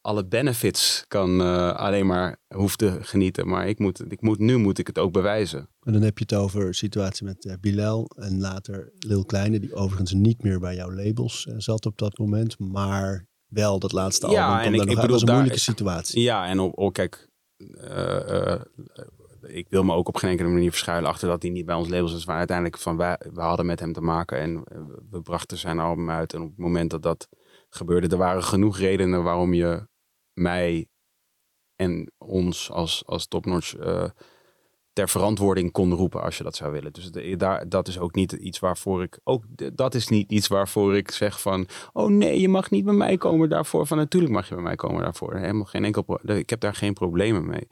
alle 0.00 0.26
benefits 0.26 1.04
kan 1.08 1.40
uh, 1.40 1.72
alleen 1.72 2.06
maar 2.06 2.38
hoef 2.54 2.76
te 2.76 2.98
genieten. 3.00 3.48
Maar 3.48 3.68
ik 3.68 3.78
moet, 3.78 4.12
ik 4.12 4.20
moet, 4.20 4.38
nu 4.38 4.56
moet 4.56 4.78
ik 4.78 4.86
het 4.86 4.98
ook 4.98 5.12
bewijzen. 5.12 5.68
En 5.80 5.92
dan 5.92 6.02
heb 6.02 6.18
je 6.18 6.24
het 6.28 6.34
over 6.34 6.74
situatie 6.74 7.26
met 7.26 7.44
uh, 7.44 7.52
Bilal 7.60 8.10
en 8.16 8.40
later 8.40 8.92
Lil 8.98 9.24
Kleine, 9.24 9.60
die 9.60 9.74
overigens 9.74 10.12
niet 10.12 10.42
meer 10.42 10.58
bij 10.58 10.74
jouw 10.74 10.92
labels 10.92 11.46
uh, 11.46 11.54
zat 11.58 11.86
op 11.86 11.98
dat 11.98 12.18
moment, 12.18 12.58
maar 12.58 13.26
wel 13.46 13.78
dat 13.78 13.92
laatste 13.92 14.26
album. 14.26 14.40
Ja, 14.40 14.64
en 14.64 14.74
ik, 14.74 14.84
ik 14.84 15.00
bedoel, 15.00 15.20
een 15.20 15.32
moeilijke 15.32 15.58
situatie. 15.58 16.22
Ja, 16.22 16.46
en 16.46 16.60
op, 16.60 16.78
op 16.78 16.92
kijk, 16.92 17.28
ik 19.46 19.66
wil 19.68 19.82
me 19.82 19.94
ook 19.94 20.08
op 20.08 20.16
geen 20.16 20.30
enkele 20.30 20.48
manier 20.48 20.70
verschuilen 20.70 21.10
achter 21.10 21.28
dat 21.28 21.42
hij 21.42 21.50
niet 21.50 21.66
bij 21.66 21.74
ons 21.74 21.88
labels 21.88 22.14
is. 22.14 22.26
Maar 22.26 22.36
uiteindelijk 22.36 22.78
van 22.78 22.96
wij, 22.96 23.20
we 23.32 23.40
hadden 23.40 23.66
met 23.66 23.80
hem 23.80 23.92
te 23.92 24.00
maken 24.00 24.38
en 24.38 24.62
we 25.10 25.22
brachten 25.22 25.58
zijn 25.58 25.78
album 25.78 26.10
uit. 26.10 26.32
En 26.32 26.40
op 26.42 26.48
het 26.48 26.58
moment 26.58 26.90
dat 26.90 27.02
dat 27.02 27.28
gebeurde, 27.68 28.08
er 28.08 28.16
waren 28.16 28.42
genoeg 28.42 28.78
redenen 28.78 29.22
waarom 29.22 29.54
je 29.54 29.86
mij 30.32 30.88
en 31.76 32.12
ons 32.18 32.70
als, 32.70 33.02
als 33.06 33.26
topnotch 33.26 33.76
uh, 33.76 34.04
ter 34.92 35.08
verantwoording 35.08 35.72
kon 35.72 35.92
roepen 35.92 36.22
als 36.22 36.36
je 36.36 36.44
dat 36.44 36.56
zou 36.56 36.72
willen. 36.72 36.92
Dus 36.92 37.10
daar, 37.36 37.68
dat 37.68 37.88
is 37.88 37.98
ook 37.98 38.14
niet 38.14 38.32
iets 38.32 38.58
waarvoor 38.58 39.02
ik 39.02 39.20
ook 39.24 39.44
dat 39.74 39.94
is 39.94 40.08
niet 40.08 40.30
iets 40.30 40.48
waarvoor 40.48 40.96
ik 40.96 41.10
zeg 41.10 41.40
van 41.40 41.66
oh 41.92 42.08
nee 42.08 42.40
je 42.40 42.48
mag 42.48 42.70
niet 42.70 42.84
bij 42.84 42.94
mij 42.94 43.16
komen 43.16 43.48
daarvoor. 43.48 43.86
Van 43.86 43.96
natuurlijk 43.96 44.32
mag 44.32 44.48
je 44.48 44.54
bij 44.54 44.64
mij 44.64 44.76
komen 44.76 45.02
daarvoor. 45.02 45.36
Helemaal 45.36 45.64
geen 45.64 45.84
enkel 45.84 46.20
ik 46.22 46.50
heb 46.50 46.60
daar 46.60 46.74
geen 46.74 46.92
problemen 46.92 47.46
mee. 47.46 47.68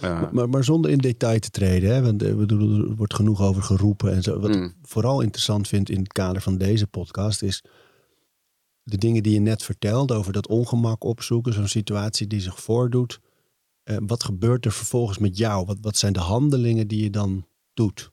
Maar, 0.00 0.48
maar, 0.48 0.64
zonder 0.64 0.90
in 0.90 0.98
detail 0.98 1.38
te 1.38 1.50
treden, 1.50 1.94
hè? 1.94 2.02
want 2.02 2.22
uh, 2.22 2.50
er 2.50 2.94
wordt 2.94 3.14
genoeg 3.14 3.42
over 3.42 3.62
geroepen 3.62 4.12
en 4.12 4.22
zo. 4.22 4.38
Wat 4.38 4.54
mm. 4.54 4.64
ik 4.64 4.74
vooral 4.82 5.20
interessant 5.20 5.68
vind 5.68 5.90
in 5.90 5.98
het 5.98 6.12
kader 6.12 6.42
van 6.42 6.58
deze 6.58 6.86
podcast 6.86 7.42
is 7.42 7.64
de 8.82 8.98
dingen 8.98 9.22
die 9.22 9.32
je 9.32 9.40
net 9.40 9.62
vertelde 9.62 10.14
over 10.14 10.32
dat 10.32 10.48
ongemak 10.48 11.04
opzoeken, 11.04 11.52
zo'n 11.52 11.68
situatie 11.68 12.26
die 12.26 12.40
zich 12.40 12.60
voordoet. 12.60 13.20
Uh, 13.84 13.96
wat 14.06 14.24
gebeurt 14.24 14.64
er 14.64 14.72
vervolgens 14.72 15.18
met 15.18 15.36
jou? 15.36 15.66
Wat, 15.66 15.78
wat 15.80 15.96
zijn 15.96 16.12
de 16.12 16.20
handelingen 16.20 16.88
die 16.88 17.02
je 17.02 17.10
dan 17.10 17.46
doet? 17.74 18.10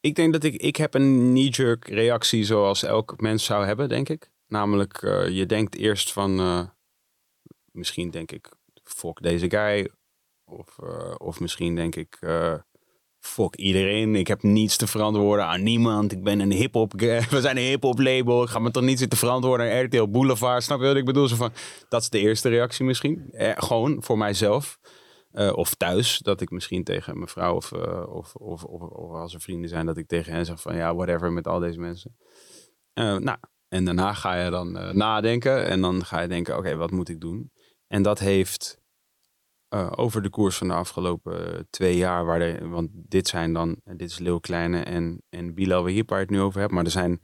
Ik 0.00 0.14
denk 0.14 0.32
dat 0.32 0.44
ik, 0.44 0.54
ik 0.54 0.76
heb 0.76 0.94
een 0.94 1.18
knee-jerk 1.30 1.88
reactie 1.88 2.44
zoals 2.44 2.82
elk 2.82 3.20
mens 3.20 3.44
zou 3.44 3.66
hebben, 3.66 3.88
denk 3.88 4.08
ik. 4.08 4.30
Namelijk, 4.46 5.02
uh, 5.02 5.28
je 5.28 5.46
denkt 5.46 5.76
eerst 5.76 6.12
van, 6.12 6.40
uh, 6.40 6.66
misschien 7.70 8.10
denk 8.10 8.32
ik, 8.32 8.52
fok 8.82 9.22
deze 9.22 9.50
guy. 9.50 9.90
Of, 10.44 10.78
of 11.18 11.40
misschien 11.40 11.74
denk 11.74 11.96
ik, 11.96 12.18
fuck 13.24 13.56
iedereen. 13.56 14.14
Ik 14.14 14.26
heb 14.26 14.42
niets 14.42 14.76
te 14.76 14.86
verantwoorden 14.86 15.46
aan 15.46 15.62
niemand. 15.62 16.12
Ik 16.12 16.22
ben 16.22 16.40
een 16.40 16.52
hip-hop. 16.52 16.92
We 17.30 17.40
zijn 17.40 17.56
een 17.56 17.62
hip-hop 17.62 17.98
label. 17.98 18.42
Ik 18.42 18.48
ga 18.48 18.58
me 18.58 18.70
toch 18.70 18.82
niet 18.82 18.98
zitten 18.98 19.18
verantwoorden 19.18 19.72
aan 19.72 19.84
RTL 19.84 20.08
Boulevard. 20.08 20.62
Snap 20.62 20.80
je 20.80 20.86
wat 20.86 20.96
ik 20.96 21.04
bedoel? 21.04 21.28
Zo 21.28 21.36
van, 21.36 21.52
dat 21.88 22.02
is 22.02 22.10
de 22.10 22.18
eerste 22.18 22.48
reactie 22.48 22.84
misschien. 22.84 23.30
Eh, 23.30 23.52
gewoon 23.54 24.02
voor 24.02 24.18
mijzelf. 24.18 24.78
Eh, 25.30 25.52
of 25.52 25.74
thuis, 25.74 26.18
dat 26.18 26.40
ik 26.40 26.50
misschien 26.50 26.84
tegen 26.84 27.16
mijn 27.16 27.28
vrouw 27.28 27.54
of, 27.54 27.72
uh, 27.72 28.14
of, 28.14 28.34
of, 28.34 28.64
of, 28.64 29.10
als 29.12 29.34
er 29.34 29.40
vrienden 29.40 29.68
zijn, 29.68 29.86
dat 29.86 29.96
ik 29.96 30.06
tegen 30.06 30.32
hen 30.32 30.44
zeg 30.44 30.60
van 30.60 30.76
ja, 30.76 30.94
whatever 30.94 31.32
met 31.32 31.46
al 31.46 31.58
deze 31.58 31.80
mensen. 31.80 32.16
Uh, 32.94 33.16
nou, 33.16 33.38
en 33.68 33.84
daarna 33.84 34.12
ga 34.12 34.34
je 34.44 34.50
dan 34.50 34.72
nadenken 34.96 35.66
en 35.66 35.80
dan 35.80 36.04
ga 36.04 36.20
je 36.20 36.28
denken, 36.28 36.56
oké, 36.56 36.76
wat 36.76 36.90
moet 36.90 37.08
ik 37.08 37.20
doen? 37.20 37.52
En 37.86 38.02
dat 38.02 38.18
heeft 38.18 38.82
over 39.96 40.22
de 40.22 40.30
koers 40.30 40.56
van 40.56 40.68
de 40.68 40.74
afgelopen 40.74 41.66
twee 41.70 41.96
jaar, 41.96 42.24
waar 42.24 42.38
de, 42.38 42.68
want 42.68 42.88
dit 42.92 43.28
zijn 43.28 43.52
dan, 43.52 43.80
dit 43.84 44.10
is 44.10 44.18
Leeuw 44.18 44.38
Kleine 44.38 44.80
en, 44.80 45.22
en 45.28 45.54
Bilal 45.54 45.82
Wahib 45.82 46.08
waar 46.08 46.18
je 46.18 46.24
het 46.24 46.34
nu 46.34 46.40
over 46.40 46.60
hebt, 46.60 46.72
maar 46.72 46.84
er 46.84 46.90
zijn, 46.90 47.20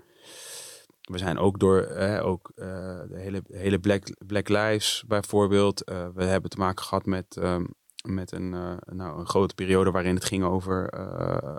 we 1.01 1.19
zijn 1.19 1.39
ook 1.39 1.59
door 1.59 1.89
ook, 2.23 2.53
de 2.55 3.19
hele, 3.19 3.43
hele 3.49 3.79
Black, 3.79 4.03
Black 4.27 4.49
Lives 4.49 5.05
bijvoorbeeld, 5.07 5.83
we 6.15 6.25
hebben 6.25 6.51
te 6.51 6.59
maken 6.59 6.85
gehad 6.85 7.07
met 7.07 7.37
um, 7.43 7.67
met 8.09 8.33
een, 8.33 8.51
nou, 8.85 9.19
een 9.19 9.27
grote 9.27 9.55
periode 9.55 9.91
waarin 9.91 10.15
het 10.15 10.25
ging 10.25 10.45
over 10.45 10.93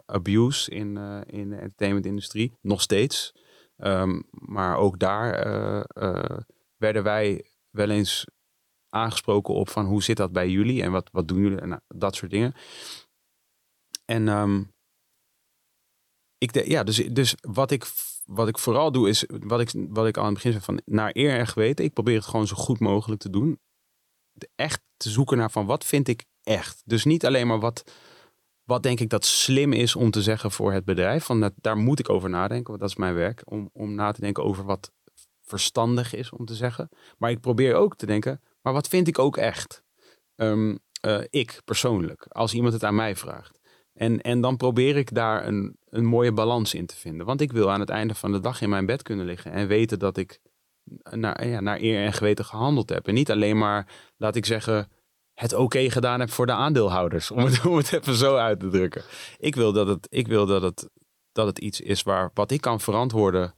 abuse 0.05 0.71
in, 0.71 0.97
in 1.25 1.49
de 1.49 1.55
entertainmentindustrie. 1.55 2.57
Nog 2.61 2.81
steeds. 2.81 3.33
Um, 3.77 4.23
maar 4.29 4.77
ook 4.77 4.99
daar 4.99 5.31
werden 6.77 7.03
wij 7.03 7.51
wel 7.69 7.89
eens 7.89 8.27
aangesproken 8.91 9.53
op 9.53 9.69
van 9.69 9.85
hoe 9.85 10.03
zit 10.03 10.17
dat 10.17 10.31
bij 10.31 10.49
jullie 10.49 10.83
en 10.83 10.91
wat, 10.91 11.09
wat 11.11 11.27
doen 11.27 11.41
jullie 11.41 11.59
en 11.59 11.69
nou, 11.69 11.81
dat 11.87 12.15
soort 12.15 12.31
dingen. 12.31 12.53
En 14.05 14.27
um, 14.27 14.71
ik 16.37 16.65
ja, 16.65 16.83
dus, 16.83 16.95
dus 16.95 17.35
wat 17.41 17.71
ik 17.71 17.85
wat 18.25 18.47
ik 18.47 18.57
vooral 18.57 18.91
doe 18.91 19.09
is, 19.09 19.25
wat 19.27 19.59
ik, 19.59 19.71
wat 19.89 20.07
ik 20.07 20.17
al 20.17 20.23
aan 20.23 20.33
het 20.33 20.43
begin 20.43 20.51
zei, 20.51 20.63
van 20.63 20.81
naar 20.85 21.09
eer 21.13 21.37
en 21.37 21.47
geweten. 21.47 21.85
Ik 21.85 21.93
probeer 21.93 22.15
het 22.15 22.25
gewoon 22.25 22.47
zo 22.47 22.55
goed 22.55 22.79
mogelijk 22.79 23.21
te 23.21 23.29
doen. 23.29 23.59
Echt 24.55 24.81
te 24.97 25.09
zoeken 25.09 25.37
naar 25.37 25.51
van 25.51 25.65
wat 25.65 25.85
vind 25.85 26.07
ik 26.07 26.25
echt. 26.43 26.81
Dus 26.85 27.05
niet 27.05 27.25
alleen 27.25 27.47
maar 27.47 27.59
wat, 27.59 27.91
wat 28.63 28.83
denk 28.83 28.99
ik 28.99 29.09
dat 29.09 29.25
slim 29.25 29.73
is 29.73 29.95
om 29.95 30.11
te 30.11 30.21
zeggen 30.21 30.51
voor 30.51 30.73
het 30.73 30.85
bedrijf. 30.85 31.23
Van 31.23 31.51
daar 31.55 31.77
moet 31.77 31.99
ik 31.99 32.09
over 32.09 32.29
nadenken, 32.29 32.67
want 32.67 32.79
dat 32.79 32.89
is 32.89 32.95
mijn 32.95 33.13
werk. 33.13 33.41
Om, 33.45 33.69
om 33.73 33.95
na 33.95 34.11
te 34.11 34.21
denken 34.21 34.43
over 34.43 34.65
wat 34.65 34.91
verstandig 35.41 36.13
is 36.13 36.31
om 36.31 36.45
te 36.45 36.55
zeggen. 36.55 36.89
Maar 37.17 37.31
ik 37.31 37.41
probeer 37.41 37.75
ook 37.75 37.95
te 37.95 38.05
denken, 38.05 38.41
maar 38.61 38.73
wat 38.73 38.87
vind 38.87 39.07
ik 39.07 39.19
ook 39.19 39.37
echt? 39.37 39.83
Um, 40.35 40.79
uh, 41.05 41.21
ik 41.29 41.61
persoonlijk, 41.65 42.25
als 42.29 42.53
iemand 42.53 42.73
het 42.73 42.83
aan 42.83 42.95
mij 42.95 43.15
vraagt. 43.15 43.59
En, 43.93 44.21
en 44.21 44.41
dan 44.41 44.57
probeer 44.57 44.97
ik 44.97 45.13
daar 45.13 45.47
een, 45.47 45.77
een 45.89 46.05
mooie 46.05 46.31
balans 46.31 46.73
in 46.73 46.85
te 46.85 46.95
vinden. 46.95 47.25
Want 47.25 47.41
ik 47.41 47.51
wil 47.51 47.71
aan 47.71 47.79
het 47.79 47.89
einde 47.89 48.15
van 48.15 48.31
de 48.31 48.39
dag 48.39 48.61
in 48.61 48.69
mijn 48.69 48.85
bed 48.85 49.01
kunnen 49.01 49.25
liggen 49.25 49.51
en 49.51 49.67
weten 49.67 49.99
dat 49.99 50.17
ik 50.17 50.39
naar, 51.09 51.47
ja, 51.47 51.59
naar 51.59 51.81
eer 51.81 52.05
en 52.05 52.13
geweten 52.13 52.45
gehandeld 52.45 52.89
heb. 52.89 53.07
En 53.07 53.13
niet 53.13 53.31
alleen 53.31 53.57
maar, 53.57 53.87
laat 54.17 54.35
ik 54.35 54.45
zeggen, 54.45 54.89
het 55.33 55.53
oké 55.53 55.89
gedaan 55.89 56.19
heb 56.19 56.29
voor 56.29 56.45
de 56.45 56.51
aandeelhouders. 56.51 57.31
Om 57.31 57.39
het, 57.39 57.65
om 57.65 57.77
het 57.77 57.93
even 57.93 58.15
zo 58.15 58.35
uit 58.35 58.59
te 58.59 58.69
drukken. 58.69 59.03
Ik 59.37 59.55
wil 59.55 59.73
dat 59.73 59.87
het, 59.87 60.07
ik 60.09 60.27
wil 60.27 60.45
dat 60.45 60.61
het, 60.61 60.89
dat 61.31 61.47
het 61.47 61.59
iets 61.59 61.81
is 61.81 62.03
waar, 62.03 62.31
wat 62.33 62.51
ik 62.51 62.61
kan 62.61 62.79
verantwoorden. 62.79 63.53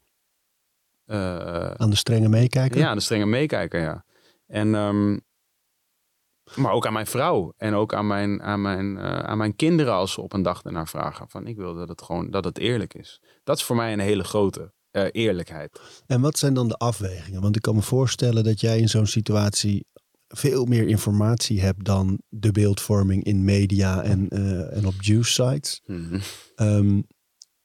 Uh, 1.06 1.72
aan 1.72 1.90
de 1.90 1.96
strenge 1.96 2.30
meekijker? 2.30 2.80
Ja, 2.80 2.90
aan 2.90 2.98
de 2.98 3.04
strenge 3.04 3.26
meekijker, 3.26 3.82
ja. 3.82 4.06
En, 4.46 4.74
um, 4.74 5.22
maar 6.56 6.72
ook 6.72 6.86
aan 6.86 6.94
mijn 6.94 7.08
vrouw. 7.08 7.54
En 7.58 7.74
ook 7.74 7.94
aan 7.94 8.08
mijn, 8.08 8.42
aan, 8.42 8.62
mijn, 8.62 8.96
uh, 8.98 9.20
aan 9.20 9.38
mijn 9.38 9.56
kinderen 9.56 9.94
als 9.94 10.12
ze 10.12 10.22
op 10.22 10.34
een 10.34 10.42
dag 10.42 10.64
ernaar 10.64 10.88
vragen. 10.88 11.30
Van 11.30 11.48
ik 11.48 11.56
wil 11.56 11.74
dat 11.76 11.90
het 11.90 12.02
gewoon 12.02 12.32
dat 12.32 12.44
het 12.44 12.58
eerlijk 12.58 12.94
is. 12.94 13.22
Dat 13.44 13.58
is 13.58 13.64
voor 13.64 13.76
mij 13.76 13.94
een 13.94 14.00
hele 14.00 14.24
grote. 14.24 14.74
Uh, 14.92 15.06
eerlijkheid. 15.12 15.82
En 16.06 16.22
wat 16.22 16.38
zijn 16.38 16.54
dan 16.54 16.68
de 16.68 16.78
afwegingen? 16.78 17.42
Want 17.42 17.56
ik 17.56 17.62
kan 17.62 17.76
me 17.76 17.82
voorstellen 17.82 18.44
dat 18.44 18.60
jij 18.62 18.80
in 18.80 18.90
zo'n 18.90 19.06
situatie 19.06 19.86
veel 20.28 20.66
meer 20.66 20.88
informatie 20.88 21.62
hebt 21.62 21.86
dan 21.86 22.22
de 22.30 22.52
beeldvorming 22.52 23.24
in 23.24 23.44
media 23.44 24.02
en, 24.02 24.28
uh, 24.30 24.78
en 24.78 24.86
op 24.86 24.94
juice 25.00 25.32
sites. 25.32 25.82
Mm 25.86 26.20
um, 26.56 27.08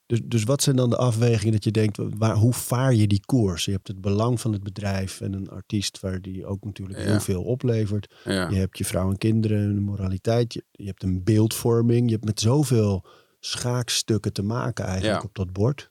dus, 0.09 0.21
dus 0.25 0.45
wat 0.45 0.63
zijn 0.63 0.77
dan 0.77 0.91
de 0.91 0.97
afwegingen 0.97 1.53
dat 1.53 1.65
je 1.65 1.71
denkt, 1.71 1.99
waar, 2.19 2.35
hoe 2.35 2.53
vaar 2.53 2.95
je 2.95 3.07
die 3.07 3.25
koers? 3.25 3.65
Je 3.65 3.71
hebt 3.71 3.89
het 3.89 4.01
belang 4.01 4.41
van 4.41 4.53
het 4.53 4.63
bedrijf 4.63 5.21
en 5.21 5.33
een 5.33 5.49
artiest 5.49 6.01
waar 6.01 6.21
die 6.21 6.47
ook 6.47 6.65
natuurlijk 6.65 6.99
ja. 6.99 7.05
heel 7.05 7.21
veel 7.21 7.43
oplevert. 7.43 8.15
Ja. 8.25 8.49
Je 8.49 8.57
hebt 8.57 8.79
je 8.79 8.85
vrouw 8.85 9.11
en 9.11 9.19
kinderen 9.19 9.63
en 9.63 9.75
de 9.75 9.81
moraliteit. 9.81 10.53
Je, 10.53 10.65
je, 10.71 10.87
hebt 10.87 11.03
een 11.03 11.25
beeldvorming. 11.25 12.07
Je 12.07 12.13
hebt 12.13 12.25
met 12.25 12.41
zoveel 12.41 13.07
schaakstukken 13.41 14.33
te 14.33 14.43
maken 14.43 14.85
eigenlijk 14.85 15.21
ja. 15.21 15.27
op 15.27 15.35
dat 15.35 15.53
bord. 15.53 15.91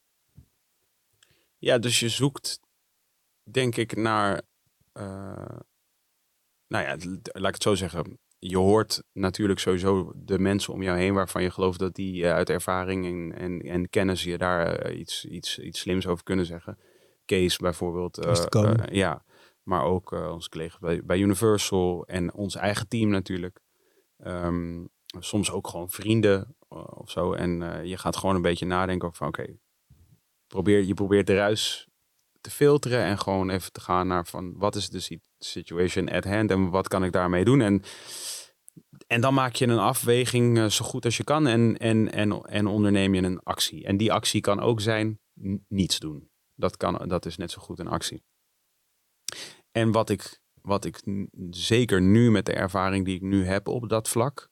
Ja, 1.57 1.77
dus 1.77 1.99
je 1.99 2.09
zoekt 2.09 2.59
denk 3.43 3.75
ik 3.75 3.95
naar... 3.95 4.41
Uh 4.93 5.57
nou 6.67 6.85
ja, 6.85 6.95
laat 7.23 7.47
ik 7.47 7.53
het 7.53 7.63
zo 7.63 7.75
zeggen. 7.75 8.19
Je 8.39 8.57
hoort 8.57 9.03
natuurlijk 9.13 9.59
sowieso 9.59 10.11
de 10.15 10.39
mensen 10.39 10.73
om 10.73 10.83
jou 10.83 10.97
heen 10.97 11.13
waarvan 11.13 11.43
je 11.43 11.51
gelooft 11.51 11.79
dat 11.79 11.95
die 11.95 12.23
uh, 12.23 12.31
uit 12.31 12.49
ervaring 12.49 13.05
en, 13.05 13.39
en, 13.39 13.61
en, 13.61 13.89
kennis 13.89 14.23
je 14.23 14.37
daar 14.37 14.89
uh, 14.91 14.99
iets, 14.99 15.25
iets, 15.25 15.59
iets 15.59 15.79
slims 15.79 16.07
over 16.07 16.23
kunnen 16.23 16.45
zeggen. 16.45 16.77
Kees 17.25 17.57
bijvoorbeeld. 17.57 18.25
Uh, 18.25 18.75
ja, 18.91 19.23
maar 19.63 19.83
ook 19.83 20.11
onze 20.11 20.49
collega's 20.49 20.79
bij, 20.79 21.05
bij, 21.05 21.19
Universal 21.19 22.05
en 22.05 22.33
ons 22.33 22.55
eigen 22.55 22.87
team 22.87 23.09
natuurlijk. 23.09 23.59
Um, 24.25 24.89
soms 25.19 25.51
ook 25.51 25.67
gewoon 25.67 25.89
vrienden 25.89 26.55
of 26.69 27.09
zo. 27.11 27.33
En 27.33 27.81
je 27.87 27.97
gaat 27.97 28.17
gewoon 28.17 28.35
een 28.35 28.41
beetje 28.41 28.65
nadenken 28.65 29.07
over 29.07 29.17
van 29.17 29.27
oké, 29.27 29.41
okay, 29.41 29.59
probeer, 30.47 30.83
je 30.83 30.93
probeert 30.93 31.27
de 31.27 31.35
ruis 31.35 31.87
te 32.41 32.49
filteren 32.49 33.03
en 33.03 33.19
gewoon 33.19 33.49
even 33.49 33.71
te 33.71 33.81
gaan 33.81 34.07
naar 34.07 34.25
van 34.25 34.57
wat 34.57 34.75
is 34.75 34.89
de 34.89 34.99
situation 35.39 36.09
at 36.09 36.23
hand 36.23 36.51
en 36.51 36.69
wat 36.69 36.87
kan 36.87 37.03
ik 37.03 37.11
daarmee 37.11 37.45
doen. 37.45 37.61
En, 37.61 37.83
en 39.07 39.21
dan 39.21 39.33
maak 39.33 39.55
je 39.55 39.67
een 39.67 39.79
afweging 39.79 40.57
uh, 40.57 40.65
zo 40.65 40.85
goed 40.85 41.05
als 41.05 41.17
je 41.17 41.23
kan 41.23 41.47
en, 41.47 41.77
en, 41.77 42.11
en, 42.11 42.41
en 42.41 42.67
onderneem 42.67 43.13
je 43.13 43.21
een 43.21 43.43
actie. 43.43 43.85
En 43.85 43.97
die 43.97 44.13
actie 44.13 44.41
kan 44.41 44.59
ook 44.59 44.81
zijn 44.81 45.19
niets 45.67 45.99
doen. 45.99 46.29
Dat, 46.55 46.77
kan, 46.77 47.07
dat 47.07 47.25
is 47.25 47.37
net 47.37 47.51
zo 47.51 47.61
goed 47.61 47.79
een 47.79 47.87
actie. 47.87 48.23
En 49.71 49.91
wat 49.91 50.09
ik, 50.09 50.41
wat 50.61 50.85
ik 50.85 51.01
zeker 51.49 52.01
nu 52.01 52.31
met 52.31 52.45
de 52.45 52.53
ervaring 52.53 53.05
die 53.05 53.15
ik 53.15 53.21
nu 53.21 53.45
heb 53.45 53.67
op 53.67 53.89
dat 53.89 54.09
vlak, 54.09 54.49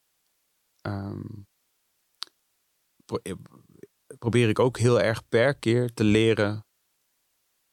um, 0.82 1.48
probeer 4.20 4.50
ik 4.50 4.60
ook 4.60 4.78
heel 4.78 5.02
erg 5.02 5.28
per 5.28 5.56
keer 5.56 5.94
te 5.94 6.04
leren 6.04 6.66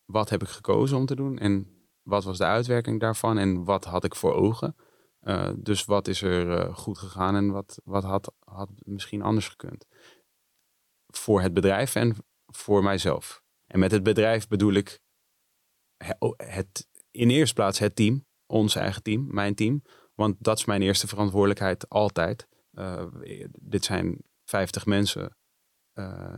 wat 0.05 0.29
heb 0.29 0.43
ik 0.43 0.49
gekozen 0.49 0.97
om 0.97 1.07
te 1.07 1.15
doen 1.15 1.39
en 1.39 1.72
wat 2.03 2.25
was 2.25 2.39
de 2.39 2.45
uitwerking 2.45 3.01
daarvan 3.01 3.39
en 3.39 3.65
wat 3.65 3.85
had 3.85 4.05
ik 4.05 4.15
voor 4.15 4.35
ogen. 4.35 4.77
Uh, 5.23 5.51
dus 5.57 5.85
wat 5.85 6.09
is 6.09 6.23
er 6.23 6.47
uh, 6.47 6.77
goed 6.77 6.99
gegaan 6.99 7.37
en 7.37 7.51
wat, 7.51 7.81
wat 7.85 8.03
had, 8.03 8.33
had 8.39 8.69
misschien 8.77 9.23
anders 9.23 9.49
gekund. 9.49 9.87
Voor 11.07 11.41
het 11.41 11.55
bedrijf 11.55 11.95
en 11.95 12.17
voor 12.47 12.83
mijzelf. 12.83 13.43
En 13.67 13.79
met 13.79 13.91
het 13.91 14.03
bedrijf 14.03 14.49
bedoel 14.49 14.73
ik 14.73 15.01
het, 16.37 16.89
in 17.11 17.31
eerste 17.31 17.55
plaats 17.55 17.79
het 17.79 17.97
team, 17.97 18.27
ons 18.47 18.75
eigen 18.75 19.03
team, 19.03 19.27
mijn 19.31 19.55
team. 19.55 19.83
Want 20.15 20.37
dat 20.39 20.59
is 20.59 20.65
mijn 20.65 20.83
eerste 20.83 21.07
verantwoordelijkheid 21.07 21.89
altijd. 21.89 22.49
Uh, 22.73 23.07
dit 23.53 23.85
zijn 23.85 24.19
50 24.45 24.87
mensen 24.87 25.37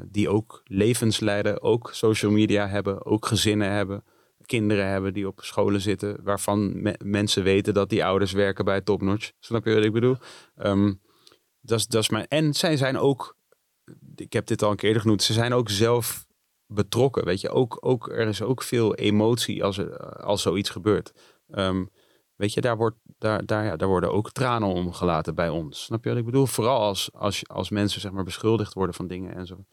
die 0.06 0.28
ook 0.28 0.60
levens 0.64 1.20
leiden, 1.20 1.62
ook 1.62 1.90
social 1.92 2.32
media 2.32 2.68
hebben, 2.68 3.04
ook 3.04 3.26
gezinnen 3.26 3.70
hebben, 3.70 4.04
kinderen 4.46 4.88
hebben 4.88 5.12
die 5.12 5.26
op 5.26 5.40
scholen 5.42 5.80
zitten, 5.80 6.16
waarvan 6.22 6.82
me 6.82 6.98
mensen 7.04 7.42
weten 7.42 7.74
dat 7.74 7.88
die 7.88 8.04
ouders 8.04 8.32
werken 8.32 8.64
bij 8.64 8.80
Topnotch. 8.80 9.32
Snap 9.40 9.64
je 9.64 9.74
wat 9.74 9.84
ik 9.84 9.92
bedoel? 9.92 10.16
Um, 10.56 11.00
dat 11.60 11.94
is, 11.94 12.08
mijn, 12.08 12.28
en 12.28 12.54
zij 12.54 12.76
zijn 12.76 12.98
ook, 12.98 13.36
ik 14.16 14.32
heb 14.32 14.46
dit 14.46 14.62
al 14.62 14.70
een 14.70 14.76
keer 14.76 15.00
genoemd, 15.00 15.22
ze 15.22 15.32
zijn 15.32 15.52
ook 15.52 15.70
zelf 15.70 16.26
betrokken. 16.66 17.24
Weet 17.24 17.40
je, 17.40 17.50
ook, 17.50 17.78
ook, 17.80 18.08
er 18.08 18.28
is 18.28 18.42
ook 18.42 18.62
veel 18.62 18.94
emotie 18.94 19.64
als, 19.64 19.78
er, 19.78 19.98
als 20.22 20.42
zoiets 20.42 20.70
gebeurt. 20.70 21.12
Um, 21.48 21.90
Weet 22.36 22.52
je, 22.52 22.60
daar, 22.60 22.76
wordt, 22.76 22.96
daar, 23.18 23.46
daar, 23.46 23.64
ja, 23.64 23.76
daar 23.76 23.88
worden 23.88 24.12
ook 24.12 24.30
tranen 24.30 24.68
om 24.68 24.92
gelaten 24.92 25.34
bij 25.34 25.48
ons. 25.48 25.84
Snap 25.84 26.04
je 26.04 26.10
wat 26.10 26.18
ik 26.18 26.24
bedoel? 26.24 26.46
Vooral 26.46 26.80
als, 26.80 27.12
als, 27.12 27.48
als 27.48 27.70
mensen 27.70 28.00
zeg 28.00 28.12
maar, 28.12 28.24
beschuldigd 28.24 28.74
worden 28.74 28.94
van 28.94 29.06
dingen 29.06 29.34
en 29.34 29.46
zo. 29.46 29.64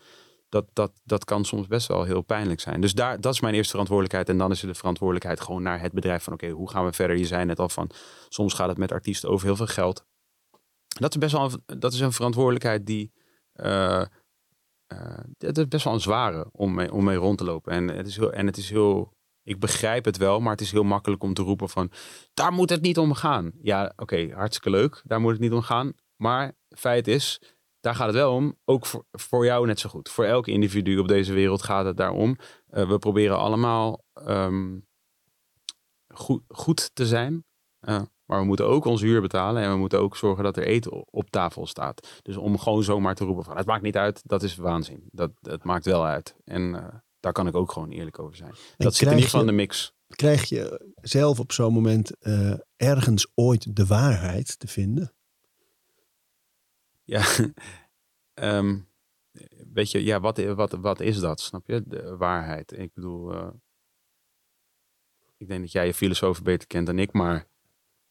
Dat, 0.52 0.66
dat, 0.74 0.92
dat 1.04 1.26
kan 1.26 1.46
soms 1.46 1.68
best 1.68 1.88
wel 1.88 2.04
heel 2.04 2.22
pijnlijk 2.22 2.60
zijn. 2.60 2.82
Dus 2.82 2.94
daar, 2.94 3.22
dat 3.22 3.34
is 3.34 3.40
mijn 3.40 3.54
eerste 3.54 3.72
verantwoordelijkheid. 3.72 4.30
En 4.30 4.38
dan 4.38 4.52
is 4.52 4.62
er 4.62 4.68
de 4.68 4.74
verantwoordelijkheid 4.74 5.42
gewoon 5.42 5.62
naar 5.62 5.82
het 5.82 5.92
bedrijf 5.92 6.24
van 6.24 6.34
oké, 6.34 6.50
hoe 6.50 6.70
gaan 6.70 6.86
we 6.86 6.94
verder? 6.94 7.18
Je 7.18 7.26
zei 7.26 7.46
net 7.46 7.60
al 7.60 7.70
van, 7.70 7.90
soms 8.30 8.54
gaat 8.54 8.68
het 8.68 8.78
met 8.78 8.92
artiesten 8.92 9.30
over 9.30 9.46
heel 9.46 9.56
veel 9.56 9.68
geld. 9.68 10.06
Dat 10.88 11.10
is 11.10 11.18
best 11.18 11.32
wel 11.32 11.52
een, 11.66 11.80
dat 11.80 11.94
is 11.94 12.00
een 12.00 12.12
verantwoordelijkheid 12.12 12.86
die... 12.86 13.12
Uh, 13.56 14.06
uh, 14.94 15.18
het 15.38 15.58
is 15.58 15.68
best 15.68 15.84
wel 15.84 15.94
een 15.94 16.00
zware 16.00 16.50
om 16.52 16.74
mee, 16.74 16.92
om 16.92 17.04
mee 17.04 17.18
rond 17.18 17.38
te 17.38 17.44
lopen. 17.44 17.74
En 17.74 17.88
het 17.88 18.08
is 18.08 18.16
heel, 18.16 18.34
en 18.34 18.46
het 18.46 18.58
is 18.58 18.70
heel 18.70 19.14
ik 19.44 19.60
begrijp 19.60 20.06
het 20.06 20.18
wel, 20.18 20.40
maar 20.40 20.52
het 20.52 20.62
is 20.62 20.72
heel 20.72 20.84
makkelijk 20.84 21.24
om 21.24 21.34
te 21.34 21.42
roepen 21.42 21.70
van... 21.70 21.92
daar 22.34 22.52
moet 22.52 22.70
het 22.70 22.82
niet 22.82 22.98
om 22.98 23.14
gaan. 23.14 23.52
Ja, 23.62 23.94
oké, 23.96 24.30
hartstikke 24.34 24.70
leuk. 24.70 25.02
Daar 25.04 25.22
moet 25.22 25.32
het 25.32 25.42
niet 25.42 25.52
om 25.52 25.62
gaan. 25.62 25.94
Maar 26.16 26.52
feit 26.70 27.08
is, 27.08 27.42
daar 27.82 27.96
gaat 27.96 28.08
het 28.08 28.16
wel 28.16 28.36
om. 28.36 28.58
Ook 28.66 28.86
voor, 28.86 29.06
voor 29.12 29.46
jou 29.46 29.66
net 29.66 29.80
zo 29.80 29.90
goed. 29.90 30.10
Voor 30.10 30.26
elk 30.26 30.48
individu 30.48 30.98
op 30.98 31.08
deze 31.08 31.34
wereld 31.34 31.62
gaat 31.62 31.86
het 31.86 31.98
daarom. 31.98 32.38
Uh, 32.72 32.90
we 32.90 32.98
proberen 32.98 33.38
allemaal 33.38 34.04
um, 34.28 34.88
goed, 36.14 36.44
goed 36.48 36.90
te 36.94 37.06
zijn. 37.06 37.46
Uh, 37.82 38.02
maar 38.26 38.40
we 38.40 38.46
moeten 38.46 38.68
ook 38.68 38.86
ons 38.86 39.02
huur 39.02 39.22
betalen. 39.22 39.64
En 39.64 39.72
we 39.72 39.78
moeten 39.78 40.00
ook 40.00 40.18
zorgen 40.18 40.44
dat 40.44 40.58
er 40.58 40.64
eten 40.64 41.14
op 41.14 41.30
tafel 41.30 41.68
staat. 41.68 42.20
Dus 42.22 42.38
om 42.38 42.60
gewoon 42.60 42.84
zomaar 42.84 43.16
te 43.16 43.26
roepen 43.26 43.44
van 43.44 43.58
het 43.58 43.66
maakt 43.66 43.84
niet 43.84 43.98
uit. 43.98 44.22
Dat 44.24 44.44
is 44.44 44.56
waanzin. 44.56 45.10
Dat, 45.12 45.64
maakt 45.64 45.86
wel 45.86 46.06
uit. 46.06 46.36
En 46.44 46.62
uh, 46.62 46.88
daar 47.20 47.34
kan 47.34 47.48
ik 47.48 47.56
ook 47.56 47.72
gewoon 47.72 47.90
eerlijk 47.90 48.20
over 48.20 48.36
zijn. 48.36 48.56
dat 48.78 48.96
zit 48.96 49.08
in 49.08 49.14
ieder 49.14 49.26
geval 49.26 49.42
in 49.42 49.48
de 49.48 49.54
mix. 49.54 49.94
Krijg 50.08 50.50
je 50.50 50.92
zelf 51.02 51.40
op 51.40 51.52
zo'n 51.52 51.74
moment 51.74 52.12
ergens 52.76 53.32
ooit 53.36 53.76
de 53.76 53.86
waarheid 53.86 54.60
te 54.60 54.68
vinden? 54.68 55.14
Ja, 57.12 57.26
um, 58.34 58.88
weet 59.74 59.92
je, 59.92 60.04
ja, 60.04 60.20
wat, 60.20 60.38
wat, 60.38 60.72
wat 60.72 61.00
is 61.00 61.20
dat? 61.20 61.42
Snap 61.42 61.68
je? 61.68 61.84
De 61.86 62.16
waarheid. 62.18 62.78
Ik 62.78 62.94
bedoel, 62.94 63.34
uh, 63.34 63.48
ik 65.38 65.48
denk 65.48 65.62
dat 65.62 65.72
jij 65.72 65.86
je 65.86 65.94
filosoof 65.94 66.42
beter 66.42 66.68
kent 66.68 66.86
dan 66.86 67.00
ik, 67.00 67.14
maar 67.14 67.48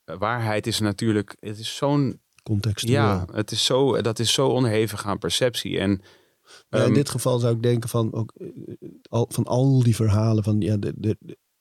uh, 0.05 0.17
waarheid 0.19 0.67
is 0.67 0.81
natuurlijk, 0.81 1.37
het 1.39 1.59
is 1.59 1.77
zo'n 1.77 2.21
contextueel. 2.43 2.95
Ja, 2.95 3.27
het 3.33 3.51
is 3.51 3.65
zo, 3.65 4.03
dat 4.03 4.19
is 4.19 4.33
zo 4.33 4.49
onderhevig 4.49 5.07
aan 5.07 5.19
perceptie. 5.19 5.79
En 5.79 6.03
in 6.71 6.95
dit 6.95 7.09
geval 7.09 7.39
zou 7.39 7.55
ik 7.55 7.63
denken 7.63 7.89
van, 7.89 8.13
ook, 8.13 8.33
uh, 8.39 8.49
al, 9.09 9.27
van 9.31 9.45
al 9.45 9.83
die 9.83 9.95
verhalen 9.95 10.45
van 10.45 10.61
ja, 10.61 10.77
de, 10.77 10.95
de, 10.97 11.17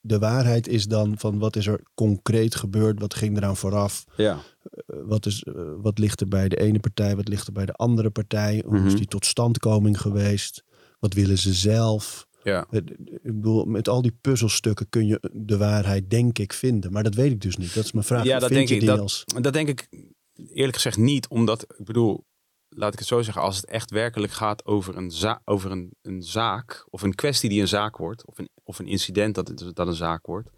de 0.10 0.20
waarheid 0.20 0.68
is 0.68 0.86
dan 0.86 1.18
van 1.18 1.40
wat 1.40 1.56
is 1.56 1.68
er 1.68 1.82
concreet 1.94 2.56
gebeurd, 2.56 3.00
wat 3.00 3.14
ging 3.14 3.38
eraan 3.38 3.58
vooraf, 3.58 4.06
ja. 4.16 4.34
Uh, 4.34 5.00
wat, 5.06 5.26
is, 5.26 5.44
uh, 5.44 5.54
wat 5.78 5.98
ligt 5.98 6.22
er 6.22 6.28
bij 6.28 6.50
de 6.50 6.60
ene 6.60 6.80
partij, 6.80 7.16
wat 7.16 7.28
ligt 7.28 7.48
er 7.48 7.54
bij 7.54 7.66
de 7.66 7.74
andere 7.74 8.10
partij, 8.10 8.62
hoe 8.66 8.74
mm 8.74 8.80
-hmm. 8.80 8.88
is 8.88 8.96
die 8.96 9.08
totstandkoming 9.08 10.02
geweest, 10.02 10.64
wat 11.00 11.14
willen 11.14 11.38
ze 11.38 11.54
zelf. 11.54 12.28
Ja. 12.44 12.68
Ik 12.72 13.22
bedoel, 13.22 13.66
met 13.66 13.88
al 13.88 14.02
die 14.02 14.18
puzzelstukken 14.22 14.90
kun 14.90 15.08
je 15.08 15.30
de 15.34 15.58
waarheid 15.58 16.10
denk 16.10 16.40
ik 16.40 16.54
vinden, 16.54 16.92
maar 16.92 17.04
dat 17.04 17.16
weet 17.16 17.32
ik 17.32 17.42
dus 17.42 17.58
niet. 17.58 17.74
Dat 17.74 17.84
is 17.84 17.92
mijn 17.92 18.06
vraag. 18.06 18.24
Ja, 18.24 18.40
dat 18.40 18.50
denk 18.50 18.70
ik, 18.70 18.86
dat, 18.86 19.00
als... 19.00 19.24
dat 19.42 19.54
denk 19.54 19.68
ik 19.68 19.88
eerlijk 20.36 20.76
gezegd 20.76 20.98
niet, 20.98 21.28
omdat 21.28 21.64
ik 21.78 21.86
bedoel, 21.86 22.26
laat 22.70 22.94
ik 22.94 23.00
het 23.00 23.08
zo 23.08 23.22
zeggen, 23.22 23.42
als 23.42 23.56
het 23.56 23.66
echt 23.66 23.92
werkelijk 23.92 24.34
gaat 24.34 24.66
over 24.66 24.98
een, 24.98 25.12
za 25.12 25.42
over 25.46 25.72
een, 25.72 25.92
een 26.02 26.24
zaak, 26.24 26.86
of 26.90 27.02
een 27.02 27.16
kwestie 27.16 27.50
die 27.50 27.62
een 27.62 27.68
zaak 27.68 27.98
wordt, 27.98 28.26
of 28.26 28.38
een, 28.38 28.50
of 28.70 28.80
een 28.80 28.88
incident 28.88 29.36
dat, 29.36 29.72
dat 29.74 29.88
een 29.88 29.94
zaak 29.94 30.26
wordt, 30.26 30.50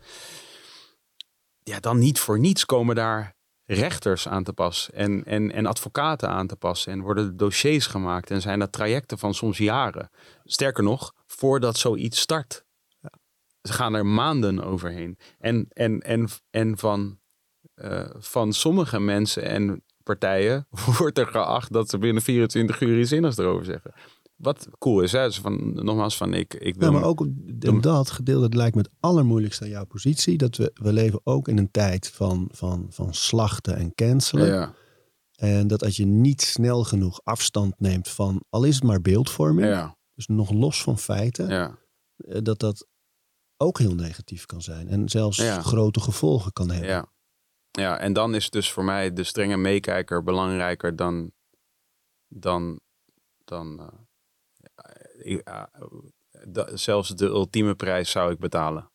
ja, 1.64 1.80
dan 1.80 2.00
niet 2.00 2.20
voor 2.20 2.40
niets 2.40 2.66
komen 2.66 2.96
daar 2.96 3.36
rechters 3.66 4.28
aan 4.28 4.44
te 4.44 4.54
pas 4.54 4.90
en, 4.94 5.24
en, 5.24 5.52
en 5.52 5.66
advocaten 5.66 6.30
aan 6.30 6.48
te 6.48 6.56
passen 6.56 6.92
en 6.92 7.02
worden 7.02 7.38
dossiers 7.38 7.88
gemaakt 7.88 8.32
en 8.32 8.42
zijn 8.42 8.60
dat 8.60 8.72
trajecten 8.72 9.18
van 9.18 9.34
soms 9.34 9.58
jaren. 9.58 10.10
Sterker 10.44 10.84
nog, 10.84 11.14
voordat 11.28 11.78
zoiets 11.78 12.20
start. 12.20 12.66
Ze 13.62 13.74
gaan 13.74 13.94
er 13.94 14.06
maanden 14.06 14.64
overheen. 14.64 15.18
En, 15.40 15.66
en, 15.70 16.00
en, 16.00 16.28
en 16.50 16.78
van, 16.78 17.20
uh, 17.76 18.10
van 18.18 18.54
sommige 18.54 19.00
mensen 19.00 19.44
en 19.44 19.84
partijen 20.04 20.68
wordt 20.98 21.18
er 21.18 21.28
geacht 21.28 21.74
dat 21.74 21.90
ze 21.90 21.98
binnen 21.98 22.24
24 22.24 22.82
uur 22.82 23.00
iets 23.00 23.10
zinnigs 23.10 23.38
erover 23.38 23.66
zeggen. 23.66 23.94
Wat 24.42 24.68
cool 24.78 25.02
is, 25.02 25.12
hè? 25.12 25.26
Dus 25.26 25.40
van, 25.40 25.74
nogmaals, 25.74 26.18
van 26.18 26.34
ik, 26.34 26.54
ik 26.54 26.76
wil... 26.76 26.92
Ja, 26.92 27.00
maar 27.00 27.08
ook 27.08 27.28
dat 27.82 28.12
gedeelte, 28.12 28.58
lijkt 28.58 28.76
me 28.76 28.82
het 28.82 28.92
allermoeilijkste 29.00 29.64
aan 29.64 29.70
jouw 29.70 29.86
positie. 29.86 30.38
Dat 30.38 30.56
we, 30.56 30.72
we 30.74 30.94
leven 30.94 31.22
ook 31.24 31.48
in 31.48 31.58
een 31.58 31.72
tijd 31.72 32.10
van, 32.10 32.50
van, 32.52 32.86
van 32.90 33.14
slachten 33.14 33.76
en 33.76 33.96
cancelen. 33.96 34.48
Ja. 34.48 34.74
En 35.36 35.68
dat 35.68 35.84
als 35.84 35.98
je 35.98 36.06
niet 36.06 36.42
snel 36.42 36.84
genoeg 36.84 37.22
afstand 37.24 37.80
neemt 37.80 38.10
van, 38.10 38.44
al 38.50 38.64
is 38.64 38.76
het 38.76 38.84
maar 38.84 39.02
beeldvorming. 39.02 39.68
Ja. 39.68 39.98
Dus 40.14 40.28
nog 40.28 40.52
los 40.52 40.84
van 40.84 40.98
feiten. 40.98 41.48
Ja. 41.48 41.78
Dat 42.42 42.60
dat 42.60 42.88
ook 43.58 43.80
heel 43.80 43.96
negatief 43.96 44.46
kan 44.46 44.62
zijn. 44.62 44.88
En 44.88 45.10
zelfs 45.10 45.38
ja. 45.38 45.62
grote 45.62 46.00
gevolgen 46.00 46.54
kan 46.54 46.70
hebben. 46.70 46.90
Ja. 46.90 47.10
Ja, 47.72 48.00
en 48.00 48.14
dan 48.14 48.36
is 48.36 48.50
dus 48.50 48.72
voor 48.72 48.84
mij 48.84 49.14
de 49.14 49.24
strenge 49.24 49.58
meekijker 49.58 50.24
belangrijker 50.24 50.96
dan, 50.96 51.32
dan, 52.28 52.80
dan 53.44 53.80
uh, 53.80 53.88
da, 56.48 56.76
zelfs 56.78 57.10
de 57.10 57.26
ultieme 57.26 57.76
prijs 57.76 58.12
zou 58.12 58.32
ik 58.32 58.40
betalen 58.40 58.92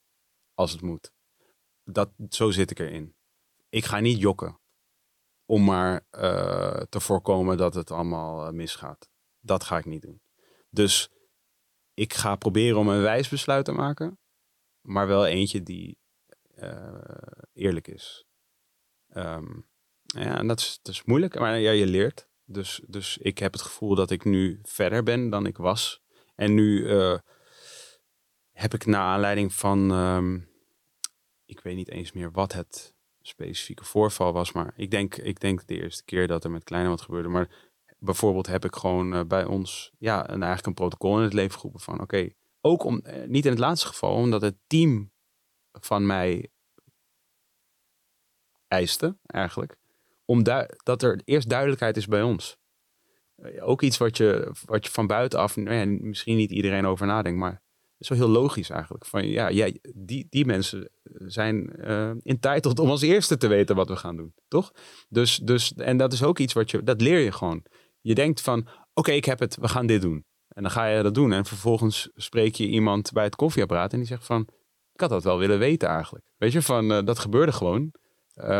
als 0.54 0.72
het 0.72 0.80
moet. 0.80 1.12
Dat, 1.84 2.10
zo 2.28 2.50
zit 2.50 2.70
ik 2.70 2.78
erin. 2.78 3.14
Ik 3.68 3.84
ga 3.84 4.00
niet 4.00 4.18
jokken 4.18 4.60
om 5.44 5.64
maar 5.64 6.06
uh, 6.10 6.82
te 6.88 7.00
voorkomen 7.00 7.56
dat 7.56 7.74
het 7.74 7.90
allemaal 7.90 8.52
misgaat. 8.52 9.08
Dat 9.40 9.64
ga 9.64 9.78
ik 9.78 9.84
niet 9.84 10.02
doen. 10.02 10.20
Dus 10.70 11.10
ik 11.94 12.14
ga 12.14 12.36
proberen 12.36 12.78
om 12.78 12.88
een 12.88 13.02
wijs 13.02 13.28
besluit 13.28 13.64
te 13.64 13.72
maken, 13.72 14.18
maar 14.80 15.06
wel 15.06 15.26
eentje 15.26 15.62
die 15.62 15.98
eerlijk 17.52 17.88
is. 17.88 18.26
Um, 19.14 19.68
ja, 20.02 20.38
en 20.38 20.46
dat 20.46 20.58
is, 20.58 20.78
dat 20.82 20.94
is 20.94 21.04
moeilijk, 21.04 21.38
maar 21.38 21.58
ja, 21.58 21.70
je 21.70 21.86
leert. 21.86 22.28
Dus, 22.44 22.80
dus 22.86 23.18
ik 23.18 23.38
heb 23.38 23.52
het 23.52 23.62
gevoel 23.62 23.94
dat 23.94 24.10
ik 24.10 24.24
nu 24.24 24.60
verder 24.62 25.02
ben 25.02 25.30
dan 25.30 25.46
ik 25.46 25.56
was. 25.56 26.02
En 26.36 26.54
nu 26.54 26.78
uh, 26.78 27.18
heb 28.52 28.74
ik 28.74 28.86
naar 28.86 29.00
aanleiding 29.00 29.54
van, 29.54 29.90
um, 29.90 30.48
ik 31.44 31.60
weet 31.60 31.76
niet 31.76 31.90
eens 31.90 32.12
meer 32.12 32.30
wat 32.30 32.52
het 32.52 32.94
specifieke 33.20 33.84
voorval 33.84 34.32
was, 34.32 34.52
maar 34.52 34.72
ik 34.76 34.90
denk, 34.90 35.16
ik 35.16 35.40
denk 35.40 35.66
de 35.66 35.80
eerste 35.82 36.04
keer 36.04 36.26
dat 36.26 36.44
er 36.44 36.50
met 36.50 36.64
kleine 36.64 36.88
wat 36.88 37.00
gebeurde. 37.00 37.28
Maar 37.28 37.72
bijvoorbeeld 37.98 38.46
heb 38.46 38.64
ik 38.64 38.74
gewoon 38.74 39.14
uh, 39.14 39.24
bij 39.24 39.44
ons 39.44 39.92
ja, 39.98 40.18
een, 40.20 40.42
eigenlijk 40.42 40.66
een 40.66 40.74
protocol 40.74 41.16
in 41.16 41.22
het 41.22 41.32
leven 41.32 41.54
geroepen 41.54 41.80
van 41.80 42.00
oké, 42.00 42.28
ook 42.60 42.84
om, 42.84 43.00
uh, 43.04 43.26
niet 43.26 43.44
in 43.44 43.50
het 43.50 43.60
laatste 43.60 43.86
geval, 43.86 44.14
omdat 44.14 44.42
het 44.42 44.56
team 44.66 45.12
van 45.72 46.06
mij 46.06 46.50
eiste, 48.68 49.16
eigenlijk. 49.26 49.76
Om 50.24 50.42
dat 50.82 51.02
er 51.02 51.20
eerst 51.24 51.48
duidelijkheid 51.48 51.96
is 51.96 52.06
bij 52.06 52.22
ons. 52.22 52.58
Ook 53.60 53.82
iets 53.82 53.98
wat 53.98 54.16
je, 54.16 54.52
wat 54.64 54.86
je 54.86 54.92
van 54.92 55.06
buitenaf, 55.06 55.56
nou 55.56 55.86
misschien 55.86 56.36
niet 56.36 56.50
iedereen 56.50 56.86
over 56.86 57.06
nadenkt, 57.06 57.38
maar 57.38 57.62
het 57.96 57.98
is 57.98 58.08
wel 58.08 58.18
heel 58.18 58.40
logisch 58.40 58.70
eigenlijk. 58.70 59.06
Van 59.06 59.28
ja, 59.28 59.48
ja 59.48 59.70
die, 59.94 60.26
die 60.30 60.46
mensen 60.46 60.90
zijn 61.18 61.72
uh, 61.78 62.08
entitled 62.08 62.78
om 62.78 62.90
als 62.90 63.02
eerste 63.02 63.36
te 63.36 63.46
weten 63.46 63.76
wat 63.76 63.88
we 63.88 63.96
gaan 63.96 64.16
doen, 64.16 64.34
toch? 64.48 64.72
Dus, 65.08 65.36
dus, 65.36 65.74
en 65.74 65.96
dat 65.96 66.12
is 66.12 66.22
ook 66.22 66.38
iets 66.38 66.52
wat 66.52 66.70
je, 66.70 66.82
dat 66.82 67.00
leer 67.00 67.18
je 67.18 67.32
gewoon. 67.32 67.64
Je 68.00 68.14
denkt 68.14 68.40
van, 68.40 68.68
oké, 68.94 69.12
ik 69.12 69.24
heb 69.24 69.38
het, 69.38 69.56
we 69.56 69.68
gaan 69.68 69.86
dit 69.86 70.02
doen. 70.02 70.24
En 70.48 70.62
dan 70.62 70.70
ga 70.70 70.86
je 70.86 71.02
dat 71.02 71.14
doen. 71.14 71.32
En 71.32 71.44
vervolgens 71.44 72.10
spreek 72.14 72.54
je 72.54 72.66
iemand 72.66 73.12
bij 73.12 73.24
het 73.24 73.36
koffieapparaat 73.36 73.92
en 73.92 73.98
die 73.98 74.06
zegt 74.06 74.26
van, 74.26 74.48
ik 74.92 75.00
had 75.00 75.10
dat 75.10 75.24
wel 75.24 75.38
willen 75.38 75.58
weten 75.58 75.88
eigenlijk. 75.88 76.24
Weet 76.36 76.52
je, 76.52 76.62
van 76.62 76.88
dat 76.88 77.18
gebeurde 77.18 77.52
gewoon. 77.52 77.92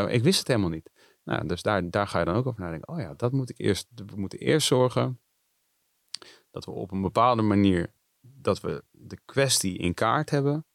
Ik 0.08 0.22
wist 0.22 0.38
het 0.38 0.48
helemaal 0.48 0.70
niet. 0.70 0.90
Nou, 1.26 1.46
dus 1.46 1.62
daar, 1.62 1.90
daar 1.90 2.08
ga 2.08 2.18
je 2.18 2.24
dan 2.24 2.34
ook 2.34 2.46
over 2.46 2.60
nadenken. 2.60 2.88
Oh 2.88 3.00
ja, 3.00 3.14
dat 3.14 3.32
moet 3.32 3.50
ik 3.50 3.58
eerst. 3.58 3.88
We 3.94 4.16
moeten 4.16 4.38
eerst 4.38 4.66
zorgen 4.66 5.20
dat 6.50 6.64
we 6.64 6.70
op 6.70 6.90
een 6.90 7.02
bepaalde 7.02 7.42
manier 7.42 7.92
dat 8.20 8.60
we 8.60 8.84
de 8.90 9.18
kwestie 9.24 9.78
in 9.78 9.94
kaart 9.94 10.30
hebben. 10.30 10.66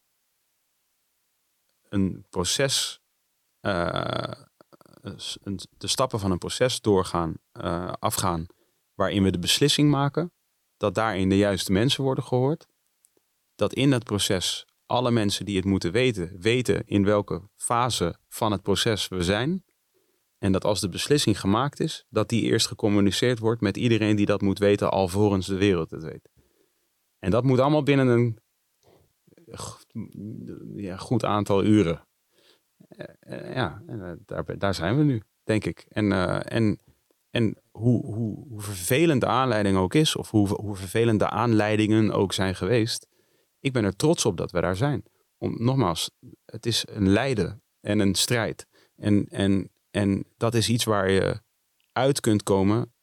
Een 1.89 2.26
proces, 2.30 3.02
een, 3.60 5.60
de 5.78 5.88
stappen 5.88 6.20
van 6.20 6.32
een 6.32 6.38
proces 6.38 6.82
doorgaan, 6.82 7.34
uh, 7.54 7.93
afgaan, 7.99 8.45
waarin 8.93 9.24
we 9.24 9.32
de 9.32 9.39
beslissing 9.39 9.89
maken. 9.89 10.32
Dat 10.78 10.95
daarin 10.95 11.30
de 11.30 11.38
juiste 11.38 11.72
mensen 11.72 12.04
worden 12.04 12.24
gehoord. 12.24 12.68
Dat 13.56 13.74
in 13.74 13.89
dat 13.89 14.04
proces 14.04 14.66
alle 14.86 15.12
mensen 15.12 15.45
die 15.45 15.56
het 15.56 15.66
moeten 15.66 15.91
weten, 15.91 16.39
weten 16.39 16.86
in 16.86 17.04
welke 17.04 17.49
fase 17.56 18.16
van 18.28 18.52
het 18.52 18.62
proces 18.62 19.08
we 19.08 19.24
zijn. 19.24 19.64
En 20.41 20.51
dat 20.51 20.65
als 20.65 20.79
de 20.79 20.89
beslissing 20.89 21.39
gemaakt 21.39 21.79
is, 21.79 22.05
dat 22.09 22.29
die 22.29 22.41
eerst 22.41 22.67
gecommuniceerd 22.67 23.39
wordt 23.39 23.61
met 23.61 23.77
iedereen 23.77 24.15
die 24.15 24.25
dat 24.25 24.41
moet 24.41 24.59
weten, 24.59 24.91
alvorens 24.91 25.47
de 25.47 25.57
wereld 25.57 25.91
het 25.91 26.03
weet. 26.03 26.29
En 27.19 27.31
dat 27.31 27.43
moet 27.43 27.59
allemaal 27.59 27.83
binnen 27.83 28.07
een 28.07 28.39
ja, 30.75 30.97
goed 30.97 31.25
aantal 31.25 31.63
uren. 31.63 32.07
Eh, 33.19 33.53
ja, 33.53 33.81
daar, 34.25 34.57
daar 34.57 34.73
zijn 34.73 34.97
we 34.97 35.03
nu, 35.03 35.21
denk 35.43 35.65
ik. 35.65 35.85
En, 35.89 36.11
en, 36.43 36.79
en 37.29 37.57
hoe, 37.71 38.05
hoe, 38.05 38.45
hoe 38.47 38.61
vervelend 38.61 39.21
de 39.21 39.27
aanleiding 39.27 39.77
ook 39.77 39.93
is, 39.93 40.15
of 40.15 40.29
hoe, 40.31 40.47
hoe 40.47 40.75
vervelend 40.75 41.19
de 41.19 41.29
aanleidingen 41.29 42.11
ook 42.11 42.33
zijn 42.33 42.55
geweest, 42.55 43.07
ik 43.59 43.73
ben 43.73 43.83
er 43.83 43.95
trots 43.95 44.25
op 44.25 44.37
dat 44.37 44.51
we 44.51 44.61
daar 44.61 44.75
zijn. 44.75 45.03
Om, 45.37 45.55
nogmaals, 45.63 46.11
het 46.45 46.65
is 46.65 46.85
een 46.89 47.09
lijden 47.09 47.63
en 47.81 47.99
een 47.99 48.15
strijd. 48.15 48.67
En, 48.95 49.27
en, 49.29 49.71
en 49.91 50.25
dat 50.37 50.53
is 50.53 50.69
iets 50.69 50.83
waar 50.83 51.11
je 51.11 51.41
uit 51.91 52.19
kunt 52.19 52.43
komen 52.43 52.93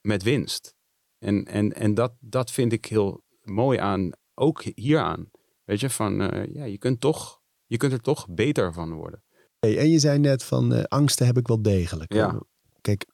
met 0.00 0.22
winst. 0.22 0.74
En, 1.18 1.44
en, 1.44 1.72
en 1.72 1.94
dat, 1.94 2.14
dat 2.20 2.50
vind 2.50 2.72
ik 2.72 2.84
heel 2.84 3.24
mooi 3.42 3.78
aan, 3.78 4.10
ook 4.34 4.62
hieraan. 4.62 5.30
Weet 5.64 5.80
je, 5.80 5.90
van 5.90 6.34
uh, 6.34 6.54
ja, 6.54 6.64
je 6.64 6.78
kunt, 6.78 7.00
toch, 7.00 7.40
je 7.66 7.76
kunt 7.76 7.92
er 7.92 8.00
toch 8.00 8.28
beter 8.28 8.72
van 8.72 8.92
worden. 8.92 9.22
Hey, 9.58 9.78
en 9.78 9.90
je 9.90 9.98
zei 9.98 10.18
net 10.18 10.44
van 10.44 10.72
uh, 10.72 10.82
angsten 10.82 11.26
heb 11.26 11.36
ik 11.36 11.46
wel 11.46 11.62
degelijk. 11.62 12.12
Ja. 12.12 12.42
Kijk, 12.80 13.06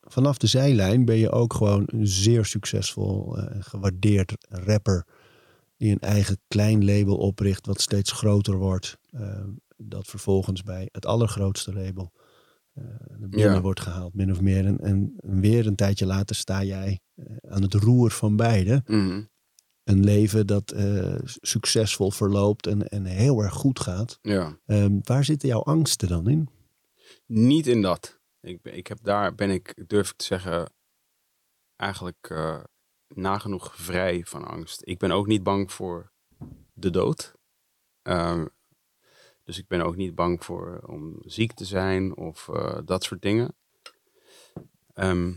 vanaf 0.00 0.38
de 0.38 0.46
zijlijn 0.46 1.04
ben 1.04 1.16
je 1.16 1.30
ook 1.30 1.54
gewoon 1.54 1.82
een 1.86 2.06
zeer 2.06 2.44
succesvol 2.44 3.38
eh, 3.38 3.56
gewaardeerd 3.58 4.34
rapper. 4.48 5.06
Die 5.76 5.90
een 5.90 6.00
eigen 6.00 6.40
klein 6.48 6.84
label 6.84 7.16
opricht, 7.16 7.66
wat 7.66 7.80
steeds 7.80 8.12
groter 8.12 8.56
wordt. 8.56 8.98
eh, 9.10 9.44
dat 9.76 10.06
vervolgens 10.06 10.62
bij 10.62 10.88
het 10.92 11.06
allergrootste 11.06 11.72
label 11.72 12.12
eh 12.72 12.84
naar 13.18 13.28
binnen 13.28 13.54
Ja. 13.54 13.60
wordt 13.60 13.80
gehaald, 13.80 14.14
min 14.14 14.30
of 14.30 14.40
meer. 14.40 14.66
En, 14.66 14.78
en 14.78 15.14
weer 15.20 15.66
een 15.66 15.76
tijdje 15.76 16.06
later 16.06 16.36
sta 16.36 16.62
jij 16.64 17.00
eh, 17.14 17.24
aan 17.48 17.62
het 17.62 17.74
roer 17.74 18.10
van 18.10 18.36
beide. 18.36 18.82
Mhm. 18.86 19.22
Een 19.84 20.04
leven 20.04 20.46
dat 20.46 20.70
eh, 20.70 21.14
succesvol 21.24 22.10
verloopt 22.10 22.66
en, 22.66 22.88
en 22.88 23.04
heel 23.04 23.40
erg 23.42 23.54
goed 23.54 23.80
gaat. 23.80 24.18
Ja. 24.22 24.58
Ehm, 24.66 24.98
waar 25.02 25.24
zitten 25.24 25.48
jouw 25.48 25.62
angsten 25.62 26.08
dan 26.08 26.28
in? 26.28 26.48
Niet 27.26 27.66
in 27.66 27.82
dat. 27.82 28.20
Ik, 28.40 28.58
ik 28.62 28.86
heb 28.86 28.98
daar, 29.02 29.34
ben 29.34 29.50
ik, 29.50 29.84
durf 29.86 30.10
ik 30.10 30.16
te 30.16 30.24
zeggen, 30.24 30.72
eigenlijk 31.76 32.34
nagenoeg 33.14 33.76
vrij 33.76 34.24
van 34.24 34.44
angst. 34.44 34.80
Ik 34.84 34.98
ben 34.98 35.10
ook 35.10 35.26
niet 35.26 35.42
bang 35.42 35.72
voor 35.72 36.12
de 36.72 36.90
dood. 36.90 37.34
Ehm, 38.02 38.46
dus 39.50 39.58
ik 39.58 39.66
ben 39.68 39.80
ook 39.80 39.96
niet 39.96 40.14
bang 40.14 40.44
voor 40.44 40.80
om 40.86 41.16
ziek 41.24 41.52
te 41.52 41.64
zijn 41.64 42.16
of 42.16 42.48
eh, 42.48 42.78
dat 42.84 43.04
soort 43.04 43.22
dingen. 43.22 43.54
Ehm, 44.94 45.34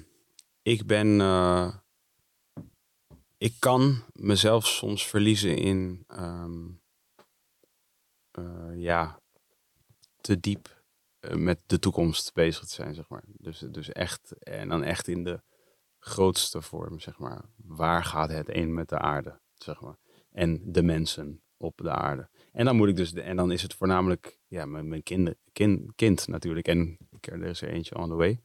ik 0.62 0.86
ben. 0.86 1.22
eh, 1.22 1.76
ik 3.38 3.56
kan 3.60 4.04
mezelf 4.14 4.68
soms 4.68 5.08
verliezen 5.08 5.58
in. 5.58 6.04
ehm, 6.08 6.70
eh, 8.32 8.72
ja, 8.76 9.20
te 10.22 10.40
diep 10.40 10.84
eh, 11.20 11.36
met 11.36 11.60
de 11.66 11.80
toekomst 11.80 12.34
bezig 12.34 12.66
te 12.66 12.74
zijn, 12.74 12.96
zeg 12.96 13.10
maar. 13.10 13.24
Dus, 13.28 13.60
dus 13.60 13.92
echt, 13.92 14.32
en 14.44 14.70
dan 14.70 14.84
echt 14.84 15.08
in 15.08 15.24
de 15.24 15.42
grootste 16.00 16.62
vorm, 16.62 17.00
zeg 17.00 17.18
maar. 17.20 17.46
Waar 17.56 18.04
gaat 18.04 18.30
het 18.30 18.56
een 18.56 18.74
met 18.74 18.90
de 18.90 18.98
aarde, 19.00 19.40
zeg 19.54 19.82
maar. 19.82 19.98
En 20.32 20.72
de 20.72 20.84
mensen 20.84 21.42
op 21.58 21.78
de 21.78 21.92
aarde. 21.92 22.30
En 22.54 22.66
dan 22.66 22.76
moet 22.76 22.88
ik 22.88 22.96
dus, 22.96 23.14
en 23.14 23.36
dan 23.36 23.52
is 23.52 23.62
het 23.62 23.74
voornamelijk, 23.74 24.40
ja, 24.48 24.66
mijn, 24.66 24.88
mijn 24.88 25.04
kinder, 25.04 25.36
kind, 25.52 25.96
kind 25.96 26.28
natuurlijk. 26.28 26.68
En 26.68 26.98
er 27.20 27.44
is 27.44 27.62
er 27.62 27.70
eentje 27.70 27.98
on 27.98 28.10
the 28.10 28.16
way. 28.16 28.44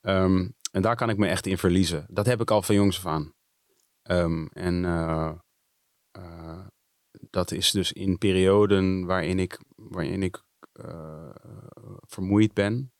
Ehm, 0.00 0.48
en 0.72 0.82
daar 0.82 0.96
kan 0.96 1.10
ik 1.10 1.16
me 1.16 1.26
echt 1.26 1.46
in 1.46 1.58
verliezen. 1.58 2.06
Dat 2.08 2.26
heb 2.26 2.40
ik 2.40 2.50
al 2.50 2.62
van 2.62 2.74
jongs 2.74 2.96
af 2.96 3.06
aan. 3.06 3.34
Ehm, 4.02 4.46
en 4.46 4.84
eh, 4.84 5.32
eh, 6.10 6.66
dat 7.30 7.50
is 7.50 7.70
dus 7.70 7.92
in 7.92 8.18
perioden 8.18 9.06
waarin 9.06 9.38
ik, 9.38 9.60
waarin 9.76 10.22
ik 10.22 10.42
eh, 10.72 11.30
vermoeid 12.00 12.54
ben. 12.54 12.92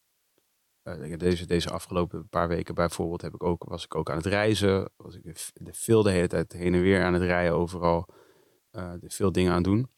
Deze, 1.16 1.47
deze 1.47 1.70
afgelopen 1.70 2.28
paar 2.28 2.49
weken 2.49 2.74
bijvoorbeeld 2.74 3.22
heb 3.22 3.34
ik 3.34 3.43
ook, 3.43 3.64
was 3.64 3.84
ik 3.84 3.95
ook 3.95 4.11
aan 4.11 4.16
het 4.16 4.26
reizen. 4.26 4.91
Was 4.97 5.14
ik 5.14 5.51
veel 5.70 6.03
de 6.03 6.11
hele 6.11 6.26
tijd 6.26 6.53
heen 6.53 6.74
en 6.74 6.80
weer 6.80 7.05
aan 7.05 7.14
het 7.14 7.22
rijden 7.22 7.55
overal. 7.55 8.09
veel 9.07 9.32
dingen 9.32 9.53
aan 9.53 9.62
doen. 9.62 9.91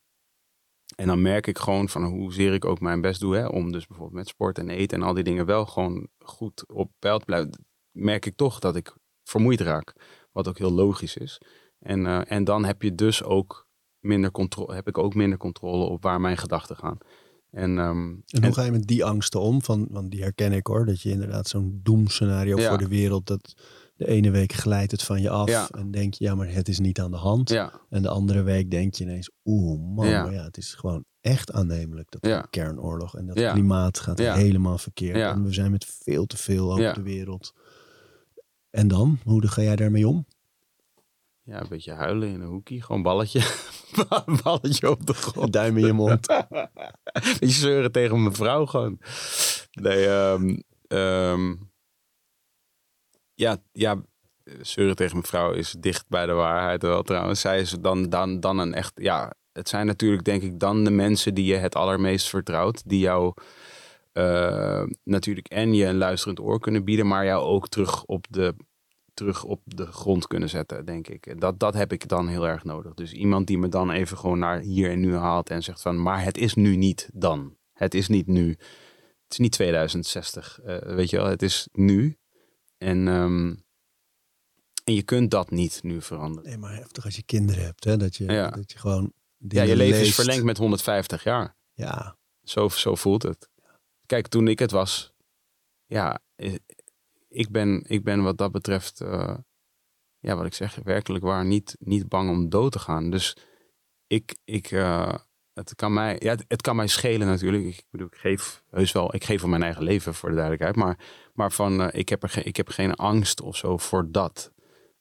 En 0.94 1.06
dan 1.06 1.22
merk 1.22 1.46
ik 1.46 1.58
gewoon 1.58 1.88
van 1.88 2.04
hoezeer 2.04 2.52
ik 2.52 2.64
ook 2.64 2.80
mijn 2.80 3.00
best 3.00 3.20
doe. 3.20 3.36
Hè, 3.36 3.46
om 3.46 3.72
dus 3.72 3.86
bijvoorbeeld 3.86 4.18
met 4.18 4.28
sport 4.28 4.58
en 4.58 4.68
eten 4.68 5.00
en 5.00 5.06
al 5.06 5.14
die 5.14 5.24
dingen 5.24 5.46
wel 5.46 5.66
gewoon 5.66 6.08
goed 6.18 6.68
op 6.68 6.90
peil 6.98 7.18
te 7.18 7.24
blijven. 7.24 7.66
Merk 7.90 8.26
ik 8.26 8.36
toch 8.36 8.58
dat 8.58 8.76
ik 8.76 8.94
vermoeid 9.24 9.60
raak. 9.60 9.92
Wat 10.32 10.48
ook 10.48 10.58
heel 10.58 10.72
logisch 10.72 11.16
is. 11.16 11.40
En, 11.78 12.06
eh, 12.06 12.20
en 12.32 12.44
dan 12.44 12.64
heb 12.64 12.82
je 12.82 12.94
dus 12.94 13.22
ook 13.22 13.66
minder 13.98 14.30
controle, 14.30 14.74
heb 14.74 14.88
ik 14.88 14.98
ook 14.98 15.14
minder 15.14 15.38
controle 15.38 15.84
op 15.84 16.02
waar 16.02 16.20
mijn 16.20 16.36
gedachten 16.36 16.76
gaan. 16.76 16.98
En, 17.50 17.78
ehm, 17.78 17.88
En 18.08 18.22
en- 18.26 18.44
hoe 18.44 18.54
ga 18.54 18.62
je 18.62 18.70
met 18.70 18.86
die 18.86 19.04
angsten 19.04 19.40
om? 19.40 19.62
Van, 19.62 19.86
want 19.90 20.10
die 20.10 20.22
herken 20.22 20.52
ik 20.52 20.66
hoor. 20.66 20.86
Dat 20.86 21.00
je 21.00 21.10
inderdaad 21.10 21.48
zo'n 21.48 21.80
doemscenario 21.82 22.58
Ja. 22.58 22.68
voor 22.68 22.78
de 22.78 22.88
wereld. 22.88 23.26
Dat 23.26 23.54
de 23.94 24.06
ene 24.08 24.30
week 24.30 24.52
glijdt 24.52 24.90
het 24.90 25.02
van 25.02 25.20
je 25.20 25.30
af. 25.30 25.48
Ja. 25.48 25.68
En 25.70 25.90
denk 25.90 26.14
je, 26.14 26.24
ja, 26.24 26.34
maar 26.34 26.48
het 26.52 26.68
is 26.68 26.78
niet 26.78 27.00
aan 27.00 27.10
de 27.10 27.16
hand. 27.16 27.48
ja, 27.48 27.80
En 27.90 28.02
de 28.02 28.08
andere 28.08 28.42
week 28.42 28.70
denk 28.70 28.94
je 28.94 29.04
ineens, 29.04 29.30
oeh 29.44 29.80
man, 29.94 30.08
Ja. 30.08 30.22
maar 30.22 30.32
ja, 30.32 30.42
het 30.44 30.56
is 30.56 30.74
gewoon 30.74 31.04
echt 31.20 31.52
aannemelijk. 31.52 32.10
Dat 32.10 32.26
Ja. 32.26 32.40
de 32.42 32.48
kernoorlog 32.50 33.16
en 33.16 33.26
dat 33.26 33.38
Ja. 33.38 33.52
klimaat 33.52 33.98
gaat 33.98 34.18
Ja. 34.18 34.34
helemaal 34.34 34.78
verkeerd. 34.78 35.16
Ja. 35.16 35.30
En 35.32 35.44
we 35.44 35.52
zijn 35.52 35.70
met 35.70 35.84
veel 36.04 36.26
te 36.26 36.36
veel 36.36 36.70
over 36.70 36.82
Ja. 36.84 36.92
de 36.92 37.02
wereld. 37.02 37.52
En 38.70 38.88
dan? 38.88 39.18
Hoe 39.24 39.46
ga 39.48 39.62
jij 39.62 39.76
daarmee 39.76 40.08
om? 40.08 40.26
ja, 41.44 41.60
een 41.60 41.68
beetje 41.68 41.92
huilen 41.92 42.28
in 42.28 42.40
een 42.40 42.48
hoekje. 42.48 42.82
Gewoon 42.82 43.02
balletje. 43.02 43.40
balletje 44.42 44.90
op 44.90 45.06
de 45.06 45.14
grond. 45.14 45.52
Duim 45.58 45.76
in 45.76 45.86
je 45.86 45.92
mond. 45.92 46.26
Beetje 47.40 47.48
zeuren 47.48 47.92
tegen 47.92 48.22
mijn 48.22 48.34
vrouw 48.34 48.66
gewoon. 48.66 48.98
Nee, 49.72 50.06
ehm, 50.06 50.58
ehm, 50.86 51.54
ja, 53.42 53.56
ja, 53.72 54.02
zeuren 54.60 54.96
tegen 54.96 55.12
mijn 55.12 55.26
vrouw 55.26 55.52
is 55.52 55.74
dicht 55.78 56.04
bij 56.08 56.26
de 56.26 56.32
waarheid 56.32 56.82
wel 56.82 57.02
trouwens. 57.02 57.40
Zij 57.40 57.60
is 57.60 57.70
dan, 57.70 58.08
dan, 58.08 58.40
dan 58.40 58.58
een 58.58 58.74
echt, 58.74 58.92
ja, 58.94 59.32
het 59.52 59.68
zijn 59.68 59.86
natuurlijk 59.86 60.24
denk 60.24 60.42
ik 60.42 60.58
dan 60.58 60.84
de 60.84 60.90
mensen 60.90 61.34
die 61.34 61.44
je 61.44 61.56
het 61.56 61.74
allermeest 61.74 62.28
vertrouwt. 62.28 62.88
Die 62.88 62.98
jou 62.98 63.34
eh, 64.12 64.82
natuurlijk 65.04 65.48
en 65.48 65.74
je 65.74 65.86
een 65.86 65.96
luisterend 65.96 66.40
oor 66.40 66.60
kunnen 66.60 66.84
bieden, 66.84 67.06
maar 67.06 67.24
jou 67.24 67.42
ook 67.42 67.68
terug 67.68 68.04
op 68.04 68.26
de, 68.30 68.54
terug 69.14 69.44
op 69.44 69.60
de 69.64 69.86
grond 69.86 70.26
kunnen 70.26 70.48
zetten, 70.48 70.84
denk 70.84 71.08
ik. 71.08 71.40
Dat, 71.40 71.58
dat 71.58 71.74
heb 71.74 71.92
ik 71.92 72.08
dan 72.08 72.28
heel 72.28 72.48
erg 72.48 72.64
nodig. 72.64 72.94
Dus 72.94 73.12
iemand 73.12 73.46
die 73.46 73.58
me 73.58 73.68
dan 73.68 73.90
even 73.90 74.18
gewoon 74.18 74.38
naar 74.38 74.58
hier 74.58 74.90
en 74.90 75.00
nu 75.00 75.16
haalt 75.16 75.50
en 75.50 75.62
zegt 75.62 75.82
van, 75.82 76.02
maar 76.02 76.24
het 76.24 76.38
is 76.38 76.54
nu 76.54 76.76
niet 76.76 77.10
dan. 77.12 77.56
Het 77.72 77.94
is 77.94 78.08
niet 78.08 78.26
nu. 78.26 78.48
Het 78.48 79.32
is 79.32 79.38
niet 79.38 79.52
2060, 79.52 80.60
eh, 80.60 80.76
weet 80.76 81.10
je 81.10 81.16
wel. 81.16 81.26
Het 81.26 81.42
is 81.42 81.68
nu. 81.72 82.16
En, 82.82 83.08
ehm, 83.08 83.54
en 84.84 84.94
je 84.94 85.02
kunt 85.02 85.30
dat 85.30 85.50
niet 85.50 85.82
nu 85.82 86.02
veranderen. 86.02 86.48
Nee, 86.48 86.58
maar 86.58 86.74
heftig 86.74 87.04
als 87.04 87.16
je 87.16 87.22
kinderen 87.22 87.64
hebt. 87.64 87.84
Hè? 87.84 87.96
Dat, 87.96 88.16
je, 88.16 88.24
Ja. 88.24 88.50
dat 88.50 88.72
je 88.72 88.78
gewoon 88.78 89.12
Ja, 89.48 89.62
je 89.62 89.76
leven 89.76 90.00
is 90.00 90.14
verlengd 90.14 90.44
met 90.44 90.56
150 90.58 91.22
jaar. 91.24 91.56
Ja, 91.72 92.16
Zo, 92.42 92.68
zo 92.68 92.94
voelt 92.94 93.22
het. 93.22 93.50
Kijk, 94.06 94.28
toen 94.28 94.48
ik 94.48 94.58
het 94.58 94.70
was, 94.70 95.12
ja, 95.86 96.20
ik 97.28 97.50
ben, 97.50 97.84
ik 97.86 98.04
ben 98.04 98.22
wat 98.22 98.38
dat 98.38 98.52
betreft, 98.52 99.00
eh, 99.00 99.36
ja, 100.18 100.36
wat 100.36 100.46
ik 100.46 100.54
zeg, 100.54 100.74
werkelijk 100.74 101.24
waar 101.24 101.44
niet, 101.44 101.76
niet 101.78 102.08
bang 102.08 102.30
om 102.30 102.48
dood 102.48 102.72
te 102.72 102.78
gaan. 102.78 103.10
Dus 103.10 103.36
ik, 104.06 104.36
ik, 104.44 104.70
eh, 104.70 105.14
het 105.52 105.74
kan 105.74 105.92
mij, 105.92 106.16
ja, 106.18 106.30
het, 106.30 106.44
het 106.48 106.62
kan 106.62 106.76
mij 106.76 106.86
schelen 106.86 107.26
natuurlijk. 107.26 107.64
Ik 107.64 107.84
bedoel, 107.90 108.06
ik 108.06 108.16
geef 108.16 108.62
heus 108.70 108.92
wel, 108.92 109.14
ik 109.14 109.24
geef 109.24 109.40
van 109.40 109.50
mijn 109.50 109.62
eigen 109.62 109.82
leven 109.82 110.14
voor 110.14 110.28
de 110.28 110.34
duidelijkheid, 110.34 110.76
maar, 110.76 110.98
maar 111.32 111.52
van, 111.52 111.82
eh, 111.82 112.00
ik, 112.00 112.08
heb 112.08 112.22
er 112.22 112.28
geen, 112.28 112.46
ik 112.46 112.56
heb 112.56 112.68
geen 112.68 112.94
angst 112.94 113.40
of 113.40 113.56
zo 113.56 113.76
voor 113.76 114.10
dat. 114.10 114.52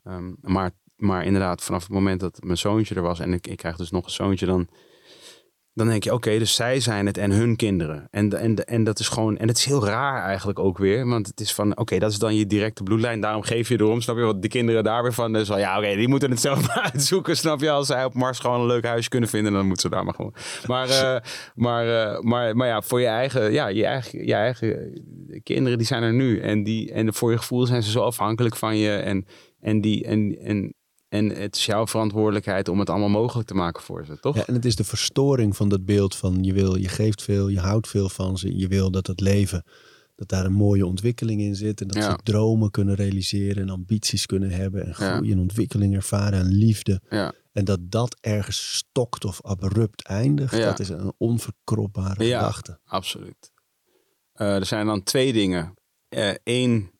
Ehm, 0.03 0.33
maar, 0.41 0.71
maar 0.95 1.25
inderdaad, 1.25 1.63
vanaf 1.63 1.81
het 1.83 1.91
moment 1.91 2.19
dat 2.19 2.43
mijn 2.43 2.57
zoontje 2.57 2.95
er 2.95 3.01
was 3.01 3.19
en 3.19 3.33
ik, 3.33 3.47
ik 3.47 3.57
krijg 3.57 3.75
dus 3.75 3.91
nog 3.91 4.05
een 4.05 4.11
zoontje, 4.11 4.45
dan, 4.45 4.67
dan 5.73 5.87
denk 5.87 6.03
je, 6.03 6.13
oké, 6.13 6.37
dus 6.37 6.55
zij 6.55 6.79
zijn 6.79 7.05
het 7.05 7.17
en 7.17 7.31
hun 7.31 7.55
kinderen. 7.55 8.07
En, 8.09 8.39
en, 8.39 8.55
en 8.65 8.83
dat 8.83 8.99
is 8.99 9.07
gewoon, 9.07 9.37
en 9.37 9.47
het 9.47 9.57
is 9.57 9.65
heel 9.65 9.85
raar 9.85 10.23
eigenlijk 10.23 10.59
ook 10.59 10.77
weer, 10.77 11.07
want 11.07 11.27
het 11.27 11.39
is 11.39 11.53
van, 11.53 11.77
oké, 11.77 11.99
dat 11.99 12.11
is 12.11 12.19
dan 12.19 12.35
je 12.35 12.45
directe 12.45 12.83
bloedlijn, 12.83 13.21
daarom 13.21 13.41
geef 13.41 13.69
je 13.69 13.79
erom, 13.79 14.01
snap 14.01 14.17
je? 14.17 14.23
Want 14.23 14.41
de 14.41 14.47
kinderen 14.47 14.83
daar 14.83 15.03
weer 15.03 15.13
van, 15.13 15.33
dus 15.33 15.51
al, 15.51 15.57
ja, 15.57 15.77
oké, 15.77 15.95
die 15.95 16.07
moeten 16.07 16.29
het 16.29 16.39
zelf 16.39 16.67
maar 16.67 16.89
uitzoeken, 16.93 17.37
snap 17.37 17.59
je? 17.59 17.69
Als 17.69 17.87
zij 17.87 18.05
op 18.05 18.13
Mars 18.13 18.39
gewoon 18.39 18.59
een 18.59 18.67
leuk 18.67 18.85
huis 18.85 19.07
kunnen 19.07 19.29
vinden, 19.29 19.53
dan 19.53 19.65
moeten 19.65 19.89
ze 19.89 19.95
daar 19.95 20.05
maar 20.05 20.13
gewoon. 20.13 20.33
Maar, 20.67 20.89
eh, 20.89 21.21
maar, 21.55 22.01
eh, 22.01 22.19
maar, 22.19 22.55
maar 22.55 22.67
ja, 22.67 22.81
voor 22.81 22.99
je 22.99 23.07
eigen, 23.07 23.51
ja, 23.51 23.67
je 23.67 23.85
eigen, 23.85 24.25
je 24.25 24.33
eigen 24.33 25.01
kinderen, 25.43 25.77
die 25.77 25.87
zijn 25.87 26.03
er 26.03 26.13
nu. 26.13 26.39
En, 26.39 26.63
die, 26.63 26.91
en 26.91 27.13
voor 27.13 27.31
je 27.31 27.37
gevoel 27.37 27.65
zijn 27.65 27.83
ze 27.83 27.91
zo 27.91 28.01
afhankelijk 28.01 28.55
van 28.55 28.77
je. 28.77 28.95
En, 28.95 29.25
en, 29.59 29.81
die, 29.81 30.05
en, 30.05 30.37
en, 30.41 30.73
en 31.11 31.29
het 31.29 31.55
is 31.55 31.65
jouw 31.65 31.87
verantwoordelijkheid 31.87 32.67
om 32.67 32.79
het 32.79 32.89
allemaal 32.89 33.09
mogelijk 33.09 33.47
te 33.47 33.53
maken 33.53 33.83
voor 33.83 34.05
ze, 34.05 34.19
toch? 34.19 34.35
Ja, 34.35 34.45
en 34.45 34.53
het 34.53 34.65
is 34.65 34.75
de 34.75 34.83
verstoring 34.83 35.55
van 35.55 35.69
dat 35.69 35.85
beeld 35.85 36.15
van 36.15 36.43
je 36.43 36.53
wil, 36.53 36.75
je 36.75 36.87
geeft 36.87 37.21
veel, 37.21 37.47
je 37.47 37.59
houdt 37.59 37.87
veel 37.87 38.09
van 38.09 38.37
ze. 38.37 38.57
Je 38.57 38.67
wil 38.67 38.91
dat 38.91 39.07
het 39.07 39.19
leven, 39.19 39.63
dat 40.15 40.27
daar 40.29 40.45
een 40.45 40.53
mooie 40.53 40.85
ontwikkeling 40.85 41.41
in 41.41 41.55
zit. 41.55 41.81
En 41.81 41.87
dat 41.87 41.97
Ja. 42.03 42.09
ze 42.11 42.17
dromen 42.23 42.71
kunnen 42.71 42.95
realiseren 42.95 43.61
en 43.63 43.69
ambities 43.69 44.25
kunnen 44.25 44.49
hebben. 44.51 44.81
En 44.81 44.87
Ja. 44.87 44.93
groei 45.15 45.31
en 45.31 45.39
ontwikkeling 45.39 45.95
ervaren 45.95 46.39
en 46.39 46.47
liefde. 46.51 47.01
Ja. 47.09 47.33
En 47.51 47.65
dat 47.65 47.79
dat 47.81 48.17
ergens 48.21 48.75
stokt 48.75 49.25
of 49.25 49.41
abrupt 49.43 50.03
eindigt. 50.07 50.51
Dat 50.63 50.79
is 50.79 50.89
een 50.89 51.13
onverkropbare 51.17 52.23
Ja. 52.25 52.39
gedachte. 52.39 52.79
Absoluut. 52.85 53.51
Eh, 54.33 54.55
er 54.55 54.65
zijn 54.65 54.85
dan 54.85 55.03
twee 55.03 55.33
dingen. 55.33 55.73
Eén, 56.43 56.91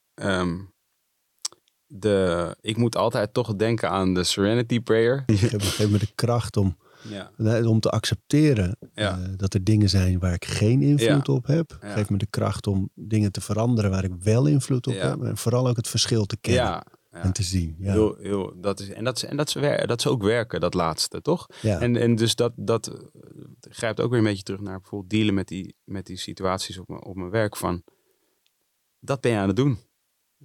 de, 1.94 2.56
ik 2.62 2.78
moet 2.78 2.96
altijd 2.96 3.34
toch 3.34 3.56
denken 3.56 3.89
aan 3.89 4.14
de 4.14 4.24
Serenity 4.24 4.80
Prayer. 4.82 5.24
Geef, 5.26 5.52
me- 5.52 5.60
geef 5.60 5.89
me 5.89 5.98
de 5.98 6.12
kracht 6.16 6.58
om, 6.58 6.78
Ja. 7.10 7.32
om 7.66 7.80
te 7.80 7.89
accepteren 7.89 8.78
Ja. 8.94 9.20
eh, 9.20 9.28
dat 9.38 9.54
er 9.54 9.64
dingen 9.64 9.89
zijn 9.89 10.20
waar 10.20 10.34
ik 10.34 10.46
geen 10.46 10.82
invloed 10.82 11.30
op 11.30 11.46
heb. 11.46 11.78
Geef 11.82 12.10
me 12.10 12.18
de 12.18 12.28
kracht 12.30 12.68
om 12.68 12.89
dingen 12.96 13.32
te 13.32 13.42
veranderen 13.42 13.92
waar 13.92 14.04
ik 14.04 14.14
wel 14.20 14.46
invloed 14.46 14.88
op 14.88 14.94
heb. 15.00 15.22
En 15.24 15.38
vooral 15.38 15.68
ook 15.68 15.76
het 15.76 15.88
verschil 15.88 16.26
te 16.26 16.38
kennen 16.42 16.84
en 17.12 17.32
te 17.32 17.44
zien. 17.44 17.76
Ja. 17.80 17.92
Heel, 17.92 18.16
heel, 18.20 18.54
dat 18.62 18.80
is, 18.80 18.89
en 18.89 19.04
dat 19.04 19.18
is, 19.18 19.26
en 19.26 19.38
dat 19.38 19.48
is, 19.48 19.54
wer- 19.54 19.88
dat 19.88 20.00
is 20.00 20.08
ook 20.08 20.24
werken, 20.24 20.60
dat 20.60 20.74
laatste, 20.74 21.22
toch? 21.22 21.48
En, 21.62 21.96
en 21.96 22.16
dus 22.16 22.36
dat, 22.36 22.54
dat 22.56 22.88
eh, 22.88 22.94
grijpt 23.70 24.00
ook 24.00 24.10
weer 24.10 24.20
een 24.20 24.26
beetje 24.26 24.44
terug 24.44 24.62
naar 24.62 24.80
bijvoorbeeld 24.80 25.12
dealen 25.12 25.34
met 25.34 25.48
die, 25.48 25.76
met 25.84 26.06
die 26.06 26.18
situaties 26.18 26.78
op, 26.78 26.88
mijn- 26.88 27.04
op 27.04 27.16
mijn 27.16 27.30
werk. 27.30 27.58
Van, 27.58 27.84
dat 29.00 29.22
ben 29.22 29.32
je 29.32 29.38
aan 29.38 29.48
het 29.48 29.56
doen. 29.56 29.78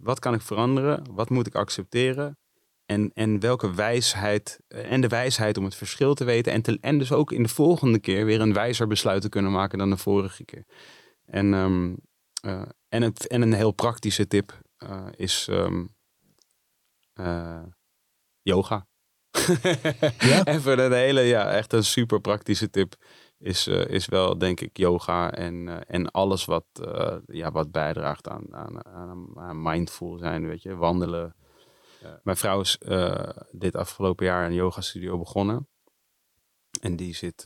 Wat 0.01 0.19
kan 0.19 0.35
ik 0.35 0.41
veranderen? 0.41 1.15
Wat 1.15 1.31
moet 1.31 1.47
ik 1.47 1.55
accepteren? 1.55 2.39
En, 2.85 3.11
en 3.15 3.41
welke 3.41 3.75
wijsheid, 3.75 4.61
eh, 4.69 4.93
en 4.93 5.01
de 5.01 5.09
wijsheid 5.09 5.59
om 5.59 5.65
het 5.65 5.75
verschil 5.75 6.15
te 6.15 6.25
weten. 6.25 6.53
En, 6.53 6.63
te, 6.63 6.79
en 6.81 6.99
dus 6.99 7.13
ook 7.13 7.33
in 7.33 7.43
de 7.43 7.49
volgende 7.49 7.99
keer 7.99 8.25
weer 8.25 8.41
een 8.41 8.53
wijzer 8.53 8.87
besluit 8.87 9.23
te 9.23 9.29
kunnen 9.29 9.53
maken 9.53 9.79
dan 9.79 9.91
de 9.91 9.97
vorige 9.97 10.45
keer. 10.45 10.65
En, 11.25 11.55
ehm, 11.55 11.95
eh, 12.41 12.69
en, 12.89 13.03
het, 13.03 13.27
en 13.27 13.43
een 13.43 13.53
heel 13.53 13.73
praktische 13.73 14.27
tip 14.27 14.61
eh, 14.77 15.07
is 15.17 15.49
ehm, 15.49 15.87
eh, 17.13 17.63
yoga. 18.43 18.87
Ja? 20.19 20.45
Even 20.55 20.79
een 20.79 20.93
hele, 20.93 21.21
ja, 21.21 21.51
echt 21.51 21.73
een 21.73 21.85
super 21.85 22.21
praktische 22.21 22.71
tip 22.71 22.95
is, 23.39 23.67
eh, 23.67 23.89
is 23.89 24.07
wel, 24.07 24.39
denk 24.39 24.61
ik, 24.61 24.77
yoga 24.77 25.33
en, 25.33 25.69
eh, 25.69 25.77
en 25.87 26.11
alles 26.11 26.45
wat, 26.45 26.67
eh, 26.73 27.17
ja, 27.27 27.51
wat 27.51 27.71
bijdraagt 27.71 28.29
aan, 28.29 28.55
aan, 28.55 28.87
aan, 28.87 29.39
aan 29.39 29.63
mindful 29.63 30.19
zijn, 30.19 30.47
weet 30.47 30.63
je, 30.63 30.75
wandelen. 30.75 31.35
Mijn 32.23 32.37
vrouw 32.37 32.61
is 32.61 32.79
dit 33.51 33.77
afgelopen 33.77 34.27
jaar 34.27 34.47
een 34.47 34.55
yoga 34.55 34.81
studio 34.81 35.19
begonnen. 35.19 35.69
En 36.81 36.97
die 36.97 37.15
zit, 37.15 37.45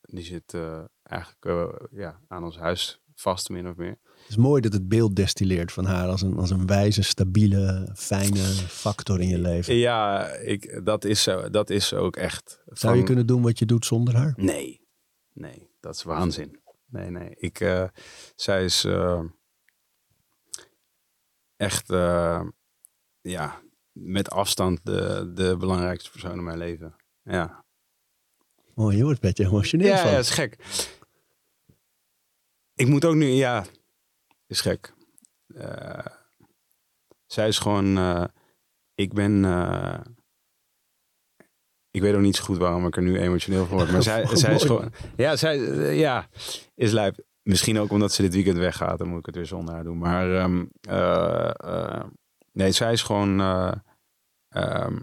die 0.00 0.24
zit 0.24 0.56
eigenlijk 1.02 1.70
ja, 1.90 2.20
aan 2.28 2.44
ons 2.44 2.58
huis 2.58 3.00
vast, 3.14 3.48
min 3.48 3.68
of 3.68 3.76
meer. 3.76 3.96
Het 4.04 4.28
is 4.28 4.36
mooi 4.36 4.60
dat 4.60 4.72
het 4.72 4.88
beeld 4.88 5.16
destilleert 5.16 5.72
van 5.72 5.84
haar 5.84 6.08
als 6.08 6.22
een, 6.22 6.36
als 6.36 6.50
een 6.50 6.66
wijze, 6.66 7.02
stabiele, 7.02 7.90
fijne 7.94 8.44
factor 8.68 9.20
in 9.20 9.28
je 9.28 9.38
leven. 9.38 9.74
Ja, 9.74 10.28
ik, 10.28 10.80
dat, 10.84 11.04
is 11.04 11.22
zo, 11.22 11.50
dat 11.50 11.70
is 11.70 11.94
ook 11.94 12.16
echt. 12.16 12.62
Zou 12.66 12.96
je 12.96 13.02
kunnen 13.02 13.26
doen 13.26 13.42
wat 13.42 13.58
je 13.58 13.66
doet 13.66 13.86
zonder 13.86 14.16
haar? 14.16 14.32
Nee, 14.36 14.83
nee, 15.34 15.70
dat 15.80 15.94
is 15.94 16.02
waanzin. 16.02 16.62
Nee, 16.86 17.10
nee. 17.10 17.34
Ik, 17.36 17.60
eh, 17.60 17.88
zij 18.34 18.64
is 18.64 18.84
eh, 18.84 19.22
echt, 21.56 21.90
eh, 21.90 22.46
ja, 23.20 23.62
met 23.92 24.30
afstand 24.30 24.84
de, 24.84 25.32
de 25.34 25.56
belangrijkste 25.56 26.10
persoon 26.10 26.38
in 26.38 26.44
mijn 26.44 26.58
leven. 26.58 26.96
Ja, 27.22 27.64
Mooi, 28.74 28.96
je 28.96 29.02
wordt 29.02 29.22
een 29.22 29.28
beetje 29.28 29.44
emotioneel 29.44 29.86
ja, 29.86 30.02
van. 30.02 30.10
ja, 30.10 30.18
is 30.18 30.30
gek. 30.30 30.56
Ik 32.74 32.86
moet 32.86 33.04
ook 33.04 33.14
nu, 33.14 33.26
ja, 33.26 33.64
is 34.46 34.60
gek. 34.60 34.94
Zij 37.26 37.48
is 37.48 37.58
gewoon, 37.58 37.98
ik 38.94 39.12
ben, 39.12 39.42
ik 41.94 42.00
weet 42.00 42.14
ook 42.14 42.20
niet 42.20 42.36
zo 42.36 42.44
goed 42.44 42.58
waarom 42.58 42.86
ik 42.86 42.96
er 42.96 43.02
nu 43.02 43.18
emotioneel 43.18 43.66
van 43.66 43.76
word, 43.76 43.92
maar 43.92 44.02
zij, 44.12 44.36
zij 44.36 44.54
is 44.54 44.62
gewoon, 44.62 44.92
ja, 45.16 45.36
zij, 45.36 45.64
eh, 45.64 45.98
ja, 45.98 46.28
is 46.74 46.92
lijp. 46.92 47.24
Misschien 47.42 47.78
ook 47.78 47.90
omdat 47.90 48.12
ze 48.12 48.22
dit 48.22 48.34
weekend 48.34 48.56
weggaat, 48.56 48.98
dan 48.98 49.08
moet 49.08 49.18
ik 49.18 49.26
het 49.26 49.34
weer 49.34 49.46
zonder 49.46 49.74
haar 49.74 49.84
doen. 49.84 49.98
Maar 49.98 50.36
ehm, 50.36 50.64
eh, 50.80 51.50
eh, 51.50 52.04
nee, 52.52 52.72
zij 52.72 52.92
is 52.92 53.02
gewoon 53.02 53.40
eh, 53.40 53.72
ehm, 54.48 54.96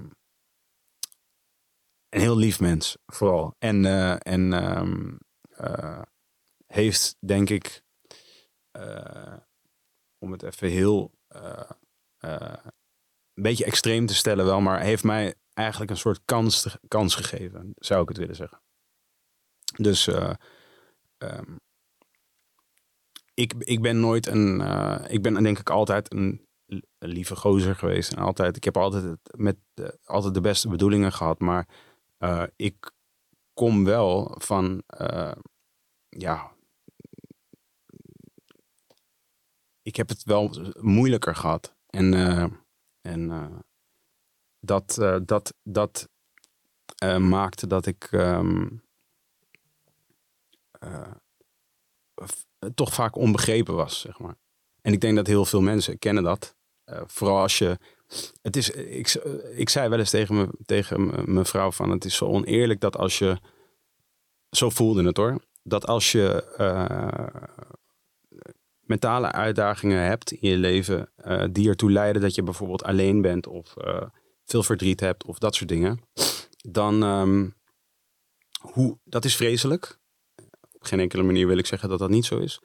een 2.10 2.22
heel 2.22 2.38
lief 2.38 2.60
mens, 2.60 2.98
vooral. 3.06 3.56
En, 3.58 3.86
en 4.22 4.54
ehm, 4.54 5.16
eh, 5.50 6.02
heeft, 6.68 7.16
denk 7.20 7.50
ik, 7.50 7.82
om 10.20 10.32
het 10.32 10.44
even 10.44 10.68
heel 10.68 11.12
een 12.20 13.44
beetje 13.44 13.66
extreem 13.66 14.06
te 14.06 14.16
stellen 14.16 14.46
wel, 14.46 14.62
maar 14.62 14.82
heeft 14.82 15.04
mij 15.04 15.36
eigenlijk 15.62 15.92
een 15.92 15.98
soort 15.98 16.22
kans, 16.26 16.78
kans 16.88 17.16
gegeven, 17.16 17.74
zou 17.76 18.02
ik 18.02 18.08
het 18.08 18.18
willen 18.18 18.36
zeggen. 18.36 18.62
Dus 19.76 20.08
ehm, 20.08 21.56
ik, 23.34 23.54
ik 23.58 23.82
ben 23.82 24.00
nooit 24.00 24.28
een, 24.28 24.62
eh, 24.62 25.06
ik 25.08 25.22
ben 25.22 25.44
denk 25.44 25.60
ik 25.60 25.70
altijd 25.70 26.14
een, 26.14 26.50
lieve 26.98 27.36
gozer 27.36 27.76
geweest. 27.76 28.12
En 28.12 28.18
altijd, 28.18 28.56
ik 28.56 28.64
heb 28.64 28.78
altijd, 28.78 29.04
het, 29.04 29.20
met, 29.38 29.58
altijd 30.06 30.34
de 30.34 30.42
beste 30.42 30.68
bedoelingen 30.68 31.12
gehad, 31.12 31.40
maar 31.40 31.68
eh, 32.18 32.44
ik 32.56 32.92
kom 33.54 33.84
wel 33.84 34.36
van, 34.40 34.84
ja, 36.10 36.52
ik 39.82 39.96
heb 39.96 40.10
het 40.10 40.24
wel 40.24 40.74
moeilijker 40.80 41.36
gehad. 41.36 41.76
En, 41.88 42.14
en 43.02 43.30
dat, 44.62 44.98
eh, 44.98 45.18
dat, 45.26 45.54
dat 45.64 46.10
eh, 46.96 47.18
maakte 47.18 47.68
dat 47.68 47.86
ik 47.86 48.08
ehm, 48.12 48.68
eh, 50.80 51.12
toch 52.76 52.94
vaak 52.94 53.16
onbegrepen 53.16 53.76
was, 53.76 54.00
zeg 54.00 54.20
maar. 54.20 54.36
En 54.82 54.94
ik 54.94 55.02
denk 55.02 55.16
dat 55.16 55.28
heel 55.28 55.46
veel 55.46 55.62
mensen 55.62 56.00
kennen 56.00 56.24
dat. 56.24 56.56
Vooral 57.06 57.40
als 57.40 57.58
je. 57.58 57.78
Het 58.42 58.56
is, 58.56 58.70
ik, 58.70 59.14
ik 59.56 59.70
zei 59.70 59.90
wel 59.90 60.00
eens 60.00 60.10
tegen, 60.10 60.36
me, 60.36 60.50
tegen 60.66 61.34
mijn 61.34 61.46
vrouw 61.46 61.72
van 61.72 61.90
het 61.90 62.06
is 62.06 62.16
zo 62.16 62.26
oneerlijk 62.26 62.80
dat 62.80 62.98
als 62.98 63.20
je. 63.20 63.38
Zo 64.50 64.70
voelde 64.70 65.04
het 65.04 65.18
hoor. 65.18 65.46
Dat 65.64 65.88
als 65.88 66.12
je 66.12 66.46
mentale 68.80 69.32
uitdagingen 69.32 70.06
hebt 70.06 70.32
in 70.32 70.50
je 70.50 70.58
leven 70.58 71.12
die 71.52 71.70
ertoe 71.70 71.92
leiden 71.92 72.22
dat 72.22 72.36
je 72.36 72.44
bijvoorbeeld 72.44 72.84
alleen 72.84 73.22
bent 73.22 73.48
of 73.48 73.74
veel 74.52 74.64
verdriet 74.64 75.00
hebt 75.00 75.26
of 75.26 75.38
dat 75.38 75.56
soort 75.56 75.70
dingen, 75.70 76.00
dan 76.58 77.04
ehm, 77.04 77.50
hoe, 78.62 79.00
dat 79.04 79.26
is 79.26 79.36
vreselijk. 79.36 80.00
Op 80.72 80.84
geen 80.84 81.00
enkele 81.00 81.24
manier 81.24 81.48
wil 81.48 81.58
ik 81.58 81.66
zeggen 81.66 81.90
dat 81.90 82.00
dat 82.00 82.10
niet 82.10 82.26
zo 82.26 82.38
is. 82.38 82.62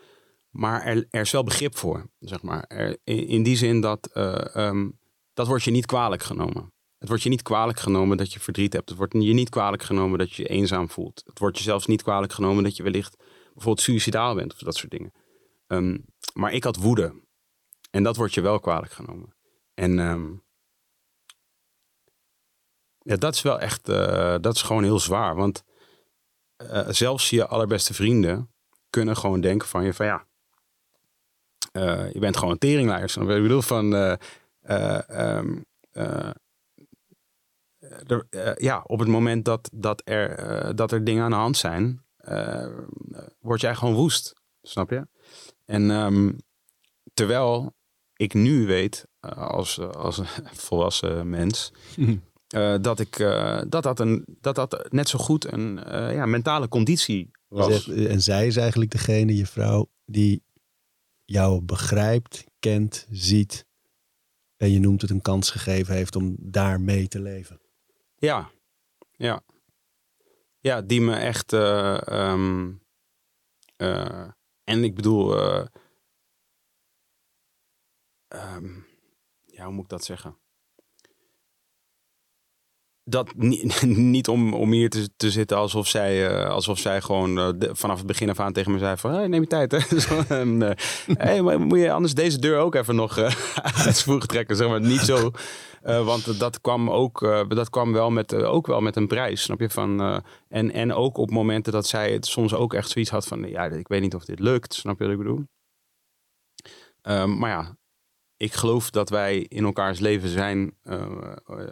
Maar 0.50 0.82
er, 0.82 1.06
er 1.10 1.20
is 1.20 1.30
wel 1.30 1.44
begrip 1.44 1.76
voor, 1.76 2.10
zeg 2.18 2.42
maar. 2.42 2.64
Er, 2.68 2.98
in, 3.04 3.26
in 3.28 3.42
die 3.42 3.56
zin 3.56 3.80
dat 3.80 4.06
eh, 4.12 4.54
ehm, 4.56 4.90
dat 5.34 5.46
wordt 5.46 5.64
je 5.64 5.70
niet 5.70 5.86
kwalijk 5.86 6.22
genomen. 6.22 6.72
Het 6.98 7.08
wordt 7.08 7.22
je 7.22 7.28
niet 7.28 7.42
kwalijk 7.42 7.80
genomen 7.80 8.16
dat 8.16 8.32
je 8.32 8.40
verdriet 8.40 8.72
hebt. 8.72 8.88
Het 8.88 8.98
wordt 8.98 9.12
je 9.12 9.32
niet 9.32 9.48
kwalijk 9.48 9.82
genomen 9.82 10.18
dat 10.18 10.32
je 10.32 10.48
eenzaam 10.48 10.90
voelt. 10.90 11.22
Het 11.24 11.38
wordt 11.38 11.58
je 11.58 11.62
zelfs 11.62 11.86
niet 11.86 12.02
kwalijk 12.02 12.32
genomen 12.32 12.64
dat 12.64 12.76
je 12.76 12.82
wellicht 12.82 13.16
bijvoorbeeld 13.52 13.80
suicidaal 13.80 14.34
bent 14.34 14.52
of 14.52 14.58
dat 14.58 14.76
soort 14.76 14.90
dingen. 14.90 15.12
Ehm, 15.66 15.98
maar 16.34 16.52
ik 16.52 16.64
had 16.64 16.76
woede. 16.76 17.24
En 17.90 18.02
dat 18.02 18.16
wordt 18.16 18.34
je 18.34 18.40
wel 18.40 18.60
kwalijk 18.60 18.92
genomen. 18.92 19.34
En 19.74 19.98
ja, 23.06 23.16
dat 23.16 23.34
is 23.34 23.42
wel 23.42 23.60
echt, 23.60 23.88
eh, 23.88 24.36
dat 24.40 24.54
is 24.54 24.62
gewoon 24.62 24.82
heel 24.82 24.98
zwaar. 24.98 25.34
Want 25.34 25.64
eh, 26.56 26.88
zelfs 26.88 27.30
je 27.30 27.46
allerbeste 27.46 27.94
vrienden 27.94 28.50
kunnen 28.90 29.16
gewoon 29.16 29.40
denken 29.40 29.68
van 29.68 29.84
je 29.84 29.94
van 29.94 30.06
ja, 30.06 30.26
eh, 31.76 32.12
je 32.12 32.18
bent 32.18 32.36
gewoon 32.36 32.56
een 32.60 32.88
wat 32.88 33.18
Ik 33.18 33.42
bedoel 33.42 33.62
van, 33.62 33.94
eh, 33.94 34.12
eh, 34.60 35.10
ehm, 35.10 35.60
ja, 38.56 38.82
op 38.86 38.98
het 38.98 39.08
moment 39.08 39.44
dat, 39.44 39.70
dat, 39.72 40.02
er, 40.04 40.76
dat 40.76 40.92
er 40.92 41.04
dingen 41.04 41.24
aan 41.24 41.30
de 41.30 41.36
hand 41.36 41.56
zijn, 41.56 42.04
word 43.40 43.60
jij 43.60 43.74
gewoon 43.74 43.94
woest. 43.94 44.34
Snap 44.62 44.90
je? 44.90 45.06
En 45.64 45.90
ehm, 45.90 46.32
terwijl 47.14 47.74
ik 48.16 48.34
nu 48.34 48.66
weet, 48.66 49.06
als, 49.36 49.80
als 49.80 50.20
volwassen 50.66 51.30
mens, 51.30 51.72
eh, 52.48 52.76
dat, 52.80 53.00
ik, 53.00 53.18
eh, 53.18 53.62
dat, 53.68 53.82
dat, 53.82 54.00
een, 54.00 54.24
dat 54.40 54.54
dat 54.54 54.92
net 54.92 55.08
zo 55.08 55.18
goed 55.18 55.52
een 55.52 55.84
eh, 55.84 56.14
ja, 56.14 56.26
mentale 56.26 56.68
conditie 56.68 57.30
was. 57.48 57.88
En 57.88 58.22
zij 58.22 58.46
is 58.46 58.56
eigenlijk 58.56 58.90
degene, 58.90 59.36
je 59.36 59.46
vrouw, 59.46 59.90
die 60.04 60.44
jou 61.24 61.60
begrijpt, 61.62 62.44
kent, 62.58 63.06
ziet. 63.10 63.66
En 64.56 64.70
je 64.70 64.78
noemt 64.78 65.00
het 65.00 65.10
een 65.10 65.20
kans 65.22 65.50
gegeven 65.50 65.94
heeft 65.94 66.16
om 66.16 66.36
daar 66.40 66.80
mee 66.80 67.08
te 67.08 67.20
leven. 67.20 67.60
Ja, 68.16 68.50
ja. 69.12 69.42
Ja, 70.60 70.82
die 70.82 71.00
me 71.00 71.14
echt. 71.14 71.52
eh, 71.52 72.08
ehm, 72.08 72.72
eh, 73.76 74.28
en 74.64 74.84
ik 74.84 74.94
bedoel. 74.94 75.38
eh, 75.38 75.66
ehm, 78.28 78.80
ja, 79.44 79.64
hoe 79.64 79.72
moet 79.72 79.84
ik 79.84 79.90
dat 79.90 80.04
zeggen? 80.04 80.36
Dat 83.08 83.34
niet, 83.36 83.82
niet 84.16 84.28
om, 84.28 84.54
om 84.54 84.72
hier 84.72 84.90
te, 84.90 85.08
te 85.16 85.30
zitten 85.30 85.56
alsof 85.56 85.88
zij, 85.88 86.28
eh, 86.28 86.50
alsof 86.50 86.78
zij 86.78 87.00
gewoon 87.00 87.38
eh, 87.38 87.70
vanaf 87.72 87.98
het 87.98 88.06
begin 88.06 88.30
af 88.30 88.40
aan 88.40 88.52
tegen 88.52 88.72
me 88.72 88.78
zei 88.78 88.96
van 88.96 89.12
hey, 89.12 89.26
neem 89.26 89.40
je 89.40 89.46
tijd. 89.46 89.72
Hè? 89.72 89.80
Zo, 90.00 90.22
eh, 90.28 90.70
hey, 91.18 91.42
maar 91.42 91.60
moet 91.60 91.78
je 91.78 91.92
anders 91.92 92.14
deze 92.14 92.38
deur 92.38 92.58
ook 92.58 92.74
even 92.74 92.94
nog 92.94 93.18
uit 93.84 93.96
z'n 93.96 94.04
voegen 94.04 94.28
trekken? 94.28 94.56
Zeg 94.56 94.68
maar 94.68 94.80
niet 94.80 95.00
zo. 95.00 95.30
Want 95.82 96.38
dat 96.38 96.60
kwam 96.60 96.90
ook, 96.90 97.44
dat 97.48 97.70
kwam 97.70 97.92
wel 97.92 98.10
met, 98.10 98.34
ook 98.34 98.66
wel 98.66 98.80
met 98.80 98.96
een 98.96 99.06
prijs, 99.06 99.42
snap 99.42 99.60
je? 99.60 99.70
Van, 99.70 100.22
en, 100.48 100.72
en 100.72 100.92
ook 100.92 101.16
op 101.16 101.30
momenten 101.30 101.72
dat 101.72 101.86
zij 101.86 102.12
het 102.12 102.26
soms 102.26 102.54
ook 102.54 102.74
echt 102.74 102.90
zoiets 102.90 103.10
had 103.10 103.26
van, 103.26 103.48
ja, 103.48 103.64
ik 103.64 103.88
weet 103.88 104.00
niet 104.00 104.14
of 104.14 104.24
dit 104.24 104.38
lukt, 104.38 104.74
snap 104.74 104.98
je 104.98 105.04
wat 105.04 105.12
ik 105.12 105.18
bedoel? 105.18 105.44
Ehm, 107.02 107.38
maar 107.38 107.50
ja, 107.50 107.76
ik 108.36 108.52
geloof 108.52 108.90
dat 108.90 109.08
wij 109.08 109.38
in 109.38 109.64
elkaars 109.64 109.98
leven 109.98 110.28
zijn, 110.28 110.74
eh, 110.82 111.06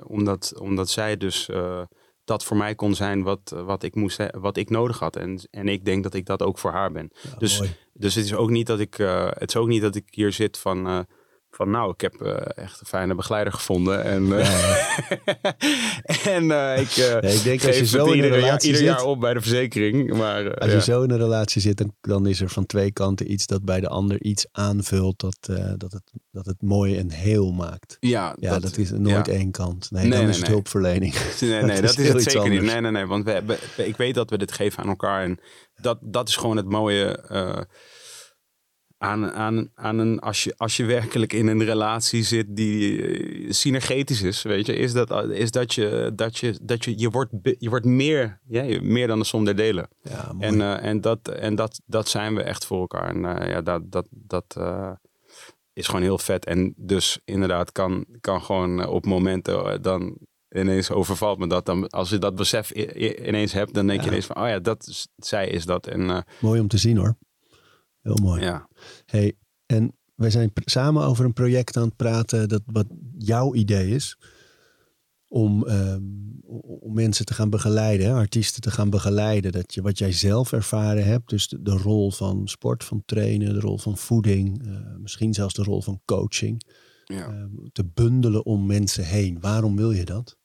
omdat, 0.06 0.52
omdat 0.60 0.88
zij 0.88 1.16
dus 1.16 1.48
eh, 1.48 1.82
dat 2.24 2.44
voor 2.44 2.56
mij 2.56 2.74
kon 2.74 2.94
zijn 2.94 3.22
wat, 3.22 3.54
wat, 3.64 3.82
ik, 3.82 3.94
moest, 3.94 4.20
wat 4.38 4.56
ik 4.56 4.70
nodig 4.70 4.98
had. 4.98 5.16
En, 5.16 5.48
en 5.50 5.68
ik 5.68 5.84
denk 5.84 6.02
dat 6.02 6.14
ik 6.14 6.26
dat 6.26 6.42
ook 6.42 6.58
voor 6.58 6.70
haar 6.70 6.92
ben. 6.92 7.10
Ja, 7.22 7.36
Dus- 7.38 7.58
mooi. 7.58 7.76
Dus 7.96 8.14
het 8.14 8.24
is 8.24 8.34
ook 8.34 8.50
niet 8.50 8.66
dat 8.66 8.80
ik, 8.80 8.98
eh, 8.98 9.26
het 9.30 9.48
is 9.48 9.56
ook 9.56 9.68
niet 9.68 9.82
dat 9.82 9.94
ik 9.94 10.04
hier 10.10 10.32
zit 10.32 10.58
van, 10.58 11.06
van 11.54 11.70
nou, 11.70 11.90
ik 11.90 12.00
heb 12.00 12.14
eh, 12.20 12.64
echt 12.64 12.80
een 12.80 12.86
fijne 12.86 13.14
begeleider 13.14 13.52
gevonden. 13.52 14.04
En, 14.04 14.38
eh, 14.38 14.98
en 16.36 16.50
eh, 16.50 16.80
ik, 16.80 17.20
Nee, 17.22 17.34
ik 17.34 17.42
denk 17.42 17.64
als 17.64 17.78
je 17.78 17.86
zo 17.86 18.04
in 18.04 18.10
een 18.10 18.14
ieder, 18.14 18.30
jaar, 18.30 18.40
relatie 18.40 18.72
ieder 18.72 18.86
zit, 18.86 18.96
jaar 18.96 19.04
op 19.04 19.20
bij 19.20 19.34
de 19.34 19.40
verzekering. 19.40 20.16
Maar 20.16 20.54
als 20.58 20.72
je 20.72 20.82
zo 20.82 21.02
in 21.02 21.10
een 21.10 21.18
relatie 21.18 21.60
zit, 21.60 21.76
dan, 21.76 21.94
dan 22.00 22.26
is 22.26 22.40
er 22.40 22.48
van 22.48 22.66
twee 22.66 22.92
kanten 22.92 23.32
iets 23.32 23.46
dat 23.46 23.64
bij 23.64 23.80
de 23.80 23.88
ander 23.88 24.22
iets 24.22 24.46
aanvult 24.52 25.20
dat, 25.20 25.38
dat, 25.76 25.92
het, 25.92 26.12
dat 26.30 26.46
het 26.46 26.62
mooi 26.62 26.96
en 26.96 27.10
heel 27.10 27.52
maakt. 27.52 27.96
ja, 28.00 28.36
Ja, 28.40 28.58
dat, 28.58 28.76
is 28.76 28.90
nooit 28.90 29.26
ja. 29.26 29.32
één 29.32 29.50
kant. 29.50 29.90
Nee, 29.90 30.02
Nee, 30.02 30.10
dan 30.10 30.20
nee, 30.20 30.28
is 30.28 30.38
het 30.38 30.46
hulpverlening. 30.46 31.14
Nee, 31.40 31.50
nee, 31.62 31.80
Dat 31.80 31.96
dat, 31.96 31.98
is 31.98 32.08
het 32.08 32.22
zeker 32.22 32.50
niet. 32.50 32.62
Nee, 32.62 32.80
nee, 32.80 32.90
nee. 32.90 33.06
Want 33.06 33.24
we, 33.24 33.58
ik 33.76 33.96
weet 33.96 34.14
dat 34.14 34.30
we 34.30 34.38
dit 34.38 34.52
geven 34.52 34.82
aan 34.82 34.88
elkaar. 34.88 35.22
En 35.22 35.38
dat, 35.80 35.98
dat 36.00 36.28
is 36.28 36.36
gewoon 36.36 36.56
het 36.56 36.68
mooie 36.68 37.18
aan, 39.04 39.30
aan, 39.30 39.70
aan 39.74 39.98
een... 39.98 40.20
Als 40.20 40.44
je, 40.44 40.54
als 40.56 40.76
je 40.76 40.84
werkelijk 40.84 41.32
in 41.32 41.46
een 41.46 41.64
relatie 41.64 42.22
zit 42.22 42.56
die 42.56 43.02
eh, 43.02 43.50
synergetisch 43.50 44.22
is, 44.22 44.42
weet 44.42 44.66
je, 44.66 44.74
is 44.76 44.92
dat, 44.92 45.30
is 45.30 45.50
dat 45.50 45.74
je, 45.74 46.12
dat 46.14 46.38
je, 46.38 46.58
dat 46.62 46.84
je, 46.84 46.98
je 46.98 47.10
wordt, 47.10 47.32
je 47.58 47.68
wordt 47.68 47.84
meer, 47.84 48.40
ja, 48.46 48.80
meer 48.82 49.06
dan 49.06 49.18
de 49.18 49.24
som 49.24 49.44
der 49.44 49.56
delen. 49.56 49.88
Ja. 50.02 50.34
En, 50.38 50.60
eh, 50.60 50.84
en, 50.84 51.00
dat, 51.00 51.28
en 51.28 51.54
dat, 51.54 51.80
dat 51.86 52.08
zijn 52.08 52.34
we 52.34 52.42
echt 52.42 52.66
voor 52.66 52.80
elkaar. 52.80 53.08
En 53.08 53.24
eh, 53.24 53.50
ja, 53.50 53.62
dat, 53.62 53.82
dat, 53.90 54.06
dat 54.10 54.56
is 55.72 55.86
gewoon 55.86 56.02
heel 56.02 56.18
vet. 56.18 56.44
En 56.44 56.74
dus 56.76 57.20
inderdaad 57.24 57.72
kan, 57.72 58.06
kan 58.20 58.42
gewoon 58.42 58.86
op 58.86 59.04
momenten 59.04 59.82
dan 59.82 60.16
ineens 60.50 60.90
overvalt 60.90 61.38
me 61.38 61.46
dat. 61.46 61.66
Dan, 61.66 61.88
als 61.88 62.10
je 62.10 62.18
dat 62.18 62.34
besef 62.34 62.70
ineens 62.70 63.52
hebt, 63.52 63.74
dan 63.74 63.86
denk 63.86 64.00
je 64.00 64.06
ineens 64.06 64.26
van, 64.26 64.36
oh 64.36 64.48
ja, 64.48 64.58
dat 64.58 65.06
zij 65.16 65.48
is 65.48 65.64
dat. 65.64 65.86
En 65.86 66.24
mooi 66.40 66.60
om 66.60 66.68
te 66.68 66.78
zien 66.78 66.96
hoor. 66.96 67.16
Heel 68.04 68.18
mooi. 68.22 68.42
ja, 68.42 68.68
Hey, 69.06 69.32
en 69.66 69.96
wij 70.14 70.30
zijn 70.30 70.52
samen 70.54 71.02
over 71.04 71.24
een 71.24 71.32
project 71.32 71.76
aan 71.76 71.84
het 71.84 71.96
praten 71.96 72.48
dat 72.48 72.62
wat 72.66 72.86
jouw 73.18 73.54
idee 73.54 73.90
is. 73.90 74.18
Om, 75.28 75.66
ehm, 75.66 76.02
om 76.80 76.94
mensen 76.94 77.24
te 77.24 77.34
gaan 77.34 77.50
begeleiden, 77.50 78.06
hè, 78.06 78.12
artiesten 78.12 78.62
te 78.62 78.70
gaan 78.70 78.90
begeleiden. 78.90 79.52
Dat 79.52 79.74
je 79.74 79.82
wat 79.82 79.98
jij 79.98 80.12
zelf 80.12 80.52
ervaren 80.52 81.04
hebt, 81.04 81.28
dus 81.28 81.48
de, 81.48 81.62
de 81.62 81.70
rol 81.70 82.10
van 82.10 82.48
sport, 82.48 82.84
van 82.84 83.02
trainen, 83.04 83.54
de 83.54 83.60
rol 83.60 83.78
van 83.78 83.96
voeding, 83.96 84.66
eh, 84.66 84.96
misschien 84.96 85.34
zelfs 85.34 85.54
de 85.54 85.62
rol 85.62 85.82
van 85.82 86.00
coaching. 86.04 86.62
ja. 87.04 87.26
ehm, 87.26 87.68
te 87.72 87.84
bundelen 87.84 88.44
om 88.44 88.66
mensen 88.66 89.04
heen. 89.04 89.40
Waarom 89.40 89.76
wil 89.76 89.90
je 89.90 90.04
dat? 90.04 90.36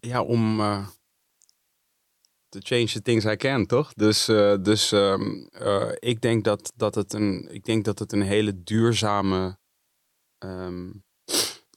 ja, 0.00 0.22
om 0.22 0.60
eh 0.60 0.86
to 2.50 2.58
change 2.62 2.86
the 2.86 3.02
things 3.02 3.24
I 3.24 3.36
can, 3.36 3.66
toch? 3.66 3.92
Dus, 3.94 4.28
eh, 4.28 4.56
dus 4.62 4.92
ehm, 4.92 5.46
eh, 5.52 5.90
ik, 5.98 6.20
denk 6.20 6.44
dat, 6.44 6.72
dat 6.76 6.94
het 6.94 7.12
een, 7.12 7.48
ik 7.50 7.64
denk 7.64 7.84
dat 7.84 7.98
het 7.98 8.12
een 8.12 8.22
hele 8.22 8.62
duurzame 8.62 9.58
ehm, 10.38 10.90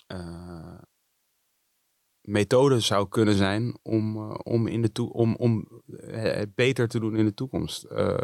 eh, 0.07 0.79
methode 2.21 2.79
zou 2.79 3.09
kunnen 3.09 3.35
zijn 3.35 3.77
om, 3.81 4.31
om, 4.31 4.67
in 4.67 4.81
de 4.81 5.09
om, 5.11 5.35
om 5.35 5.81
het 6.01 6.55
beter 6.55 6.87
te 6.87 6.99
doen 6.99 7.15
in 7.15 7.25
de 7.25 7.33
toekomst. 7.33 7.83
Eh, 7.83 8.23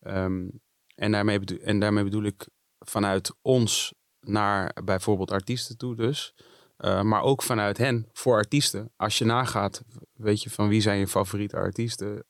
ehm, 0.00 0.48
en, 0.94 1.12
daarmee 1.12 1.40
en 1.60 1.78
daarmee 1.78 2.04
bedoel 2.04 2.24
ik 2.24 2.48
vanuit 2.78 3.34
ons 3.42 3.94
naar 4.20 4.76
bijvoorbeeld 4.84 5.30
artiesten 5.30 5.76
toe 5.76 5.96
dus. 5.96 6.34
Uh, 6.78 7.02
maar 7.02 7.22
ook 7.22 7.42
vanuit 7.42 7.78
hen 7.78 8.08
voor 8.12 8.36
artiesten. 8.36 8.92
Als 8.96 9.18
je 9.18 9.24
nagaat, 9.24 9.82
weet 10.12 10.42
je 10.42 10.50
van 10.50 10.68
wie 10.68 10.80
zijn 10.80 10.98
je 10.98 11.06
favoriete 11.06 11.56
artiesten. 11.56 12.24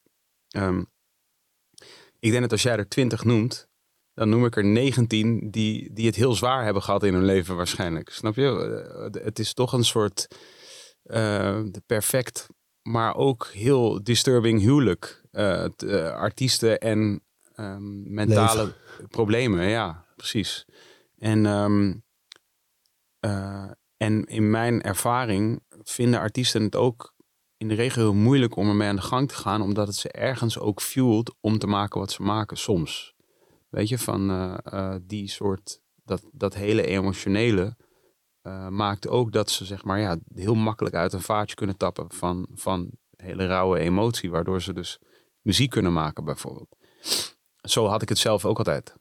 Um, 0.56 0.86
ik 2.18 2.30
denk 2.30 2.42
dat 2.42 2.52
als 2.52 2.62
jij 2.62 2.76
er 2.76 2.88
twintig 2.88 3.24
noemt, 3.24 3.68
dan 4.14 4.28
noem 4.28 4.44
ik 4.44 4.56
er 4.56 4.64
19 4.64 5.50
die, 5.50 5.92
die 5.92 6.06
het 6.06 6.14
heel 6.14 6.34
zwaar 6.34 6.64
hebben 6.64 6.82
gehad 6.82 7.02
in 7.02 7.14
hun 7.14 7.24
leven 7.24 7.56
waarschijnlijk. 7.56 8.10
Snap 8.10 8.34
je? 8.34 8.42
Uh, 9.14 9.24
het 9.24 9.38
is 9.38 9.54
toch 9.54 9.72
een 9.72 9.84
soort 9.84 10.26
uh, 11.04 11.62
perfect, 11.86 12.46
maar 12.82 13.16
ook 13.16 13.46
heel 13.46 14.04
disturbing 14.04 14.60
huwelijk. 14.60 15.22
Uh, 15.32 15.66
artiesten 16.12 16.80
en 16.80 17.22
um, 17.56 18.12
mentale 18.14 18.64
Leven. 18.64 19.08
problemen, 19.08 19.68
ja, 19.68 20.04
precies. 20.16 20.64
En 21.18 21.46
um, 21.46 22.02
en 24.04 24.24
in 24.24 24.50
mijn 24.50 24.82
ervaring 24.82 25.62
vinden 25.82 26.20
artiesten 26.20 26.62
het 26.62 26.76
ook 26.76 27.14
in 27.56 27.68
de 27.68 27.74
regio 27.74 28.02
heel 28.02 28.14
moeilijk 28.14 28.56
om 28.56 28.68
ermee 28.68 28.88
aan 28.88 28.96
de 28.96 29.02
gang 29.02 29.28
te 29.28 29.34
gaan, 29.34 29.62
omdat 29.62 29.86
het 29.86 29.96
ze 29.96 30.10
ergens 30.10 30.58
ook 30.58 30.80
fuelt 30.82 31.34
om 31.40 31.58
te 31.58 31.66
maken 31.66 32.00
wat 32.00 32.12
ze 32.12 32.22
maken 32.22 32.56
soms. 32.56 33.14
Weet 33.68 33.88
je, 33.88 33.98
van 33.98 34.30
uh, 34.30 34.56
uh, 34.72 34.94
die 35.02 35.28
soort, 35.28 35.80
dat, 36.04 36.22
dat 36.32 36.54
hele 36.54 36.86
emotionele 36.86 37.76
uh, 38.42 38.68
maakt 38.68 39.08
ook 39.08 39.32
dat 39.32 39.50
ze 39.50 39.64
zeg 39.64 39.84
maar 39.84 40.00
ja, 40.00 40.18
heel 40.34 40.54
makkelijk 40.54 40.94
uit 40.94 41.12
een 41.12 41.20
vaatje 41.20 41.54
kunnen 41.54 41.76
tappen 41.76 42.12
van, 42.12 42.46
van 42.54 42.90
hele 43.16 43.46
rauwe 43.46 43.78
emotie, 43.78 44.30
waardoor 44.30 44.62
ze 44.62 44.72
dus 44.72 44.98
muziek 45.40 45.70
kunnen 45.70 45.92
maken 45.92 46.24
bijvoorbeeld. 46.24 46.76
Zo 47.62 47.86
had 47.86 48.02
ik 48.02 48.08
het 48.08 48.18
zelf 48.18 48.44
ook 48.44 48.58
altijd 48.58 48.94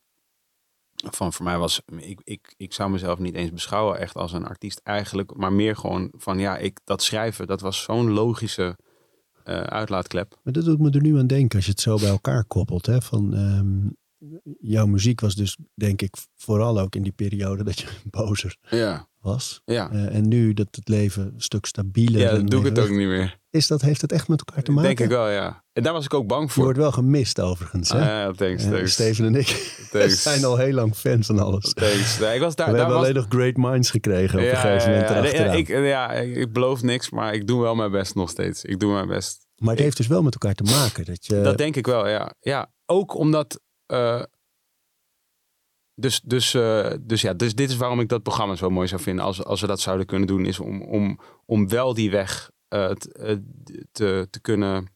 van 1.12 1.34
voor 1.34 1.46
mij 1.46 1.58
was, 1.58 1.82
ik, 1.98 2.20
ik, 2.24 2.54
ik 2.58 2.74
zou 2.74 2.90
mezelf 2.90 3.20
niet 3.20 3.36
eens 3.36 3.52
beschouwen 3.52 4.00
echt 4.00 4.16
als 4.16 4.34
een 4.34 4.46
artiest 4.46 4.82
eigenlijk, 4.84 5.36
maar 5.36 5.54
meer 5.54 5.76
gewoon 5.76 6.12
van 6.18 6.40
ja, 6.40 6.58
ik, 6.58 6.80
dat 6.84 7.04
schrijven, 7.04 7.48
dat 7.48 7.62
was 7.62 7.84
zo'n 7.84 8.10
logische 8.10 8.78
uh, 9.46 9.62
uitlaatklep. 9.62 10.40
Maar 10.44 10.54
dat 10.54 10.66
doet 10.66 10.80
me 10.80 10.92
er 10.92 11.02
nu 11.02 11.18
aan 11.18 11.28
denken 11.28 11.56
als 11.56 11.66
je 11.66 11.72
het 11.72 11.82
zo 11.82 11.98
bij 11.98 12.10
elkaar 12.10 12.46
koppelt. 12.46 12.86
Hè? 12.86 13.02
Van, 13.02 13.34
um, 13.34 13.98
jouw 14.60 14.86
muziek 14.86 15.20
was 15.20 15.36
dus 15.36 15.58
denk 15.74 16.02
ik 16.02 16.16
vooral 16.36 16.80
ook 16.80 16.96
in 16.96 17.04
die 17.04 17.12
periode 17.12 17.64
dat 17.64 17.80
je 17.80 17.88
bozer 18.12 18.58
ja. 18.70 19.08
Was. 19.24 19.62
Ja. 19.66 19.92
Uh, 19.92 20.16
en 20.16 20.28
nu 20.28 20.54
dat 20.54 20.68
het 20.72 20.88
leven 20.88 21.24
een 21.24 21.42
stuk 21.42 21.66
stabieler 21.66 22.22
Ja, 22.22 22.32
dan 22.32 22.46
doe 22.46 22.60
ik 22.60 22.66
het 22.66 22.80
ook 22.80 22.90
niet 22.90 23.08
meer. 23.08 23.42
Is 23.50 23.68
dat, 23.68 23.82
heeft 23.82 24.02
het 24.02 24.12
echt 24.12 24.28
met 24.28 24.44
elkaar 24.46 24.64
te 24.64 24.72
maken? 24.72 24.96
Denk 24.96 25.00
ik 25.12 25.18
wel, 25.18 25.30
ja. 25.30 25.64
En 25.74 25.84
daar 25.84 25.94
was 25.94 26.06
ik 26.06 26.14
ook 26.14 26.28
bang 26.28 26.52
voor. 26.52 26.58
Je 26.58 26.64
wordt 26.64 26.80
wel 26.80 26.92
gemist 26.92 27.40
overigens. 27.40 27.90
Hè? 27.90 28.00
Ah, 28.00 28.06
ja, 28.06 28.32
thanks, 28.32 28.64
thanks. 28.64 28.92
Steven 28.92 29.26
en 29.26 29.36
ik 29.36 29.48
zijn 30.10 30.44
al 30.44 30.58
heel 30.58 30.74
lang 30.74 30.96
fans 30.96 31.28
van 31.28 31.40
alles. 31.40 31.74
Thanks. 31.74 32.20
Nee, 32.20 32.36
ik 32.36 32.42
was 32.42 32.56
daar, 32.56 32.66
We 32.66 32.72
daar 32.72 32.82
hebben 32.82 33.00
was... 33.00 33.08
alleen 33.08 33.16
nog 33.16 33.26
Great 33.30 33.58
Minds 33.58 33.90
gekregen 33.90 34.40
op 34.40 34.46
ja, 34.46 34.52
een 34.52 34.58
gegeven 34.58 34.92
moment 34.92 35.10
ja, 35.10 35.44
ja. 35.44 35.52
Ik, 35.52 35.68
ja, 35.68 36.12
ik 36.12 36.54
beloof 36.54 36.82
niks, 36.82 37.10
maar 37.10 37.34
ik 37.34 37.48
doe 37.48 37.62
wel 37.62 37.76
mijn 37.76 37.92
best 37.92 38.16
nog 38.16 38.30
steeds. 38.30 38.64
Ik 38.64 38.80
doe 38.80 38.94
mijn 38.94 39.08
best. 39.08 39.48
Maar 39.56 39.70
het 39.70 39.78
ik, 39.78 39.86
heeft 39.86 39.98
dus 39.98 40.08
wel 40.08 40.22
met 40.22 40.34
elkaar 40.34 40.56
te 40.56 40.64
maken. 40.64 41.06
Dat, 41.06 41.26
je... 41.26 41.42
dat 41.42 41.58
denk 41.58 41.76
ik 41.76 41.86
wel, 41.86 42.08
ja. 42.08 42.34
Ja, 42.40 42.72
ook 42.86 43.16
omdat... 43.16 43.60
Uh, 43.88 44.22
dus, 45.96 46.22
dus, 46.22 46.54
uh, 46.54 46.92
dus 47.02 47.22
ja, 47.22 47.34
dus 47.34 47.56
dit 47.56 47.70
is 47.70 47.78
waarom 47.78 48.00
ik 48.00 48.10
dat 48.10 48.24
programma 48.24 48.56
zo 48.56 48.70
mooi 48.70 48.88
zou 48.88 49.02
vinden. 49.02 49.26
Als, 49.26 49.44
als 49.44 49.62
we 49.62 49.68
dat 49.68 49.80
zouden 49.80 50.06
kunnen 50.06 50.28
doen, 50.28 50.46
is 50.46 50.60
om, 50.60 50.82
om, 50.82 51.20
om 51.46 51.70
wel 51.70 51.94
die 51.94 52.12
weg 52.12 52.52
uh, 52.70 52.90
te, 52.90 53.44
te, 53.92 54.28
te, 54.30 54.40
kunnen, 54.40 54.92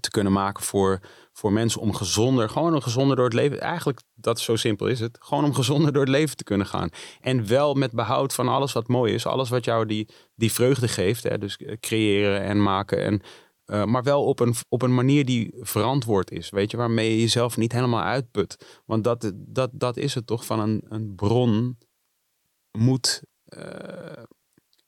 te 0.00 0.10
kunnen 0.10 0.32
maken 0.32 0.64
voor, 0.64 1.00
voor 1.32 1.52
mensen 1.52 1.80
om 1.80 1.94
gezonder, 1.94 2.48
gewoon 2.48 2.74
een 2.74 2.82
gezonder 2.82 3.16
door 3.16 3.24
het 3.24 3.34
leven. 3.34 3.60
Eigenlijk, 3.60 4.00
dat 4.14 4.40
zo 4.40 4.56
simpel 4.56 4.86
is 4.86 5.00
het. 5.00 5.18
Gewoon 5.20 5.44
om 5.44 5.54
gezonder 5.54 5.92
door 5.92 6.02
het 6.02 6.10
leven 6.10 6.36
te 6.36 6.44
kunnen 6.44 6.66
gaan. 6.66 6.88
En 7.20 7.46
wel 7.46 7.74
met 7.74 7.92
behoud 7.92 8.34
van 8.34 8.48
alles 8.48 8.72
wat 8.72 8.88
mooi 8.88 9.14
is. 9.14 9.26
Alles 9.26 9.48
wat 9.48 9.64
jou 9.64 9.86
die, 9.86 10.08
die 10.34 10.52
vreugde 10.52 10.88
geeft. 10.88 11.22
Hè? 11.22 11.38
Dus 11.38 11.58
creëren 11.80 12.42
en 12.42 12.62
maken. 12.62 13.04
En, 13.04 13.22
uh, 13.66 13.84
maar 13.84 14.02
wel 14.02 14.24
op 14.24 14.40
een, 14.40 14.54
op 14.68 14.82
een 14.82 14.94
manier 14.94 15.24
die 15.24 15.54
verantwoord 15.60 16.30
is. 16.30 16.50
Weet 16.50 16.70
je, 16.70 16.76
waarmee 16.76 17.10
je 17.10 17.20
jezelf 17.20 17.56
niet 17.56 17.72
helemaal 17.72 18.02
uitput. 18.02 18.80
Want 18.86 19.04
dat, 19.04 19.32
dat, 19.34 19.70
dat 19.72 19.96
is 19.96 20.14
het 20.14 20.26
toch 20.26 20.46
van 20.46 20.60
een, 20.60 20.82
een 20.88 21.14
bron 21.14 21.78
moet 22.78 23.22
uh, 23.56 24.22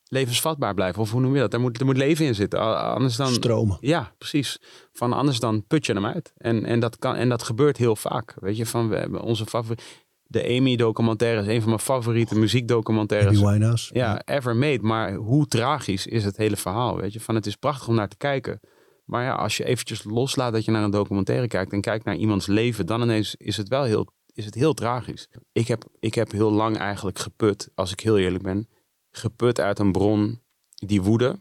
levensvatbaar 0.08 0.74
blijven. 0.74 1.02
Of 1.02 1.10
hoe 1.10 1.20
noem 1.20 1.34
je 1.34 1.40
dat? 1.40 1.52
Er 1.52 1.60
moet, 1.60 1.80
er 1.80 1.86
moet 1.86 1.96
leven 1.96 2.26
in 2.26 2.34
zitten. 2.34 2.78
Anders 2.94 3.16
dan... 3.16 3.28
Stromen. 3.28 3.76
Ja, 3.80 4.14
precies. 4.18 4.60
Van 4.92 5.12
anders 5.12 5.38
dan 5.38 5.66
put 5.66 5.86
je 5.86 5.92
hem 5.92 6.06
uit. 6.06 6.32
En, 6.36 6.64
en, 6.64 6.80
dat, 6.80 6.98
kan, 6.98 7.14
en 7.14 7.28
dat 7.28 7.42
gebeurt 7.42 7.76
heel 7.76 7.96
vaak. 7.96 8.34
Weet 8.40 8.56
je, 8.56 8.66
van 8.66 8.88
we 8.88 8.96
hebben 8.96 9.22
onze 9.22 9.46
favoriete... 9.46 9.84
De 10.26 10.44
Amy-documentaire 10.44 11.40
is 11.40 11.46
een 11.46 11.60
van 11.60 11.68
mijn 11.68 11.80
favoriete 11.80 12.38
muziekdocumentaires. 12.38 13.40
Winehouse. 13.40 13.94
Ja, 13.94 14.22
ever 14.24 14.56
made. 14.56 14.82
Maar 14.82 15.14
hoe 15.14 15.46
tragisch 15.46 16.06
is 16.06 16.24
het 16.24 16.36
hele 16.36 16.56
verhaal? 16.56 16.96
Weet 16.96 17.12
je, 17.12 17.20
van 17.20 17.34
het 17.34 17.46
is 17.46 17.56
prachtig 17.56 17.88
om 17.88 17.94
naar 17.94 18.08
te 18.08 18.16
kijken. 18.16 18.60
Maar 19.04 19.24
ja, 19.24 19.34
als 19.34 19.56
je 19.56 19.64
eventjes 19.64 20.04
loslaat 20.04 20.52
dat 20.52 20.64
je 20.64 20.70
naar 20.70 20.82
een 20.82 20.90
documentaire 20.90 21.48
kijkt 21.48 21.72
en 21.72 21.80
kijkt 21.80 22.04
naar 22.04 22.16
iemands 22.16 22.46
leven, 22.46 22.86
dan 22.86 23.02
ineens 23.02 23.34
is 23.34 23.56
het 23.56 23.68
wel 23.68 23.84
heel, 23.84 24.06
is 24.32 24.44
het 24.44 24.54
heel 24.54 24.74
tragisch. 24.74 25.28
Ik 25.52 25.68
heb, 25.68 25.84
ik 26.00 26.14
heb 26.14 26.30
heel 26.30 26.50
lang 26.50 26.76
eigenlijk 26.76 27.18
geput, 27.18 27.70
als 27.74 27.92
ik 27.92 28.00
heel 28.00 28.18
eerlijk 28.18 28.42
ben, 28.42 28.68
geput 29.10 29.60
uit 29.60 29.78
een 29.78 29.92
bron 29.92 30.42
die 30.74 31.02
woede, 31.02 31.38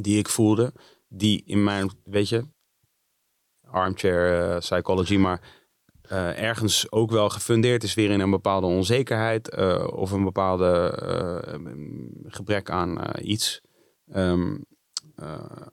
die 0.00 0.18
ik 0.18 0.28
voelde, 0.28 0.72
die 1.08 1.42
in 1.46 1.64
mijn, 1.64 1.90
weet 2.04 2.28
je, 2.28 2.44
armchair 3.60 4.50
uh, 4.50 4.58
psychology, 4.58 5.16
maar 5.16 5.40
uh, 6.12 6.42
ergens 6.42 6.92
ook 6.92 7.10
wel 7.10 7.28
gefundeerd 7.28 7.82
is 7.82 7.94
weer 7.94 8.10
in 8.10 8.20
een 8.20 8.30
bepaalde 8.30 8.66
onzekerheid 8.66 9.56
uh, 9.58 9.86
of 9.92 10.10
een 10.10 10.24
bepaalde 10.24 10.98
gebrek 12.26 12.70
aan 12.70 13.00
iets. 13.20 13.60
Um, 14.14 14.64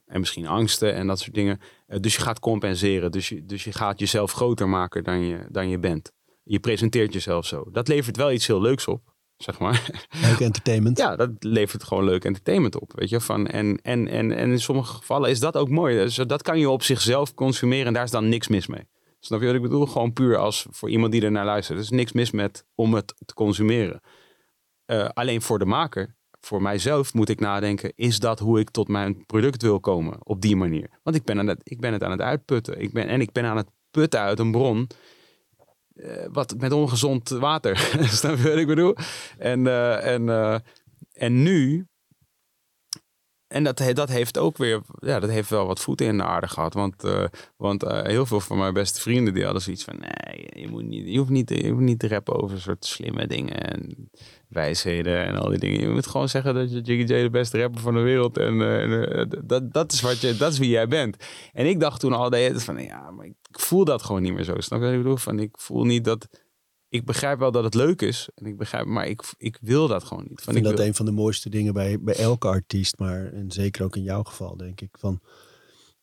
en 0.06 0.20
misschien 0.20 0.48
angsten 0.48 0.94
en 0.94 1.08
dat 1.08 1.20
soort 1.20 1.34
dingen. 1.34 1.60
dus 2.00 2.16
je 2.16 2.22
gaat 2.22 2.40
compenseren. 2.40 3.12
Dus 3.12 3.30
je, 3.30 3.46
dus 3.46 3.64
je 3.64 3.72
gaat 3.72 4.00
jezelf 4.00 4.32
groter 4.32 4.70
maken 4.70 5.04
dan 5.04 5.20
je, 5.20 5.46
dan 5.50 5.70
je 5.70 5.80
bent. 5.80 6.12
Je 6.44 6.60
presenteert 6.60 7.14
jezelf 7.14 7.46
zo. 7.46 7.66
Dat 7.72 7.88
levert 7.88 8.18
wel 8.18 8.32
iets 8.32 8.48
heel 8.48 8.62
leuks 8.62 8.88
op, 8.88 9.02
zeg 9.38 9.60
maar. 9.60 9.90
Leuk 10.28 10.40
entertainment. 10.40 10.98
Ja, 10.98 11.16
dat 11.16 11.32
levert 11.40 11.84
gewoon 11.84 12.04
leuk 12.04 12.26
entertainment 12.26 12.80
op. 12.80 12.92
Weet 12.96 13.10
je? 13.10 13.20
Van, 13.20 13.48
en, 13.48 13.80
en, 13.82 14.08
en, 14.08 14.32
en 14.32 14.52
in 14.52 14.60
sommige 14.60 14.94
gevallen 14.94 15.30
is 15.30 15.40
dat 15.40 15.58
ook 15.58 15.70
mooi. 15.70 15.98
Dus 15.98 16.16
dat 16.16 16.42
kan 16.42 16.60
je 16.60 16.70
op 16.70 16.84
zichzelf 16.84 17.34
consumeren 17.34 17.88
en 17.88 17.94
daar 17.94 18.04
is 18.04 18.12
dan 18.12 18.30
niks 18.30 18.48
mis 18.48 18.68
mee. 18.68 18.88
Snap 19.20 19.40
je 19.40 19.46
wat 19.46 19.56
ik 19.56 19.62
bedoel? 19.62 19.86
Gewoon 19.86 20.14
puur 20.14 20.38
als 20.38 20.66
voor 20.70 20.90
iemand 20.90 21.12
die 21.12 21.22
er 21.22 21.32
naar 21.32 21.46
luistert. 21.46 21.78
Er 21.78 21.84
is 21.84 21.90
niks 21.90 22.12
mis 22.12 22.32
met 22.32 22.66
om 22.76 22.94
het 22.94 23.16
te 23.26 23.34
consumeren. 23.34 24.02
Uh, 24.86 25.10
alleen 25.14 25.42
voor 25.42 25.60
de 25.60 25.66
maker, 25.66 26.16
voor 26.42 26.62
mijzelf 26.62 27.14
moet 27.14 27.30
ik 27.30 27.40
nadenken: 27.40 27.92
is 27.96 28.20
dat 28.20 28.40
hoe 28.40 28.60
ik 28.60 28.70
tot 28.70 28.88
mijn 28.88 29.26
product 29.26 29.62
wil 29.62 29.80
komen 29.80 30.18
op 30.26 30.42
die 30.42 30.56
manier? 30.56 30.90
Want 31.04 31.16
ik 31.16 31.24
ben, 31.24 31.40
aan 31.40 31.48
het, 31.48 31.62
ik 31.64 31.80
ben 31.80 31.94
het 31.94 32.04
aan 32.04 32.12
het 32.12 32.22
uitputten. 32.22 32.82
Ik 32.82 32.94
ben, 32.94 33.08
en 33.08 33.22
ik 33.22 33.32
ben 33.32 33.46
aan 33.46 33.58
het 33.58 33.70
putten 33.92 34.20
uit 34.20 34.40
een 34.40 34.52
bron. 34.52 34.88
Uh, 35.94 36.26
wat 36.32 36.56
met 36.58 36.72
ongezond 36.72 37.30
water. 37.30 37.78
Snap 38.20 38.38
je 38.38 38.50
wat 38.50 38.58
ik 38.58 38.68
bedoel? 38.68 38.96
En, 39.38 39.66
uh, 39.66 40.06
en, 40.06 40.64
en 41.14 41.44
nu 41.44 41.89
en 43.50 43.64
dat, 43.64 43.84
dat 43.94 44.10
heeft 44.10 44.38
ook 44.38 44.58
weer, 44.58 44.82
ja, 45.00 45.20
dat 45.20 45.30
heeft 45.30 45.50
wel 45.50 45.66
wat 45.66 45.80
voeten 45.80 46.06
in 46.06 46.18
de 46.18 46.24
aarde 46.24 46.48
gehad. 46.48 46.74
Want, 46.74 47.04
uh, 47.06 47.26
want 47.58 47.84
uh, 47.84 48.02
heel 48.02 48.26
veel 48.26 48.40
van 48.40 48.58
mijn 48.58 48.74
beste 48.74 49.02
vrienden 49.02 49.34
die 49.34 49.44
hadden 49.44 49.62
zoiets 49.62 49.84
van, 49.84 49.96
nee, 50.00 50.62
je, 50.62 50.68
moet 50.68 50.84
niet, 50.84 51.08
je, 51.08 51.18
hoeft 51.18 51.30
niet, 51.30 51.50
je 51.50 51.70
hoeft 51.70 51.82
niet 51.82 52.00
te 52.00 52.08
rappen 52.08 52.42
over 52.42 52.62
soort 52.62 52.86
slimme 52.86 53.28
dingen 53.28 53.62
en 53.62 54.10
wijsheden 54.48 55.26
en 55.26 55.36
al 55.36 55.50
die 55.50 55.60
dingen. 55.60 55.82
Je 55.82 55.90
moet 55.90 56.08
gewoon 56.08 56.30
zeggen 56.30 56.54
dat 56.54 56.72
je 56.72 56.82
Jiggy 56.82 57.14
J 57.14 57.22
de 57.22 57.30
beste 57.30 57.60
rapper 57.60 57.82
van 57.82 57.94
de 57.94 58.00
wereld 58.00 58.38
en, 58.38 58.62
en 58.62 59.30
dat, 59.44 59.74
dat, 59.74 59.92
is 59.92 60.02
wat 60.02 60.22
je, 60.22 60.36
dat 60.38 60.52
is 60.52 60.60
wie 60.60 60.70
jij 60.70 60.88
bent. 60.88 61.18
En 61.54 61.66
ik 61.66 61.80
dacht 61.80 62.00
toen 62.00 62.14
al 62.14 62.30
de 62.30 62.54
van, 62.56 62.84
ja, 62.84 63.12
maar 63.12 63.26
ik 63.26 63.36
voel 63.52 63.86
dat 63.86 64.04
gewoon 64.04 64.22
niet 64.22 64.34
meer 64.34 64.44
zo. 64.44 64.60
Snap 64.60 64.80
je 64.80 64.86
wat 64.86 64.94
ik 64.94 65.02
bedoel? 65.02 65.18
Van, 65.18 65.40
ik 65.40 65.58
voel 65.58 65.84
niet 65.84 66.04
dat 66.04 66.28
ik 66.90 67.06
begrijp 67.06 67.40
wel 67.40 67.52
dat 67.52 67.64
het 67.64 67.74
leuk 67.74 68.02
is. 68.02 68.30
En 68.36 68.46
ik 68.46 68.58
begrijp, 68.58 68.86
maar 68.86 69.08
ik, 69.08 69.22
ik 69.38 69.58
wil 69.62 69.88
dat 69.88 70.04
gewoon 70.04 70.26
niet. 70.30 70.42
Van, 70.42 70.56
ik 70.56 70.64
vind 70.64 70.78
dat 70.78 70.86
een 70.88 70.96
van 70.96 71.06
de 71.06 71.12
mooiste 71.12 71.50
dingen 71.50 71.74
bij, 71.74 72.00
bij 72.00 72.16
elke 72.16 72.48
artiest. 72.48 73.00
Maar 73.00 73.34
en 73.34 73.52
zeker 73.52 73.84
ook 73.84 73.96
in 73.96 74.04
jouw 74.04 74.24
geval, 74.24 74.58
denk 74.58 74.82
ik. 74.82 74.98
Van, 75.00 75.22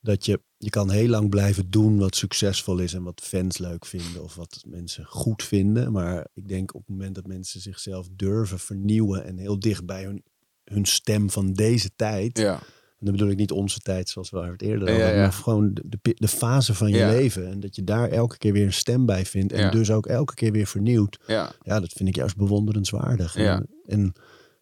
dat 0.01 0.25
je, 0.25 0.41
je 0.57 0.71
kan 0.71 0.91
heel 0.91 1.09
lang 1.09 1.29
blijven 1.29 1.71
doen 1.71 1.99
wat 1.99 2.17
succesvol 2.17 2.79
is 2.79 2.95
en 2.95 3.03
wat 3.03 3.21
fans 3.25 3.59
leuk 3.59 3.87
vinden. 3.87 4.23
Of 4.23 4.35
wat 4.35 4.63
mensen 4.67 5.05
goed 5.05 5.43
vinden. 5.43 5.93
Maar 5.93 6.27
ik 6.35 6.49
denk 6.49 6.75
op 6.75 6.81
het 6.81 6.89
moment 6.89 7.15
dat 7.15 7.27
mensen 7.27 7.61
zichzelf 7.61 8.09
durven 8.13 8.59
vernieuwen. 8.59 9.25
En 9.25 9.39
heel 9.39 9.59
dicht 9.59 9.87
bij 9.87 10.05
hun, 10.05 10.23
hun 10.65 10.85
stem 10.85 11.31
van 11.31 11.53
deze 11.53 11.91
tijd. 11.97 12.39
Ja 12.39 12.61
dan 13.07 13.15
bedoel 13.15 13.31
ik 13.31 13.37
niet 13.37 13.51
onze 13.51 13.79
tijd 13.79 14.09
zoals 14.09 14.31
we 14.31 14.39
het 14.39 14.63
eerder 14.63 14.91
hadden, 14.91 15.17
maar 15.17 15.33
gewoon 15.33 15.75
de, 15.75 15.83
de, 16.03 16.15
de, 16.15 16.29
fase 16.29 16.75
van 16.75 16.91
je 16.91 17.07
leven. 17.07 17.51
En 17.51 17.61
dat 17.61 17.77
je 17.77 17.85
daar 17.85 18.09
elke 18.09 18.39
keer 18.39 18.53
weer 18.53 18.65
een 18.65 18.73
stem 18.73 19.07
bij 19.07 19.27
vindt. 19.27 19.53
En 19.53 19.71
dus 19.71 19.91
ook 19.91 20.07
elke 20.07 20.35
keer 20.35 20.53
weer 20.53 20.67
vernieuwt. 20.67 21.19
Ja, 21.27 21.53
ja 21.63 21.81
dat 21.81 21.93
vind 21.93 22.09
ik 22.09 22.17
juist 22.17 22.37
bewonderenswaardig. 22.37 23.37
En, 23.37 23.69
en 23.87 24.13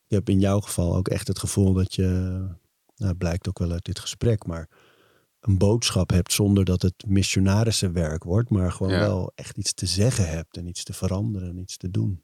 je 0.07 0.15
hebt 0.15 0.29
in 0.29 0.41
jouw 0.41 0.61
geval 0.61 0.97
ook 0.97 1.09
echt 1.09 1.29
het 1.29 1.39
gevoel 1.39 1.73
dat 1.73 1.95
je, 1.95 2.41
nou, 2.97 3.15
blijkt 3.15 3.49
ook 3.49 3.59
wel 3.59 3.73
uit 3.73 3.85
dit 3.85 3.99
gesprek, 3.99 4.47
maar 4.47 4.69
een 5.41 5.59
boodschap 5.59 6.11
hebt 6.11 6.33
zonder 6.33 6.65
dat 6.65 6.83
het 6.83 7.05
missionarissenwerk 7.07 8.25
wordt, 8.25 8.51
maar 8.51 8.73
gewoon 8.73 8.93
wel 8.93 9.33
echt 9.35 9.57
iets 9.57 9.75
te 9.75 9.87
zeggen 9.87 10.29
hebt 10.29 10.57
en 10.57 10.67
iets 10.67 10.85
te 10.85 10.93
veranderen 10.93 11.49
en 11.49 11.59
iets 11.59 11.77
te 11.77 11.91
doen. 11.91 12.23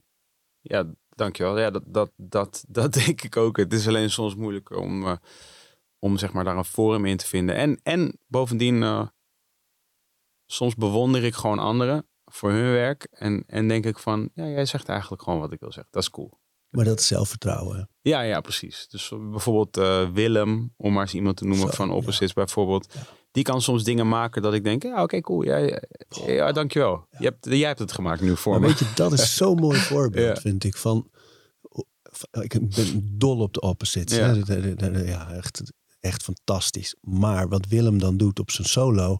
Ja, 0.61 0.87
dankjewel. 1.09 1.59
Ja, 1.59 1.71
dat, 1.71 1.83
dat, 1.87 2.11
dat, 2.17 2.65
dat 2.69 2.93
denk 2.93 3.23
ik 3.23 3.37
ook. 3.37 3.57
Het 3.57 3.73
is 3.73 3.89
alleen 3.89 4.11
soms 4.11 4.35
moeilijk 4.35 4.77
om. 4.77 5.03
Uh 5.03 5.17
om 6.01 6.19
zeg 6.19 6.33
maar 6.33 6.45
daar 6.45 6.57
een 6.57 6.65
forum 6.65 7.05
in 7.05 7.17
te 7.17 7.27
vinden. 7.27 7.55
En, 7.55 7.81
en 7.83 8.19
bovendien, 8.27 8.83
uh, 8.83 9.07
soms 10.47 10.75
bewonder 10.75 11.25
ik 11.25 11.35
gewoon 11.35 11.59
anderen 11.59 12.09
voor 12.25 12.51
hun 12.51 12.73
werk. 12.73 13.07
En, 13.11 13.45
en 13.47 13.69
denk 13.69 13.87
ik 13.87 13.99
van, 13.99 14.31
ja, 14.35 14.47
jij 14.47 14.67
zegt 14.67 14.89
eigenlijk 14.89 15.23
gewoon 15.23 15.41
wat 15.41 15.53
ik 15.53 15.61
wil 15.61 15.73
zeggen. 15.73 15.93
Dat 15.93 16.03
is 16.03 16.11
cool. 16.11 16.39
Maar 16.71 16.85
dat 16.85 17.01
is 17.01 17.07
zelfvertrouwen. 17.07 17.89
Ja, 18.01 18.21
ja, 18.21 18.41
precies. 18.41 18.89
Dus 18.89 19.09
bijvoorbeeld 19.09 19.77
uh, 19.77 20.11
Willem, 20.11 20.75
om 20.77 20.93
maar 20.93 21.03
eens 21.03 21.15
iemand 21.15 21.37
te 21.37 21.45
noemen 21.45 21.73
van 21.73 21.91
Opposites 21.91 22.29
ja. 22.29 22.35
bijvoorbeeld. 22.35 22.93
Ja. 22.95 23.01
Die 23.31 23.45
kan 23.45 23.63
soms 23.63 23.85
dingen 23.85 24.09
maken 24.09 24.43
dat 24.43 24.55
ik 24.55 24.65
denk, 24.65 24.83
ja, 24.83 24.93
oké, 24.93 25.03
okay, 25.03 25.21
cool. 25.21 25.45
Ja, 25.45 25.57
ja, 25.57 25.81
ja, 26.27 26.53
dankjewel. 26.53 27.07
Je 27.19 27.25
hebt, 27.25 27.45
jij 27.45 27.67
hebt 27.67 27.79
het 27.79 27.93
gemaakt 27.93 28.21
nu 28.21 28.37
voor 28.37 28.53
maar 28.53 28.61
me. 28.61 28.67
weet 28.67 28.79
je, 28.79 28.93
dat 28.95 29.13
is 29.13 29.37
zo'n 29.37 29.59
mooi 29.67 29.79
voorbeeld, 29.79 30.41
vind 30.41 30.65
ik, 30.65 30.77
van... 30.77 31.11
Ik 32.31 32.69
ben 32.69 33.09
dol 33.19 33.39
op 33.39 33.53
de 33.55 33.61
opposites. 33.61 34.17
Ja, 34.17 34.35
ja 35.05 35.31
echt 35.31 35.63
echt 36.01 36.23
fantastisch. 36.23 36.95
Maar 37.01 37.49
wat 37.49 37.67
Willem 37.67 37.99
dan 37.99 38.17
doet 38.17 38.39
op 38.39 38.51
zijn 38.51 38.69
solo, 38.69 39.19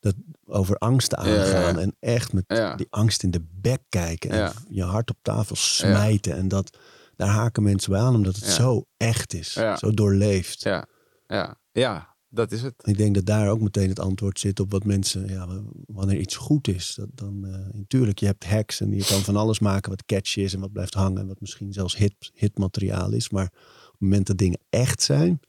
dat 0.00 0.14
over 0.44 0.76
angsten 0.76 1.18
aangaan 1.18 1.78
en 1.78 1.96
echt 2.00 2.32
met 2.32 2.74
die 2.76 2.86
angst 2.90 3.22
in 3.22 3.30
de 3.30 3.44
bek 3.50 3.80
kijken 3.88 4.30
en 4.30 4.52
je 4.68 4.82
hart 4.82 5.10
op 5.10 5.16
tafel 5.22 5.56
smijten 5.56 6.36
en 6.36 6.48
dat 6.48 6.78
daar 7.16 7.28
haken 7.28 7.62
mensen 7.62 7.90
bij 7.90 8.00
aan 8.00 8.14
omdat 8.14 8.36
het 8.36 8.44
zo 8.44 8.86
echt 8.96 9.34
is, 9.34 9.52
zo 9.52 9.90
doorleefd. 9.90 10.62
Ja, 10.62 10.86
ja, 11.26 11.58
ja, 11.72 12.16
dat 12.28 12.52
is 12.52 12.62
het. 12.62 12.74
Ik 12.84 12.96
denk 12.96 13.14
dat 13.14 13.26
daar 13.26 13.48
ook 13.48 13.60
meteen 13.60 13.88
het 13.88 14.00
antwoord 14.00 14.38
zit 14.38 14.60
op 14.60 14.70
wat 14.70 14.84
mensen, 14.84 15.28
ja, 15.28 15.48
wanneer 15.86 16.18
iets 16.18 16.36
goed 16.36 16.68
is, 16.68 16.94
dat, 16.94 17.08
dan 17.14 17.46
uh, 17.46 17.56
natuurlijk 17.72 18.18
je 18.18 18.26
hebt 18.26 18.44
hacks 18.44 18.80
en 18.80 18.92
je 18.92 19.04
kan 19.04 19.20
van 19.20 19.36
alles 19.36 19.58
maken 19.58 19.90
wat 19.90 20.04
catchy 20.04 20.40
is 20.40 20.54
en 20.54 20.60
wat 20.60 20.72
blijft 20.72 20.94
hangen 20.94 21.20
en 21.20 21.26
wat 21.26 21.40
misschien 21.40 21.72
zelfs 21.72 21.96
hit, 21.96 22.30
hitmateriaal 22.34 23.12
is, 23.12 23.30
maar 23.30 23.46
op 23.86 23.92
het 23.92 24.00
moment 24.00 24.26
dat 24.26 24.38
dingen 24.38 24.60
echt 24.70 25.02
zijn, 25.02 25.40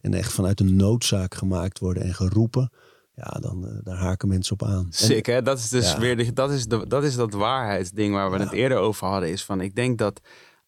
en 0.00 0.14
echt 0.14 0.32
vanuit 0.32 0.60
een 0.60 0.76
noodzaak 0.76 1.34
gemaakt 1.34 1.78
worden 1.78 2.02
en 2.02 2.14
geroepen, 2.14 2.70
ja, 3.14 3.38
dan 3.40 3.64
uh, 3.64 3.78
daar 3.82 3.96
haken 3.96 4.28
mensen 4.28 4.52
op 4.52 4.62
aan. 4.62 4.86
Sick, 4.90 5.26
hè? 5.26 5.42
Dat 5.42 5.58
is 5.58 5.68
dus 5.68 5.96
weer 5.96 6.16
de, 6.16 6.32
dat, 6.32 6.50
is 6.50 6.66
de, 6.66 6.86
dat 6.86 7.04
is 7.04 7.16
dat 7.16 7.32
waarheidsding 7.32 8.14
waar 8.14 8.30
we 8.30 8.38
het 8.38 8.52
eerder 8.52 8.78
over 8.78 9.06
hadden. 9.06 9.30
Is 9.30 9.44
van, 9.44 9.60
ik 9.60 9.74
denk 9.74 9.98
dat 9.98 10.20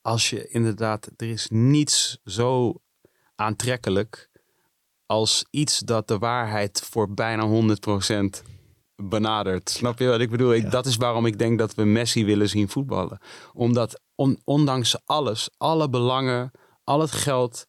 als 0.03 0.31
je 0.31 0.49
inderdaad, 0.49 1.11
er 1.17 1.29
is 1.29 1.49
niets 1.51 2.19
zo 2.25 2.81
aantrekkelijk 3.35 4.31
als 5.07 5.45
iets 5.51 5.79
dat 5.79 6.09
de 6.09 6.19
waarheid 6.19 6.83
voor 6.91 7.15
bijna 7.15 7.49
100% 7.49 8.51
benadert. 8.97 9.71
Snap 9.71 9.99
je 9.99 10.07
wat 10.07 10.21
ik 10.21 10.31
bedoel? 10.31 10.55
Ik, 10.55 10.71
Dat 10.71 10.87
is 10.87 10.97
waarom 10.97 11.27
ik 11.27 11.39
denk 11.39 11.59
dat 11.59 11.75
we 11.75 11.85
Messi 11.85 12.25
willen 12.25 12.49
zien 12.49 12.69
voetballen. 12.69 13.19
Omdat 13.53 14.01
on, 14.15 14.41
ondanks 14.45 14.97
alles, 15.05 15.51
alle 15.57 15.89
belangen, 15.89 16.51
al 16.85 17.01
het 17.01 17.13
geld, 17.13 17.67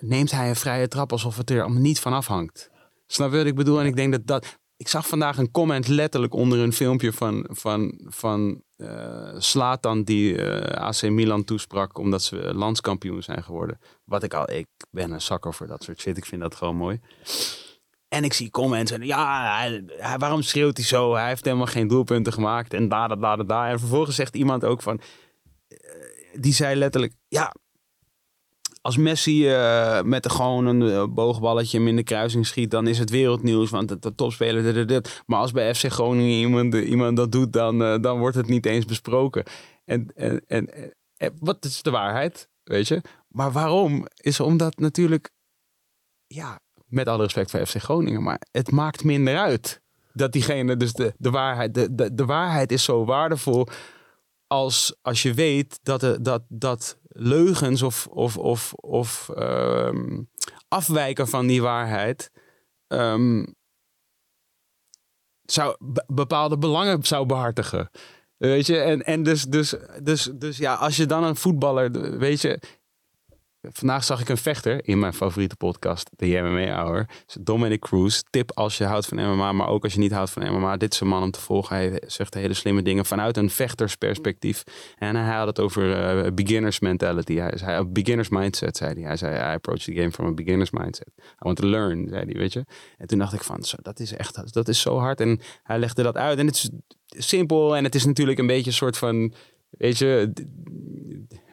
neemt 0.00 0.30
hij 0.30 0.48
een 0.48 0.56
vrije 0.56 0.88
trap 0.88 1.12
alsof 1.12 1.36
het 1.36 1.50
er 1.50 1.62
allemaal 1.62 1.82
niet 1.82 2.00
van 2.00 2.12
afhangt. 2.12 2.70
Snap 3.06 3.30
je 3.30 3.36
wat 3.36 3.46
ik 3.46 3.54
bedoel? 3.54 3.80
En 3.80 3.86
ik 3.86 3.96
denk 3.96 4.12
dat 4.12 4.26
dat... 4.26 4.60
Ik 4.76 4.88
zag 4.88 5.06
vandaag 5.06 5.38
een 5.38 5.50
comment 5.50 5.88
letterlijk 5.88 6.34
onder 6.34 6.58
een 6.58 6.72
filmpje 6.72 7.12
van, 7.12 7.46
van, 7.50 8.00
van 8.04 8.62
uh, 8.76 9.34
Slatan 9.38 10.02
die 10.02 10.34
uh, 10.34 10.56
eh, 10.56 10.80
AC 10.80 11.02
Milan 11.02 11.44
toesprak 11.44 11.98
omdat 11.98 12.22
ze 12.22 12.36
landskampioen 12.36 13.22
zijn 13.22 13.42
geworden. 13.42 13.78
Wat 14.04 14.22
ik 14.22 14.34
al, 14.34 14.50
ik 14.50 14.66
ben 14.90 15.10
een 15.10 15.20
zakker 15.20 15.54
voor 15.54 15.66
dat 15.66 15.82
soort 15.82 16.00
shit. 16.00 16.16
Ik 16.16 16.24
vind 16.24 16.42
dat 16.42 16.54
gewoon 16.54 16.76
mooi. 16.76 17.00
En 18.08 18.24
ik 18.24 18.32
zie 18.32 18.50
comments 18.50 18.90
en 18.90 19.02
ja, 19.02 19.56
hij, 19.56 19.84
waarom 20.18 20.42
schreeuwt 20.42 20.76
hij 20.76 20.86
zo? 20.86 21.14
Hij 21.14 21.28
heeft 21.28 21.44
helemaal 21.44 21.66
geen 21.66 21.88
doelpunten 21.88 22.32
gemaakt 22.32 22.74
en 22.74 22.88
da 22.88 23.08
da 23.08 23.36
da 23.36 23.36
da. 23.36 23.68
En 23.68 23.78
vervolgens 23.78 24.16
zegt 24.16 24.36
iemand 24.36 24.64
ook 24.64 24.82
van, 24.82 25.00
uh, 25.68 25.78
die 26.34 26.52
zei 26.52 26.76
letterlijk, 26.76 27.14
ja, 27.28 27.54
als 28.82 28.96
Messi 28.96 29.50
uh, 29.50 30.02
met 30.02 30.30
gewoon 30.30 30.66
een 30.66 30.80
uh, 30.80 31.04
boogballetje 31.06 31.80
in 31.80 31.96
de 31.96 32.02
kruising 32.02 32.46
schiet, 32.46 32.70
dan 32.70 32.86
is 32.86 32.98
het 32.98 33.10
wereldnieuws, 33.10 33.70
want 33.70 33.90
het 33.90 34.02
de 34.02 34.14
topspeler. 34.14 34.74
Dit, 34.74 34.88
dit. 34.88 35.22
Maar 35.26 35.38
als 35.38 35.52
bij 35.52 35.74
FC 35.74 35.84
Groningen 35.84 36.38
iemand, 36.38 36.74
iemand 36.74 37.16
dat 37.16 37.32
doet, 37.32 37.52
dan, 37.52 38.00
dan 38.02 38.18
wordt 38.18 38.36
het 38.36 38.46
niet 38.46 38.66
eens 38.66 38.84
besproken. 38.84 39.44
En, 39.84 40.12
en, 40.14 40.42
en, 40.46 40.68
en, 41.16 41.32
wat 41.38 41.64
is 41.64 41.82
de 41.82 41.90
waarheid, 41.90 42.48
weet 42.64 42.88
je? 42.88 43.00
Maar 43.28 43.52
waarom? 43.52 44.06
Is 44.14 44.40
omdat 44.40 44.78
natuurlijk, 44.78 45.30
ja, 46.26 46.60
met 46.86 47.08
alle 47.08 47.22
respect 47.22 47.50
voor 47.50 47.66
FC 47.66 47.76
Groningen, 47.76 48.22
maar 48.22 48.40
het 48.50 48.70
maakt 48.70 49.04
minder 49.04 49.38
uit. 49.38 49.80
Dat 50.12 50.32
diegene, 50.32 50.76
dus 50.76 50.92
de, 50.92 51.14
de 51.18 51.30
waarheid, 51.30 51.74
de, 51.74 51.94
de, 51.94 52.14
de 52.14 52.24
waarheid 52.24 52.72
is 52.72 52.84
zo 52.84 53.04
waardevol 53.04 53.66
als, 54.52 54.96
als 55.02 55.22
je 55.22 55.34
weet 55.34 55.78
dat, 55.82 56.18
dat, 56.20 56.42
dat 56.48 56.98
leugens 57.08 57.82
of, 57.82 58.06
of, 58.06 58.36
of, 58.36 58.72
of 58.72 59.30
um, 59.36 60.30
afwijken 60.68 61.28
van 61.28 61.46
die 61.46 61.62
waarheid 61.62 62.30
um, 62.88 63.54
zou 65.42 65.76
bepaalde 66.06 66.58
belangen 66.58 67.04
zou 67.04 67.26
behartigen. 67.26 67.90
Weet 68.36 68.66
je, 68.66 68.78
en, 68.78 69.02
en 69.02 69.22
dus, 69.22 69.44
dus, 69.44 69.74
dus, 70.02 70.30
dus 70.34 70.56
ja, 70.56 70.74
als 70.74 70.96
je 70.96 71.06
dan 71.06 71.24
een 71.24 71.36
voetballer, 71.36 72.18
weet 72.18 72.40
je, 72.40 72.60
vandaag 73.70 74.04
zag 74.04 74.20
ik 74.20 74.28
een 74.28 74.36
vechter 74.36 74.88
in 74.88 74.98
mijn 74.98 75.12
favoriete 75.12 75.56
podcast, 75.56 76.10
de 76.16 76.26
MMA 76.26 76.82
Hour. 76.82 77.08
Dominic 77.40 77.80
Cruz. 77.80 78.20
Tip 78.30 78.52
als 78.54 78.78
je 78.78 78.84
houdt 78.84 79.06
van 79.06 79.18
MMA, 79.18 79.52
maar 79.52 79.68
ook 79.68 79.84
als 79.84 79.92
je 79.92 79.98
niet 79.98 80.12
houdt 80.12 80.30
van 80.30 80.52
MMA. 80.52 80.76
Dit 80.76 80.92
is 80.92 81.00
een 81.00 81.06
man 81.06 81.22
om 81.22 81.30
te 81.30 81.40
volgen. 81.40 81.76
Hij 81.76 82.02
zegt 82.06 82.34
hele 82.34 82.54
slimme 82.54 82.82
dingen 82.82 83.06
vanuit 83.06 83.36
een 83.36 83.50
vechtersperspectief. 83.50 84.62
En 84.98 85.16
hij 85.16 85.36
had 85.36 85.46
het 85.46 85.60
over 85.60 85.94
eh, 85.94 86.32
beginners 86.32 86.80
mentality. 86.80 87.34
Hij 87.34 87.52
zei, 87.56 87.84
beginners 87.84 88.28
mindset, 88.28 88.76
zei 88.76 88.92
hij. 88.94 89.02
Hij 89.02 89.16
zei, 89.16 89.34
I 89.34 89.54
approach 89.54 89.82
the 89.82 89.92
game 89.92 90.12
from 90.12 90.26
a 90.26 90.32
beginners 90.32 90.70
mindset. 90.70 91.12
I 91.18 91.22
want 91.38 91.56
to 91.56 91.66
learn, 91.66 92.08
zei 92.08 92.24
hij, 92.24 92.34
weet 92.34 92.52
je. 92.52 92.64
En 92.98 93.06
toen 93.06 93.18
dacht 93.18 93.32
ik 93.32 93.42
van, 93.42 93.62
zo, 93.62 93.76
dat 93.82 94.00
is 94.00 94.12
echt, 94.12 94.52
dat 94.52 94.68
is 94.68 94.80
zo 94.80 94.98
hard. 94.98 95.20
En 95.20 95.40
hij 95.62 95.78
legde 95.78 96.02
dat 96.02 96.16
uit. 96.16 96.38
En 96.38 96.46
het 96.46 96.54
is 96.56 96.70
simpel 97.26 97.76
en 97.76 97.84
het 97.84 97.94
is 97.94 98.04
natuurlijk 98.04 98.38
een 98.38 98.46
beetje 98.46 98.70
een 98.70 98.76
soort 98.76 98.98
van, 98.98 99.32
weet 99.70 99.98
je 99.98 100.32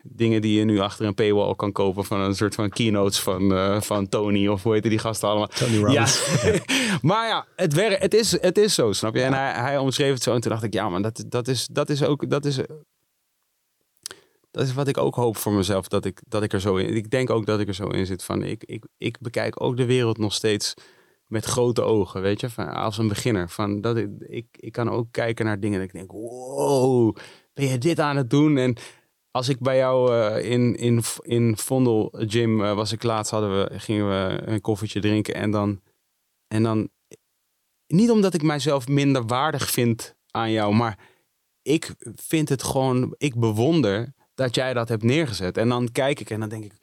dingen 0.04 0.42
die 0.42 0.60
je 0.60 0.66
nu 0.66 0.80
achter 0.80 1.06
een 1.06 1.14
paywall 1.14 1.56
kan 1.56 1.72
kopen 1.72 2.06
van 2.06 2.20
een 2.20 2.36
soort 2.36 2.56
van 2.56 2.70
keynotes 2.70 3.20
van, 3.20 3.52
uh, 3.52 3.82
van 3.82 4.10
Tony 4.10 4.48
of 4.48 4.64
hoe 4.64 4.74
heet 4.74 4.84
die 4.84 5.00
gasten 5.00 5.30
allemaal. 5.30 5.48
Tony 5.48 5.78
Robbins. 5.78 6.42
Ja. 6.44 6.54
maar 7.10 7.28
ja, 7.28 7.46
het, 7.56 7.74
werkt, 7.74 8.02
het, 8.02 8.14
is, 8.14 8.42
het 8.42 8.58
is 8.58 8.74
zo, 8.74 8.92
snap 8.92 9.16
je? 9.16 9.22
En 9.22 9.34
hij, 9.34 9.52
hij 9.52 9.78
omschreef 9.78 10.14
het 10.14 10.24
zo 10.24 10.34
en 10.34 10.42
toen 10.42 10.52
dacht 10.52 10.64
ik, 10.64 10.74
ja 10.74 10.90
maar 10.90 11.02
dat, 11.02 11.24
dat, 11.28 11.48
is, 11.48 11.68
dat 11.72 11.90
is 11.90 12.04
ook, 12.04 12.30
dat 12.30 12.46
is, 12.46 12.60
dat 14.52 14.64
is 14.64 14.74
wat 14.74 14.88
ik 14.88 14.98
ook 14.98 15.16
hoop 15.16 15.38
voor 15.38 15.54
mezelf, 15.54 15.88
dat 15.88 16.06
ik, 16.06 16.22
dat 16.28 16.44
ik 16.44 16.54
er 16.54 16.62
zo 16.62 16.76
in, 16.76 16.96
ik 16.96 17.10
denk 17.10 17.30
ook 17.30 17.46
dat 17.46 17.60
ik 17.60 17.68
er 17.68 17.76
zo 17.76 17.88
in 17.88 18.06
zit 18.06 18.24
van, 18.24 18.44
ik, 18.44 18.64
ik, 18.64 18.86
ik 18.98 19.18
bekijk 19.20 19.62
ook 19.64 19.78
de 19.78 19.86
wereld 19.86 20.18
nog 20.18 20.34
steeds 20.34 20.74
met 21.30 21.46
grote 21.46 21.82
ogen, 21.82 22.22
weet 22.22 22.40
je, 22.40 22.50
van, 22.50 22.74
als 22.74 22.98
een 22.98 23.08
beginner. 23.08 23.50
Van 23.50 23.82
dat 23.82 23.98
ik, 23.98 24.10
ik, 24.20 24.46
ik 24.52 24.72
kan 24.72 24.90
ook 24.90 25.08
kijken 25.12 25.46
naar 25.46 25.60
dingen 25.60 25.80
en 25.80 25.86
ik 25.86 25.94
denk, 25.94 26.12
wow, 26.12 27.16
ben 27.54 27.68
je 27.68 27.78
dit 27.78 28.00
aan 28.00 28.18
het 28.18 28.30
doen? 28.30 28.58
En 28.58 28.76
als 29.32 29.50
ik 29.50 29.60
bij 29.60 29.78
jou 29.78 30.14
uh, 30.14 30.52
in, 30.52 30.76
in, 30.76 31.04
in 31.22 31.58
Vondel 31.58 32.14
Gym 32.18 32.62
uh, 32.62 32.74
was 32.74 32.92
ik 32.92 33.04
laatst, 33.04 33.32
hadden 33.32 33.58
we, 33.58 33.80
gingen 33.80 34.10
we 34.10 34.42
een 34.46 34.62
koffietje 34.62 35.00
drinken 35.00 35.34
en 35.34 35.52
dan, 35.52 35.82
en 36.48 36.64
dan, 36.64 36.90
niet 37.88 38.12
omdat 38.12 38.34
ik 38.34 38.44
mijzelf 38.44 38.88
minder 38.88 39.26
waardig 39.26 39.70
vind 39.70 40.16
aan 40.32 40.52
jou, 40.52 40.74
maar 40.74 41.00
ik 41.62 41.96
vind 42.16 42.50
het 42.50 42.64
gewoon, 42.64 43.16
ik 43.18 43.40
bewonder 43.40 44.14
dat 44.34 44.56
jij 44.56 44.74
dat 44.74 44.90
hebt 44.90 45.04
neergezet. 45.04 45.58
En 45.58 45.70
dan 45.70 45.92
kijk 45.92 46.20
ik 46.20 46.30
en 46.30 46.40
dan 46.40 46.50
denk 46.50 46.64
ik, 46.64 46.74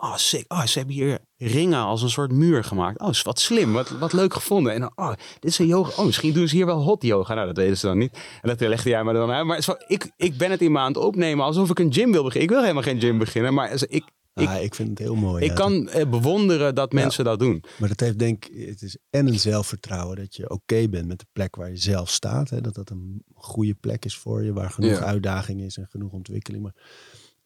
Oh, 0.00 0.16
sick. 0.16 0.44
Oh, 0.52 0.64
ze 0.64 0.78
hebben 0.78 0.96
hier 0.96 1.18
ringen 1.36 1.78
als 1.78 2.02
een 2.02 2.10
soort 2.10 2.32
muur 2.32 2.64
gemaakt. 2.64 3.00
Oh, 3.00 3.08
is 3.08 3.22
wat 3.22 3.40
slim. 3.40 3.72
Wat, 3.72 3.88
wat 3.90 4.12
leuk 4.12 4.34
gevonden. 4.34 4.72
En 4.72 4.80
dan, 4.80 4.92
oh, 4.94 5.12
dit 5.40 5.50
is 5.50 5.58
een 5.58 5.66
yoga. 5.66 5.90
Oh, 5.96 6.06
misschien 6.06 6.32
doen 6.32 6.48
ze 6.48 6.56
hier 6.56 6.66
wel 6.66 6.82
hot 6.82 7.02
yoga. 7.02 7.34
Nou, 7.34 7.46
dat 7.46 7.56
weten 7.56 7.76
ze 7.76 7.86
dan 7.86 7.98
niet. 7.98 8.18
En 8.42 8.48
dat 8.48 8.60
legde 8.60 8.88
jij 8.88 9.04
me 9.04 9.12
dan 9.12 9.30
uit. 9.30 9.46
Maar 9.46 9.84
ik, 9.86 10.10
ik 10.16 10.36
ben 10.36 10.50
het 10.50 10.60
in 10.60 10.72
me 10.72 10.78
aan 10.78 10.92
het 10.92 10.96
opnemen 10.96 11.44
alsof 11.44 11.70
ik 11.70 11.78
een 11.78 11.92
gym 11.92 12.12
wil 12.12 12.22
beginnen. 12.22 12.42
Ik 12.42 12.54
wil 12.54 12.60
helemaal 12.60 12.82
geen 12.82 13.00
gym 13.00 13.18
beginnen. 13.18 13.54
Maar 13.54 13.72
ik, 13.88 14.04
ik, 14.34 14.48
ah, 14.48 14.62
ik 14.62 14.74
vind 14.74 14.88
het 14.88 14.98
heel 14.98 15.14
mooi. 15.14 15.44
Ik 15.44 15.54
kan 15.54 15.88
eh, 15.88 16.08
bewonderen 16.08 16.74
dat 16.74 16.92
mensen 16.92 17.24
dat 17.24 17.38
doen. 17.38 17.64
Maar 17.78 17.88
dat 17.88 18.00
heeft 18.00 18.18
denk 18.18 18.44
ik, 18.44 18.68
het 18.68 18.82
is 18.82 18.96
en 19.10 19.26
een 19.26 19.38
zelfvertrouwen 19.38 20.16
dat 20.16 20.36
je 20.36 20.50
oké 20.50 20.88
bent 20.88 21.06
met 21.06 21.18
de 21.18 21.26
plek 21.32 21.56
waar 21.56 21.70
je 21.70 21.76
zelf 21.76 22.10
staat. 22.10 22.50
Hè, 22.50 22.60
dat 22.60 22.74
dat 22.74 22.90
een 22.90 23.24
goede 23.34 23.74
plek 23.74 24.04
is 24.04 24.16
voor 24.16 24.44
je, 24.44 24.52
waar 24.52 24.70
genoeg 24.70 25.00
uitdaging 25.00 25.60
is 25.60 25.76
en 25.76 25.86
genoeg 25.90 26.12
ontwikkeling. 26.12 26.62
Maar 26.62 26.74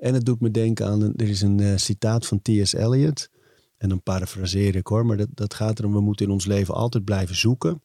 en 0.03 0.15
het 0.15 0.25
doet 0.25 0.41
me 0.41 0.51
denken 0.51 0.87
aan, 0.87 1.03
er 1.17 1.29
is 1.29 1.43
een 1.43 1.59
uh, 1.59 1.77
citaat 1.77 2.27
van 2.27 2.43
T.S. 2.43 2.73
Eliot. 2.73 3.31
En 3.77 3.89
dan 3.89 4.03
parafraseer 4.03 4.77
ik 4.77 4.87
hoor, 4.87 5.07
maar 5.07 5.17
dat, 5.17 5.29
dat 5.31 5.55
gaat 5.55 5.79
erom, 5.79 5.93
we 5.93 6.01
moeten 6.01 6.27
in 6.27 6.33
ons 6.33 6.47
leven 6.47 6.75
altijd 6.75 7.05
blijven 7.05 7.37
zoeken. 7.37 7.83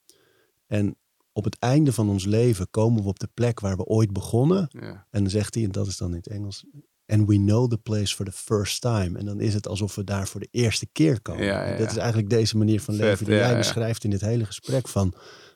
En 0.67 0.95
op 1.31 1.43
het 1.43 1.59
einde 1.59 1.93
van 1.93 2.09
ons 2.09 2.25
leven 2.25 2.69
komen 2.69 3.03
we 3.03 3.07
op 3.07 3.19
de 3.19 3.29
plek 3.33 3.59
waar 3.59 3.77
we 3.77 3.85
ooit 3.85 4.13
begonnen. 4.13 4.67
Ja. 4.69 5.05
En 5.09 5.21
dan 5.21 5.29
zegt 5.29 5.53
hij, 5.53 5.63
en 5.63 5.71
dat 5.71 5.87
is 5.87 5.97
dan 5.97 6.09
in 6.09 6.17
het 6.17 6.27
Engels, 6.27 6.65
and 7.05 7.27
we 7.27 7.35
know 7.35 7.69
the 7.69 7.77
place 7.77 8.15
for 8.15 8.25
the 8.25 8.31
first 8.31 8.81
time. 8.81 9.17
En 9.17 9.25
dan 9.25 9.39
is 9.39 9.53
het 9.53 9.67
alsof 9.67 9.95
we 9.95 10.03
daar 10.03 10.27
voor 10.27 10.39
de 10.39 10.49
eerste 10.51 10.87
keer 10.91 11.21
komen. 11.21 11.45
Ja, 11.45 11.77
dat 11.77 11.91
is 11.91 11.97
eigenlijk 11.97 12.29
deze 12.29 12.57
manier 12.57 12.81
van 12.81 12.95
leven 12.95 13.25
die 13.25 13.35
jij 13.35 13.57
beschrijft 13.57 14.03
in 14.03 14.09
dit 14.09 14.21
hele 14.21 14.45
gesprek 14.45 14.87
van 14.87 15.13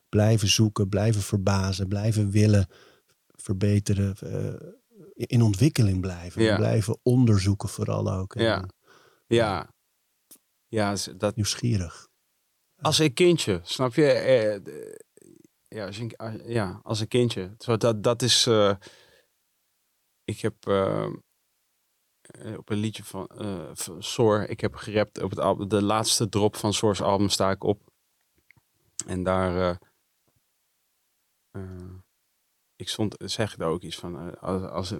blijven 0.09 0.47
zoeken, 0.47 0.89
blijven 0.89 1.22
verbazen, 1.22 1.88
blijven 1.88 2.30
willen 2.30 2.68
verbeteren. 3.36 4.16
Uh, 4.24 4.70
in 5.28 5.41
ontwikkeling 5.41 6.01
blijven. 6.01 6.41
Ja. 6.43 6.55
Blijven 6.55 6.99
onderzoeken 7.03 7.69
vooral 7.69 8.11
ook. 8.11 8.34
Ja. 8.34 8.69
ja. 9.28 9.74
Ja, 10.67 10.95
dat... 11.17 11.36
Nieuwsgierig. 11.36 12.07
Als 12.82 12.99
een 12.99 13.13
kindje, 13.13 13.59
snap 13.63 13.93
je? 13.93 14.11
Eh, 14.11 14.59
ja, 15.67 15.86
als 15.86 15.97
een, 15.97 16.13
ja, 16.45 16.80
als 16.84 16.99
een 16.99 17.07
kindje. 17.07 17.55
Zo, 17.57 17.78
dat, 17.78 18.03
dat 18.03 18.22
is... 18.22 18.45
Uh, 18.47 18.76
ik 20.24 20.39
heb 20.39 20.67
uh, 20.67 21.09
op 22.57 22.69
een 22.69 22.78
liedje 22.78 23.03
van 23.03 23.30
uh, 23.38 23.72
Soor, 23.99 24.41
ik 24.43 24.59
heb 24.59 24.76
gerapt 24.76 25.22
op 25.22 25.30
het 25.30 25.39
album, 25.39 25.67
de 25.67 25.84
laatste 25.84 26.30
drop 26.30 26.55
van 26.55 26.74
Soor's 26.74 27.01
album 27.01 27.30
sta 27.30 27.51
ik 27.51 27.63
op. 27.63 27.91
En 29.07 29.24
daar 29.24 29.80
ik 32.82 32.90
stond, 32.90 33.16
zeg 33.18 33.56
daar 33.56 33.70
ook 33.70 33.82
iets 33.82 33.96
van, 33.96 34.20
eh, 34.20 34.42
als, 34.42 34.62
als, 34.62 34.94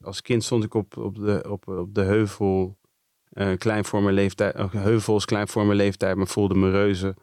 als 0.00 0.22
kind 0.22 0.44
stond 0.44 0.64
ik 0.64 0.74
op, 0.74 0.96
op, 0.96 1.14
de, 1.14 1.44
op, 1.48 1.68
op 1.68 1.94
de 1.94 2.02
heuvel, 2.02 2.78
uh, 3.32 3.56
klein 3.58 3.84
voor 3.84 4.02
mijn 4.02 4.14
leeftijd, 4.14 4.56
uh, 4.56 4.72
heuvels, 4.72 5.24
klein 5.24 5.48
voor 5.48 5.64
mijn 5.64 5.76
leeftijd, 5.76 6.16
maar 6.16 6.26
voelde 6.26 6.54
me 6.54 6.70
reuze. 6.70 7.16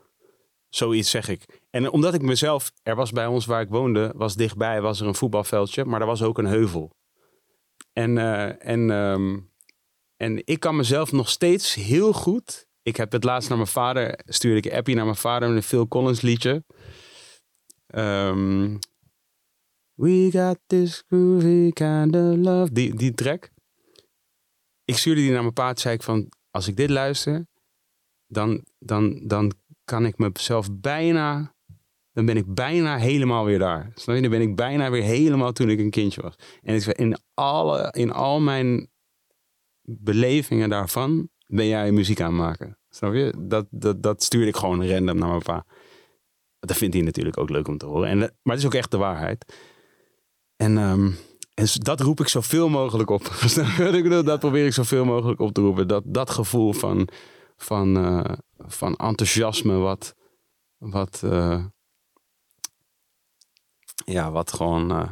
Zoiets 0.69 1.09
zeg 1.09 1.27
ik. 1.27 1.61
En 1.69 1.89
omdat 1.89 2.13
ik 2.13 2.21
mezelf, 2.21 2.71
er 2.83 2.95
was 2.95 3.11
bij 3.11 3.25
ons 3.25 3.45
waar 3.45 3.61
ik 3.61 3.69
woonde, 3.69 4.13
was 4.15 4.35
dichtbij, 4.35 4.81
was 4.81 5.01
er 5.01 5.07
een 5.07 5.15
voetbalveldje, 5.15 5.85
maar 5.85 6.01
er 6.01 6.07
was 6.07 6.21
ook 6.21 6.37
een 6.37 6.45
heuvel. 6.45 6.95
En, 7.93 8.17
en, 8.59 8.91
ehm, 8.91 9.39
en 10.17 10.41
ik 10.45 10.59
kan 10.59 10.75
mezelf 10.75 11.11
nog 11.11 11.29
steeds 11.29 11.75
heel 11.75 12.13
goed. 12.13 12.67
Ik 12.81 12.95
heb 12.95 13.11
het 13.11 13.23
laatst 13.23 13.49
naar 13.49 13.57
mijn 13.57 13.69
vader, 13.69 14.19
stuurde 14.25 14.57
ik 14.57 14.65
een 14.65 14.77
appie 14.77 14.95
naar 14.95 15.05
mijn 15.05 15.17
vader 15.17 15.47
met 15.47 15.57
een 15.57 15.63
Phil 15.63 15.87
Collins 15.87 16.21
liedje. 16.21 16.63
Um, 17.95 18.79
We 19.99 20.29
got 20.31 20.57
this 20.67 21.03
groovy 21.07 21.71
kind 21.71 22.15
of 22.15 22.35
love. 22.35 22.71
Die, 22.71 22.95
die 22.95 23.13
track. 23.13 23.49
Ik 24.85 24.97
stuurde 24.97 25.21
die 25.21 25.31
naar 25.31 25.41
mijn 25.41 25.53
paard. 25.53 25.79
Zei 25.79 25.95
ik 25.95 26.03
van, 26.03 26.31
als 26.51 26.67
ik 26.67 26.75
dit 26.75 26.89
luister, 26.89 27.47
dan, 28.27 28.65
dan, 28.77 29.27
dan 29.27 29.51
kan 29.83 30.05
ik 30.05 30.17
mezelf 30.17 30.67
bijna... 30.73 31.53
Dan 32.11 32.25
ben 32.25 32.37
ik 32.37 32.53
bijna 32.53 32.97
helemaal 32.97 33.45
weer 33.45 33.59
daar. 33.59 33.91
Snap 33.95 34.15
je? 34.15 34.21
Dan 34.21 34.31
ben 34.31 34.41
ik 34.41 34.55
bijna 34.55 34.89
weer 34.91 35.03
helemaal 35.03 35.51
toen 35.51 35.69
ik 35.69 35.79
een 35.79 35.89
kindje 35.89 36.21
was. 36.21 36.35
En 36.61 36.95
in, 36.95 37.17
alle, 37.33 37.93
in 37.97 38.11
al 38.11 38.39
mijn 38.39 38.89
belevingen 39.81 40.69
daarvan 40.69 41.29
ben 41.45 41.67
jij 41.67 41.91
muziek 41.91 42.21
aan 42.21 42.35
maken. 42.35 42.77
Snap 42.89 43.13
je? 43.13 43.33
Dat, 43.39 43.67
dat, 43.69 44.03
dat 44.03 44.23
stuurde 44.23 44.47
ik 44.47 44.55
gewoon 44.55 44.85
random 44.85 45.17
naar 45.17 45.29
mijn 45.29 45.41
pa. 45.41 45.65
Dat 46.59 46.77
vindt 46.77 46.95
hij 46.95 47.03
natuurlijk 47.03 47.37
ook 47.37 47.49
leuk 47.49 47.67
om 47.67 47.77
te 47.77 47.85
horen. 47.85 48.09
En, 48.09 48.17
maar 48.17 48.55
het 48.55 48.57
is 48.57 48.65
ook 48.65 48.73
echt 48.73 48.91
de 48.91 48.97
waarheid. 48.97 49.53
En, 50.55 50.77
um, 50.77 51.17
en 51.53 51.67
dat 51.73 51.99
roep 51.99 52.19
ik 52.19 52.27
zoveel 52.27 52.69
mogelijk 52.69 53.09
op. 53.09 53.23
dat 54.25 54.39
probeer 54.39 54.65
ik 54.65 54.73
zoveel 54.73 55.05
mogelijk 55.05 55.39
op 55.39 55.53
te 55.53 55.61
roepen. 55.61 55.87
Dat, 55.87 56.03
dat 56.05 56.29
gevoel 56.29 56.73
van, 56.73 57.07
van, 57.57 57.97
uh, 57.97 58.23
van 58.57 58.95
enthousiasme, 58.95 59.73
wat, 59.73 60.15
wat, 60.77 61.21
uh, 61.25 61.65
ja, 64.05 64.31
wat 64.31 64.53
gewoon, 64.53 64.91
uh, 64.91 65.09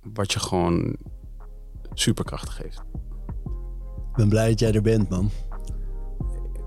wat, 0.00 0.32
je 0.32 0.40
gewoon 0.40 0.96
superkracht 1.92 2.48
geeft. 2.48 2.82
Ik 4.10 4.16
ben 4.16 4.28
blij 4.28 4.48
dat 4.48 4.58
jij 4.58 4.72
er 4.72 4.82
bent, 4.82 5.08
man. 5.08 5.30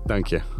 Dank 0.04 0.26
je. 0.26 0.59